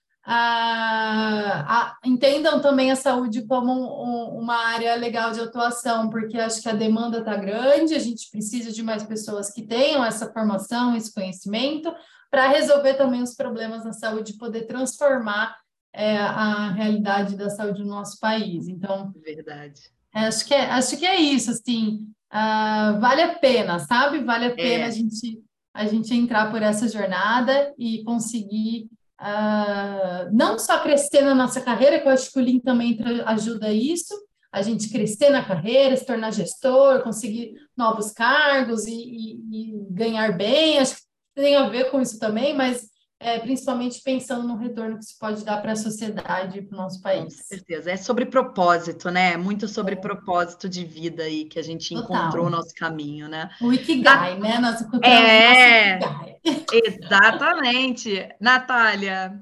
entendam 2.04 2.60
também 2.60 2.90
a 2.90 2.96
saúde 2.96 3.46
como 3.46 3.72
um, 3.72 4.38
uma 4.38 4.56
área 4.66 4.94
legal 4.96 5.32
de 5.32 5.40
atuação, 5.40 6.10
porque 6.10 6.38
acho 6.38 6.60
que 6.60 6.68
a 6.68 6.74
demanda 6.74 7.20
está 7.20 7.36
grande, 7.36 7.94
a 7.94 7.98
gente 7.98 8.30
precisa 8.30 8.70
de 8.70 8.82
mais 8.82 9.02
pessoas 9.02 9.50
que 9.50 9.62
tenham 9.62 10.04
essa 10.04 10.30
formação, 10.32 10.94
esse 10.94 11.12
conhecimento, 11.12 11.92
para 12.30 12.48
resolver 12.48 12.94
também 12.94 13.22
os 13.22 13.34
problemas 13.34 13.84
na 13.84 13.92
saúde 13.92 14.32
e 14.32 14.38
poder 14.38 14.66
transformar 14.66 15.56
é, 15.92 16.16
a 16.18 16.70
realidade 16.70 17.36
da 17.36 17.50
saúde 17.50 17.82
no 17.82 17.90
nosso 17.90 18.20
país. 18.20 18.68
Então, 18.68 19.12
verdade. 19.24 19.80
Acho 20.14 20.44
que 20.44 20.54
é, 20.54 20.70
acho 20.70 20.96
que 20.96 21.06
é 21.06 21.16
isso, 21.20 21.50
assim, 21.50 22.06
uh, 22.32 23.00
vale 23.00 23.22
a 23.22 23.34
pena, 23.38 23.78
sabe? 23.78 24.22
Vale 24.22 24.46
a 24.46 24.54
pena 24.54 24.84
é. 24.84 24.86
a 24.86 24.90
gente 24.90 25.42
a 25.72 25.86
gente 25.86 26.12
entrar 26.12 26.50
por 26.50 26.62
essa 26.62 26.88
jornada 26.88 27.72
e 27.78 28.02
conseguir 28.02 28.88
uh, 29.20 30.30
não 30.32 30.58
só 30.58 30.80
crescer 30.80 31.22
na 31.22 31.34
nossa 31.34 31.60
carreira, 31.60 32.00
que 32.00 32.08
eu 32.08 32.12
acho 32.12 32.32
que 32.32 32.38
o 32.38 32.42
Lean 32.42 32.58
também 32.58 32.98
ajuda 33.26 33.72
isso, 33.72 34.14
a 34.52 34.62
gente 34.62 34.90
crescer 34.90 35.30
na 35.30 35.44
carreira, 35.44 35.96
se 35.96 36.04
tornar 36.04 36.32
gestor, 36.32 37.02
conseguir 37.02 37.54
novos 37.76 38.10
cargos 38.10 38.86
e, 38.86 38.92
e, 38.92 39.34
e 39.52 39.86
ganhar 39.90 40.36
bem, 40.36 40.78
acho 40.78 40.96
que 40.96 41.02
tem 41.36 41.56
a 41.56 41.68
ver 41.68 41.90
com 41.90 42.00
isso 42.00 42.18
também, 42.18 42.54
mas 42.54 42.89
é, 43.22 43.38
principalmente 43.38 44.00
pensando 44.02 44.48
no 44.48 44.56
retorno 44.56 44.96
que 44.96 45.04
isso 45.04 45.18
pode 45.20 45.44
dar 45.44 45.60
para 45.60 45.72
a 45.72 45.76
sociedade 45.76 46.58
e 46.58 46.62
para 46.62 46.74
o 46.74 46.80
nosso 46.80 47.02
país. 47.02 47.36
Com 47.36 47.44
certeza. 47.44 47.90
É 47.90 47.96
sobre 47.98 48.24
propósito, 48.24 49.10
né? 49.10 49.36
Muito 49.36 49.68
sobre 49.68 49.94
é. 49.94 49.98
propósito 49.98 50.66
de 50.66 50.86
vida 50.86 51.24
aí 51.24 51.44
que 51.44 51.58
a 51.58 51.62
gente 51.62 51.94
Total. 51.94 52.16
encontrou 52.16 52.46
o 52.46 52.50
nosso 52.50 52.74
caminho, 52.74 53.28
né? 53.28 53.50
O 53.60 53.70
Ikigai, 53.70 54.38
né? 54.38 54.58
Nós 54.58 54.80
encontramos 54.80 55.18
é, 55.18 55.98
nosso 55.98 56.30
Ikigai. 56.42 56.82
Exatamente. 56.86 58.28
Natália. 58.40 59.38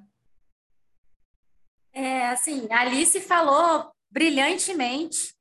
É, 1.93 2.29
assim, 2.31 2.67
a 2.71 2.81
Alice 2.81 3.21
falou 3.21 3.93
brilhantemente 4.11 5.38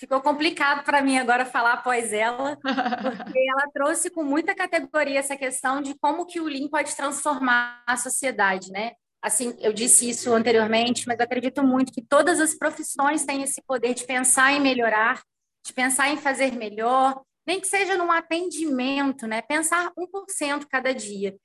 ficou 0.00 0.18
complicado 0.22 0.82
para 0.82 1.02
mim 1.02 1.18
agora 1.18 1.44
falar 1.44 1.74
após 1.74 2.10
ela, 2.10 2.56
porque 2.56 2.64
ela 3.50 3.70
trouxe 3.70 4.08
com 4.08 4.24
muita 4.24 4.54
categoria 4.54 5.18
essa 5.18 5.36
questão 5.36 5.82
de 5.82 5.94
como 5.98 6.24
que 6.24 6.40
o 6.40 6.46
Lean 6.46 6.68
pode 6.68 6.96
transformar 6.96 7.84
a 7.86 7.98
sociedade, 7.98 8.72
né? 8.72 8.92
Assim, 9.22 9.54
eu 9.60 9.74
disse 9.74 10.08
isso 10.08 10.32
anteriormente, 10.32 11.06
mas 11.06 11.18
eu 11.18 11.24
acredito 11.26 11.62
muito 11.62 11.92
que 11.92 12.00
todas 12.00 12.40
as 12.40 12.54
profissões 12.54 13.26
têm 13.26 13.42
esse 13.42 13.60
poder 13.62 13.92
de 13.92 14.06
pensar 14.06 14.52
em 14.52 14.60
melhorar, 14.60 15.22
de 15.62 15.74
pensar 15.74 16.08
em 16.08 16.16
fazer 16.16 16.52
melhor, 16.52 17.20
nem 17.46 17.60
que 17.60 17.66
seja 17.66 17.98
num 17.98 18.10
atendimento, 18.10 19.26
né? 19.26 19.42
Pensar 19.42 19.92
1% 19.94 20.66
cada 20.66 20.94
dia. 20.94 21.36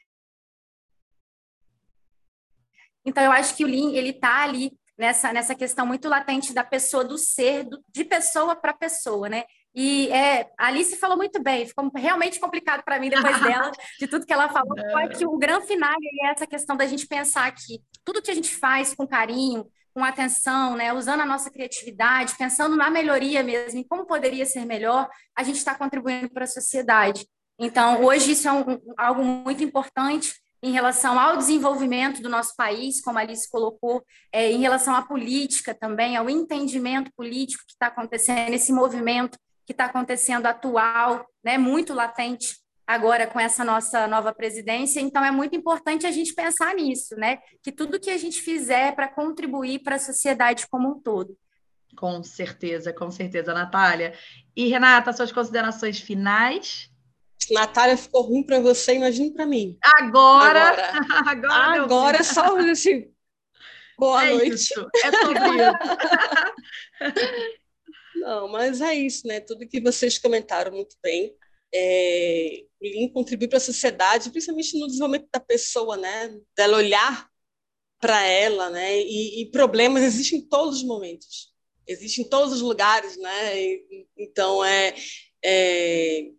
Então, 3.03 3.22
eu 3.22 3.32
acho 3.34 3.53
que 3.58 3.66
o 3.66 3.68
Lean, 3.68 3.91
ele 3.91 4.12
está 4.12 4.43
ali 4.43 4.72
nessa, 4.98 5.32
nessa 5.34 5.56
questão 5.56 5.86
muito 5.86 6.08
latente 6.08 6.54
da 6.54 6.64
pessoa, 6.64 7.04
do 7.04 7.18
ser, 7.18 7.64
do, 7.64 7.84
de 7.89 8.04
pessoa 8.04 8.56
para 8.56 8.74
pessoa, 8.74 9.28
né? 9.30 9.43
E 9.74 10.08
é, 10.10 10.50
a 10.58 10.68
Alice 10.68 10.96
falou 10.96 11.18
muito 11.18 11.41
bem, 11.43 11.68
ficou 11.68 11.91
realmente 11.93 12.39
complicado 12.39 12.82
para 12.84 12.98
mim 12.98 13.10
depois 13.10 13.39
dela, 13.43 13.72
de 14.00 14.08
tudo 14.08 14.26
que 14.26 14.32
ela 14.32 14.48
falou. 14.48 14.76
Foi 14.91 15.10
que 15.10 15.26
o 15.26 15.38
grande 15.38 15.68
final 15.68 15.93
é 16.24 16.32
essa 16.32 16.48
questão 16.48 16.78
da 16.78 16.86
gente 16.86 17.06
pensar 17.08 17.52
que 17.52 17.82
tudo 18.04 18.22
que 18.22 18.32
a 18.32 18.36
gente 18.36 18.56
faz 18.56 18.96
com 18.96 19.06
carinho, 19.06 19.66
com 19.93 20.04
atenção, 20.04 20.76
né, 20.76 20.93
usando 20.93 21.22
a 21.22 21.26
nossa 21.26 21.50
criatividade, 21.50 22.36
pensando 22.38 22.76
na 22.76 22.89
melhoria 22.89 23.43
mesmo, 23.43 23.80
em 23.80 23.84
como 23.84 24.06
poderia 24.06 24.46
ser 24.46 24.66
melhor, 24.66 25.10
a 25.36 25.43
gente 25.43 25.58
está 25.58 25.76
contribuindo 25.76 26.30
para 26.30 26.46
a 26.46 26.48
sociedade. 26.48 27.28
Então, 27.60 28.04
hoje 28.04 28.32
isso 28.32 28.48
é 28.48 28.52
um, 28.52 28.80
algo 28.98 29.24
muito 29.24 29.64
importante 29.64 30.34
em 30.66 30.72
relação 30.72 31.20
ao 31.20 31.38
desenvolvimento 31.38 32.24
do 32.24 32.28
nosso 32.28 32.55
país, 32.55 32.99
como 32.99 33.20
a 33.20 33.22
Alice 33.22 33.47
colocou, 33.47 34.03
é, 34.32 34.51
em 34.51 34.61
relação 34.61 34.95
à 34.95 35.03
política 35.03 35.76
também, 35.76 36.18
ao 36.18 36.28
entendimento 36.28 37.11
político 37.16 37.63
que 37.68 37.74
está 37.74 37.86
acontecendo, 37.86 38.51
esse 38.51 38.74
movimento 38.74 39.38
que 39.63 39.74
está 39.74 39.86
acontecendo 39.86 40.47
atual, 40.47 41.24
né, 41.43 41.55
muito 41.55 41.93
latente 41.93 42.55
agora 42.88 43.28
com 43.28 43.39
essa 43.39 43.63
nossa 43.63 44.07
nova 44.07 44.34
presidência. 44.34 44.99
Então, 44.99 45.24
é 45.24 45.30
muito 45.30 45.55
importante 45.55 46.07
a 46.07 46.11
gente 46.11 46.34
pensar 46.34 46.74
nisso, 46.74 47.16
né? 47.16 47.38
Que 47.61 47.72
tudo 47.72 47.99
que 47.99 48.09
a 48.09 48.18
gente 48.18 48.41
fizer 48.41 48.95
para 48.95 49.07
contribuir 49.07 49.84
para 49.84 49.97
a 49.97 49.99
sociedade 49.99 50.66
como 50.68 50.89
um 50.89 50.99
todo. 50.99 51.38
Com 51.95 52.24
certeza, 52.24 52.91
com 52.91 53.11
certeza, 53.11 53.53
Natália. 53.53 54.16
E, 54.55 54.68
Renata, 54.68 55.13
suas 55.13 55.32
considerações 55.32 55.99
finais? 55.99 56.89
Natália 57.52 57.98
ficou 57.98 58.24
ruim 58.24 58.44
para 58.44 58.60
você, 58.60 58.96
imagine 58.96 59.32
para 59.32 59.46
mim. 59.46 59.78
Agora, 59.82 60.70
agora, 60.70 61.00
agora, 61.30 61.82
agora 61.84 62.24
só 62.24 62.58
assim. 62.58 63.12
Boa 63.98 64.26
é 64.26 64.34
noite. 64.34 64.56
Isso, 64.56 64.88
é 65.04 65.12
sobre 65.12 65.40
isso. 65.40 65.74
Não, 68.16 68.48
mas 68.48 68.82
é 68.82 68.94
isso, 68.96 69.28
né? 69.28 69.40
Tudo 69.40 69.68
que 69.68 69.80
vocês 69.80 70.18
comentaram 70.18 70.72
muito 70.72 70.96
bem. 71.02 71.36
É, 71.74 72.64
o 72.82 72.86
Lean 72.86 73.10
contribui 73.10 73.48
para 73.48 73.58
a 73.58 73.62
sociedade, 73.62 74.30
principalmente 74.32 74.80
no 74.80 74.88
desenvolvimento 74.88 75.30
da 75.32 75.40
pessoa, 75.40 75.98
né? 75.98 76.36
Dela 76.56 76.78
olhar 76.78 77.30
para 78.00 78.26
ela, 78.26 78.70
né? 78.70 79.00
E, 79.02 79.42
e, 79.42 79.52
problemas 79.52 80.04
existem 80.04 80.40
em 80.40 80.48
todos 80.48 80.78
os 80.78 80.84
momentos, 80.84 81.54
existem 81.88 82.26
em 82.26 82.30
todos 82.30 82.54
os 82.54 82.62
lugares, 82.62 83.18
né? 83.18 83.62
E, 83.62 84.08
então 84.18 84.64
é, 84.64 84.96
é 85.44 86.32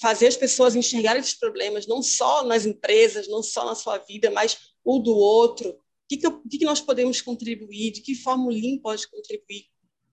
fazer 0.00 0.26
as 0.26 0.36
pessoas 0.36 0.76
enxergarem 0.76 1.20
esses 1.20 1.34
problemas, 1.34 1.86
não 1.86 2.02
só 2.02 2.44
nas 2.44 2.64
empresas, 2.64 3.28
não 3.28 3.42
só 3.42 3.64
na 3.64 3.74
sua 3.74 3.98
vida, 3.98 4.30
mas 4.30 4.58
o 4.84 4.98
do 4.98 5.16
outro. 5.16 5.70
O 5.70 5.76
que, 6.08 6.16
que, 6.16 6.26
o 6.26 6.48
que, 6.48 6.58
que 6.58 6.64
nós 6.64 6.80
podemos 6.80 7.20
contribuir? 7.20 7.90
De 7.92 8.00
que 8.00 8.14
forma 8.14 8.46
o 8.46 8.50
Lean 8.50 8.78
pode 8.78 9.08
contribuir? 9.08 9.66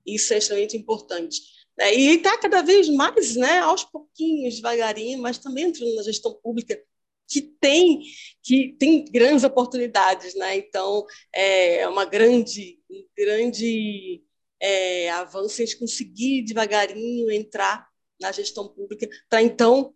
Isso 0.06 0.34
é 0.34 0.38
extremamente 0.38 0.76
importante. 0.76 1.40
Né? 1.78 1.96
E 1.96 2.16
está 2.16 2.38
cada 2.38 2.62
vez 2.62 2.90
mais, 2.90 3.36
né, 3.36 3.60
aos 3.60 3.84
pouquinhos, 3.84 4.56
devagarinho, 4.56 5.22
mas 5.22 5.38
também 5.38 5.66
entrando 5.66 5.96
na 5.96 6.04
gestão 6.04 6.34
pública, 6.34 6.80
que 7.28 7.42
tem 7.42 8.02
que 8.44 8.76
tem 8.78 9.04
grandes 9.06 9.44
oportunidades, 9.44 10.36
né? 10.36 10.58
Então 10.58 11.06
é 11.34 11.88
uma 11.88 12.06
grande 12.06 12.80
grande 13.18 14.24
é, 14.60 15.10
avanço, 15.10 15.62
a 15.62 15.66
gente 15.66 15.78
conseguir 15.78 16.44
devagarinho 16.44 17.32
entrar 17.32 17.88
na 18.20 18.32
gestão 18.32 18.68
pública 18.68 19.08
para 19.30 19.42
então 19.42 19.94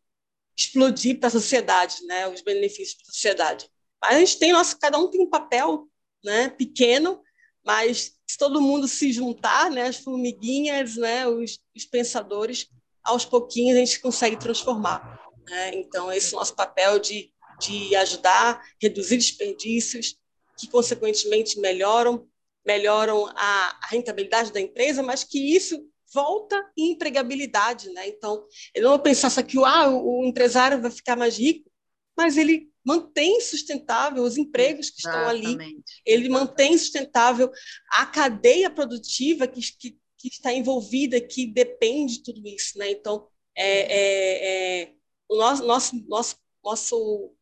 explodir 0.57 1.20
para 1.20 1.28
a 1.28 1.32
sociedade, 1.32 2.03
né, 2.05 2.28
os 2.28 2.41
benefícios 2.41 2.95
para 2.95 3.09
a 3.09 3.13
sociedade. 3.13 3.70
Mas 4.01 4.15
a 4.15 4.20
gente 4.20 4.39
tem 4.39 4.51
nosso, 4.51 4.78
cada 4.78 4.97
um 4.97 5.09
tem 5.09 5.22
um 5.22 5.30
papel, 5.30 5.88
né, 6.24 6.49
pequeno, 6.49 7.22
mas 7.63 8.13
se 8.28 8.38
todo 8.38 8.61
mundo 8.61 8.88
se 8.88 9.11
juntar, 9.11 9.72
né, 9.72 9.84
as 9.84 9.97
formiguinhas, 9.97 10.97
né, 10.97 11.28
os, 11.28 11.59
os 11.76 11.86
pensadores, 11.86 12.67
aos 13.03 13.24
pouquinhos 13.26 13.78
a 13.78 13.80
gente 13.80 14.01
consegue 14.01 14.38
transformar. 14.38 15.20
Né? 15.47 15.76
Então 15.76 16.11
esse 16.11 16.34
é 16.34 16.38
o 16.38 16.39
nosso 16.39 16.55
papel 16.55 16.99
de 16.99 17.32
de 17.59 17.95
ajudar, 17.97 18.63
reduzir 18.82 19.17
desperdícios, 19.17 20.15
que 20.57 20.67
consequentemente 20.67 21.59
melhoram 21.59 22.28
melhoram 22.65 23.26
a, 23.36 23.80
a 23.82 23.88
rentabilidade 23.88 24.51
da 24.51 24.59
empresa, 24.59 25.01
mas 25.01 25.24
que 25.24 25.55
isso 25.55 25.89
volta 26.14 26.55
em 26.78 26.91
empregabilidade, 26.91 27.89
né? 27.91 28.07
Então, 28.07 28.45
eu 28.74 28.84
não 28.84 29.16
só 29.30 29.41
que 29.43 29.57
ah, 29.64 29.89
o, 29.89 30.26
empresário 30.26 30.82
vai 30.82 30.91
ficar 30.91 31.16
mais 31.16 31.38
rico, 31.38 31.70
mas 32.18 32.38
ele 32.38 32.70
mantém 32.84 33.39
sustentável 33.41 34.24
os 34.24 34.38
empregos 34.38 34.89
que 34.89 35.01
Exatamente. 35.01 35.47
estão 35.47 35.66
ali, 35.66 35.84
ele 36.05 36.30
mantém 36.30 36.78
sustentável 36.78 37.51
a 37.91 38.05
cadeia 38.05 38.70
produtiva 38.70 39.47
que, 39.47 39.62
que, 39.78 39.97
que, 40.18 40.28
está 40.28 40.51
envolvida, 40.51 41.22
que 41.22 41.45
depende 41.45 42.18
de 42.18 42.24
tudo 42.24 42.47
isso, 42.47 42.78
né? 42.78 42.91
Então, 42.91 43.28
é, 43.55 43.80
é, 43.80 44.82
é, 44.82 44.93
o 45.28 45.38
nosso, 45.38 45.66
nosso, 45.66 46.05
nosso, 46.07 46.36
nosso 46.64 47.36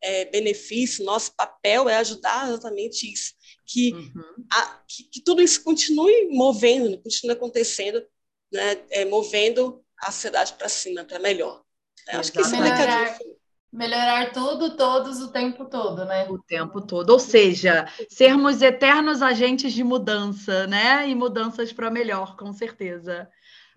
é, 0.00 0.24
benefício, 0.26 1.04
nosso 1.04 1.34
papel 1.34 1.88
é 1.88 1.96
ajudar 1.96 2.48
exatamente 2.48 3.10
isso, 3.10 3.32
que, 3.66 3.92
uhum. 3.92 4.46
a, 4.50 4.82
que, 4.86 5.04
que, 5.04 5.20
tudo 5.22 5.42
isso 5.42 5.62
continue 5.64 6.28
movendo, 6.30 7.00
continue 7.02 7.34
acontececendo, 7.34 8.04
né? 8.52 8.78
É, 8.90 9.04
movendo 9.04 9.82
a 9.98 10.10
sociedade 10.10 10.54
para 10.54 10.68
cima, 10.68 11.04
para 11.04 11.18
melhor. 11.18 11.62
Né? 12.06 12.18
Acho 12.18 12.32
que 12.32 12.40
esse 12.40 12.54
é 12.54 12.60
melhorar, 12.60 13.18
melhorar 13.72 14.32
tudo, 14.32 14.76
todos, 14.76 15.20
o 15.20 15.28
tempo 15.32 15.64
todo, 15.64 16.04
né? 16.04 16.28
O 16.28 16.38
tempo 16.38 16.80
todo. 16.80 17.10
Ou 17.10 17.18
seja, 17.18 17.86
sermos 18.08 18.62
eternos 18.62 19.22
agentes 19.22 19.72
de 19.72 19.82
mudança, 19.82 20.66
né? 20.66 21.08
E 21.08 21.14
mudanças 21.14 21.72
para 21.72 21.90
melhor, 21.90 22.36
com 22.36 22.52
certeza. 22.52 23.28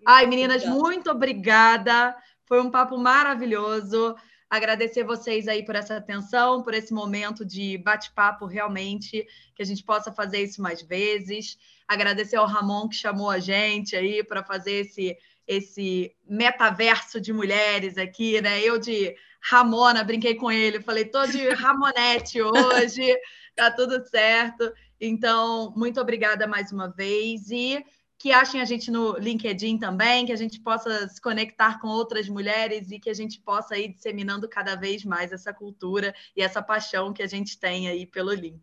Ai, 0.06 0.26
meninas, 0.26 0.64
muito 0.64 1.10
obrigada. 1.10 2.16
Foi 2.46 2.60
um 2.60 2.70
papo 2.70 2.96
maravilhoso. 2.96 4.14
Agradecer 4.50 5.04
vocês 5.04 5.46
aí 5.46 5.62
por 5.62 5.74
essa 5.74 5.96
atenção, 5.96 6.62
por 6.62 6.72
esse 6.72 6.92
momento 6.92 7.44
de 7.44 7.76
bate-papo 7.78 8.46
realmente, 8.46 9.26
que 9.54 9.62
a 9.62 9.64
gente 9.64 9.84
possa 9.84 10.10
fazer 10.10 10.42
isso 10.42 10.62
mais 10.62 10.80
vezes. 10.80 11.58
Agradecer 11.86 12.36
ao 12.36 12.46
Ramon 12.46 12.88
que 12.88 12.96
chamou 12.96 13.28
a 13.28 13.38
gente 13.38 13.94
aí 13.94 14.24
para 14.24 14.42
fazer 14.42 14.86
esse 14.86 15.16
esse 15.46 16.14
metaverso 16.28 17.18
de 17.18 17.32
mulheres 17.32 17.96
aqui, 17.96 18.38
né? 18.42 18.60
Eu 18.60 18.78
de 18.78 19.16
Ramona, 19.40 20.04
brinquei 20.04 20.34
com 20.34 20.52
ele, 20.52 20.82
falei, 20.82 21.06
tô 21.06 21.26
de 21.26 21.48
Ramonete 21.48 22.42
hoje, 22.42 23.16
tá 23.56 23.70
tudo 23.70 24.06
certo. 24.06 24.70
Então, 25.00 25.72
muito 25.74 25.98
obrigada 26.00 26.46
mais 26.46 26.70
uma 26.70 26.88
vez 26.88 27.50
e 27.50 27.82
que 28.18 28.32
achem 28.32 28.60
a 28.60 28.64
gente 28.64 28.90
no 28.90 29.16
LinkedIn 29.16 29.78
também, 29.78 30.26
que 30.26 30.32
a 30.32 30.36
gente 30.36 30.58
possa 30.60 31.08
se 31.08 31.20
conectar 31.20 31.80
com 31.80 31.86
outras 31.86 32.28
mulheres 32.28 32.90
e 32.90 32.98
que 32.98 33.08
a 33.08 33.14
gente 33.14 33.40
possa 33.40 33.78
ir 33.78 33.88
disseminando 33.88 34.48
cada 34.48 34.74
vez 34.74 35.04
mais 35.04 35.30
essa 35.30 35.54
cultura 35.54 36.12
e 36.36 36.42
essa 36.42 36.60
paixão 36.60 37.12
que 37.12 37.22
a 37.22 37.28
gente 37.28 37.58
tem 37.58 37.88
aí 37.88 38.04
pelo 38.04 38.30
Lean. 38.30 38.58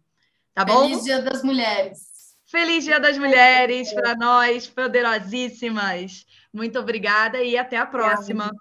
Tá 0.53 0.65
bom? 0.65 0.81
Feliz 0.81 1.03
Dia 1.05 1.21
das 1.21 1.41
Mulheres. 1.41 2.35
Feliz 2.45 2.83
Dia 2.83 2.99
das 2.99 3.17
Mulheres 3.17 3.93
para 3.93 4.13
nós, 4.15 4.67
poderosíssimas. 4.67 6.25
Muito 6.53 6.77
obrigada 6.77 7.41
e 7.41 7.57
até 7.57 7.77
a 7.77 7.85
próxima. 7.85 8.51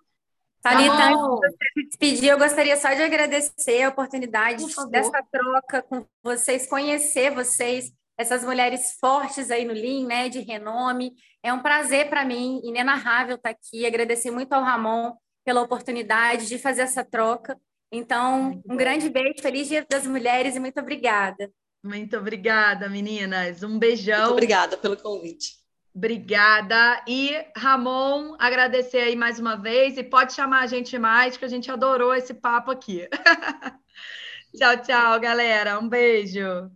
Thalita, 0.62 0.96
tá 0.96 1.10
antes 1.12 1.58
de 1.76 1.84
despedir, 1.88 2.30
eu 2.30 2.38
gostaria 2.38 2.76
só 2.76 2.88
de 2.94 3.02
agradecer 3.02 3.82
a 3.82 3.90
oportunidade 3.90 4.64
dessa 4.88 5.22
troca 5.30 5.82
com 5.82 6.06
vocês, 6.22 6.66
conhecer 6.66 7.30
vocês, 7.32 7.92
essas 8.16 8.44
mulheres 8.44 8.96
fortes 9.00 9.50
aí 9.50 9.64
no 9.64 9.72
Lean, 9.72 10.06
né, 10.06 10.28
de 10.28 10.40
renome. 10.40 11.12
É 11.42 11.52
um 11.52 11.60
prazer 11.60 12.08
para 12.08 12.24
mim, 12.24 12.60
inenarrável 12.64 13.36
estar 13.36 13.52
tá 13.52 13.58
aqui. 13.58 13.84
Agradecer 13.84 14.30
muito 14.30 14.52
ao 14.52 14.62
Ramon 14.62 15.12
pela 15.44 15.62
oportunidade 15.62 16.46
de 16.46 16.58
fazer 16.58 16.82
essa 16.82 17.04
troca. 17.04 17.58
Então, 17.92 18.62
um 18.68 18.76
grande 18.76 19.08
beijo, 19.08 19.40
feliz 19.40 19.68
Dia 19.68 19.86
das 19.88 20.06
Mulheres 20.06 20.56
e 20.56 20.60
muito 20.60 20.80
obrigada. 20.80 21.50
Muito 21.82 22.16
obrigada, 22.16 22.88
meninas. 22.88 23.62
Um 23.62 23.78
beijão. 23.78 24.20
Muito 24.20 24.32
obrigada 24.32 24.76
pelo 24.76 24.96
convite. 24.96 25.64
Obrigada. 25.94 27.04
E, 27.06 27.30
Ramon, 27.56 28.34
agradecer 28.38 28.98
aí 28.98 29.14
mais 29.14 29.38
uma 29.38 29.54
vez. 29.54 29.96
E 29.96 30.02
pode 30.02 30.32
chamar 30.32 30.62
a 30.62 30.66
gente 30.66 30.98
mais, 30.98 31.36
que 31.36 31.44
a 31.44 31.48
gente 31.48 31.70
adorou 31.70 32.14
esse 32.14 32.34
papo 32.34 32.70
aqui. 32.70 33.06
tchau, 34.56 34.76
tchau, 34.78 35.20
galera. 35.20 35.78
Um 35.78 35.88
beijo. 35.88 36.74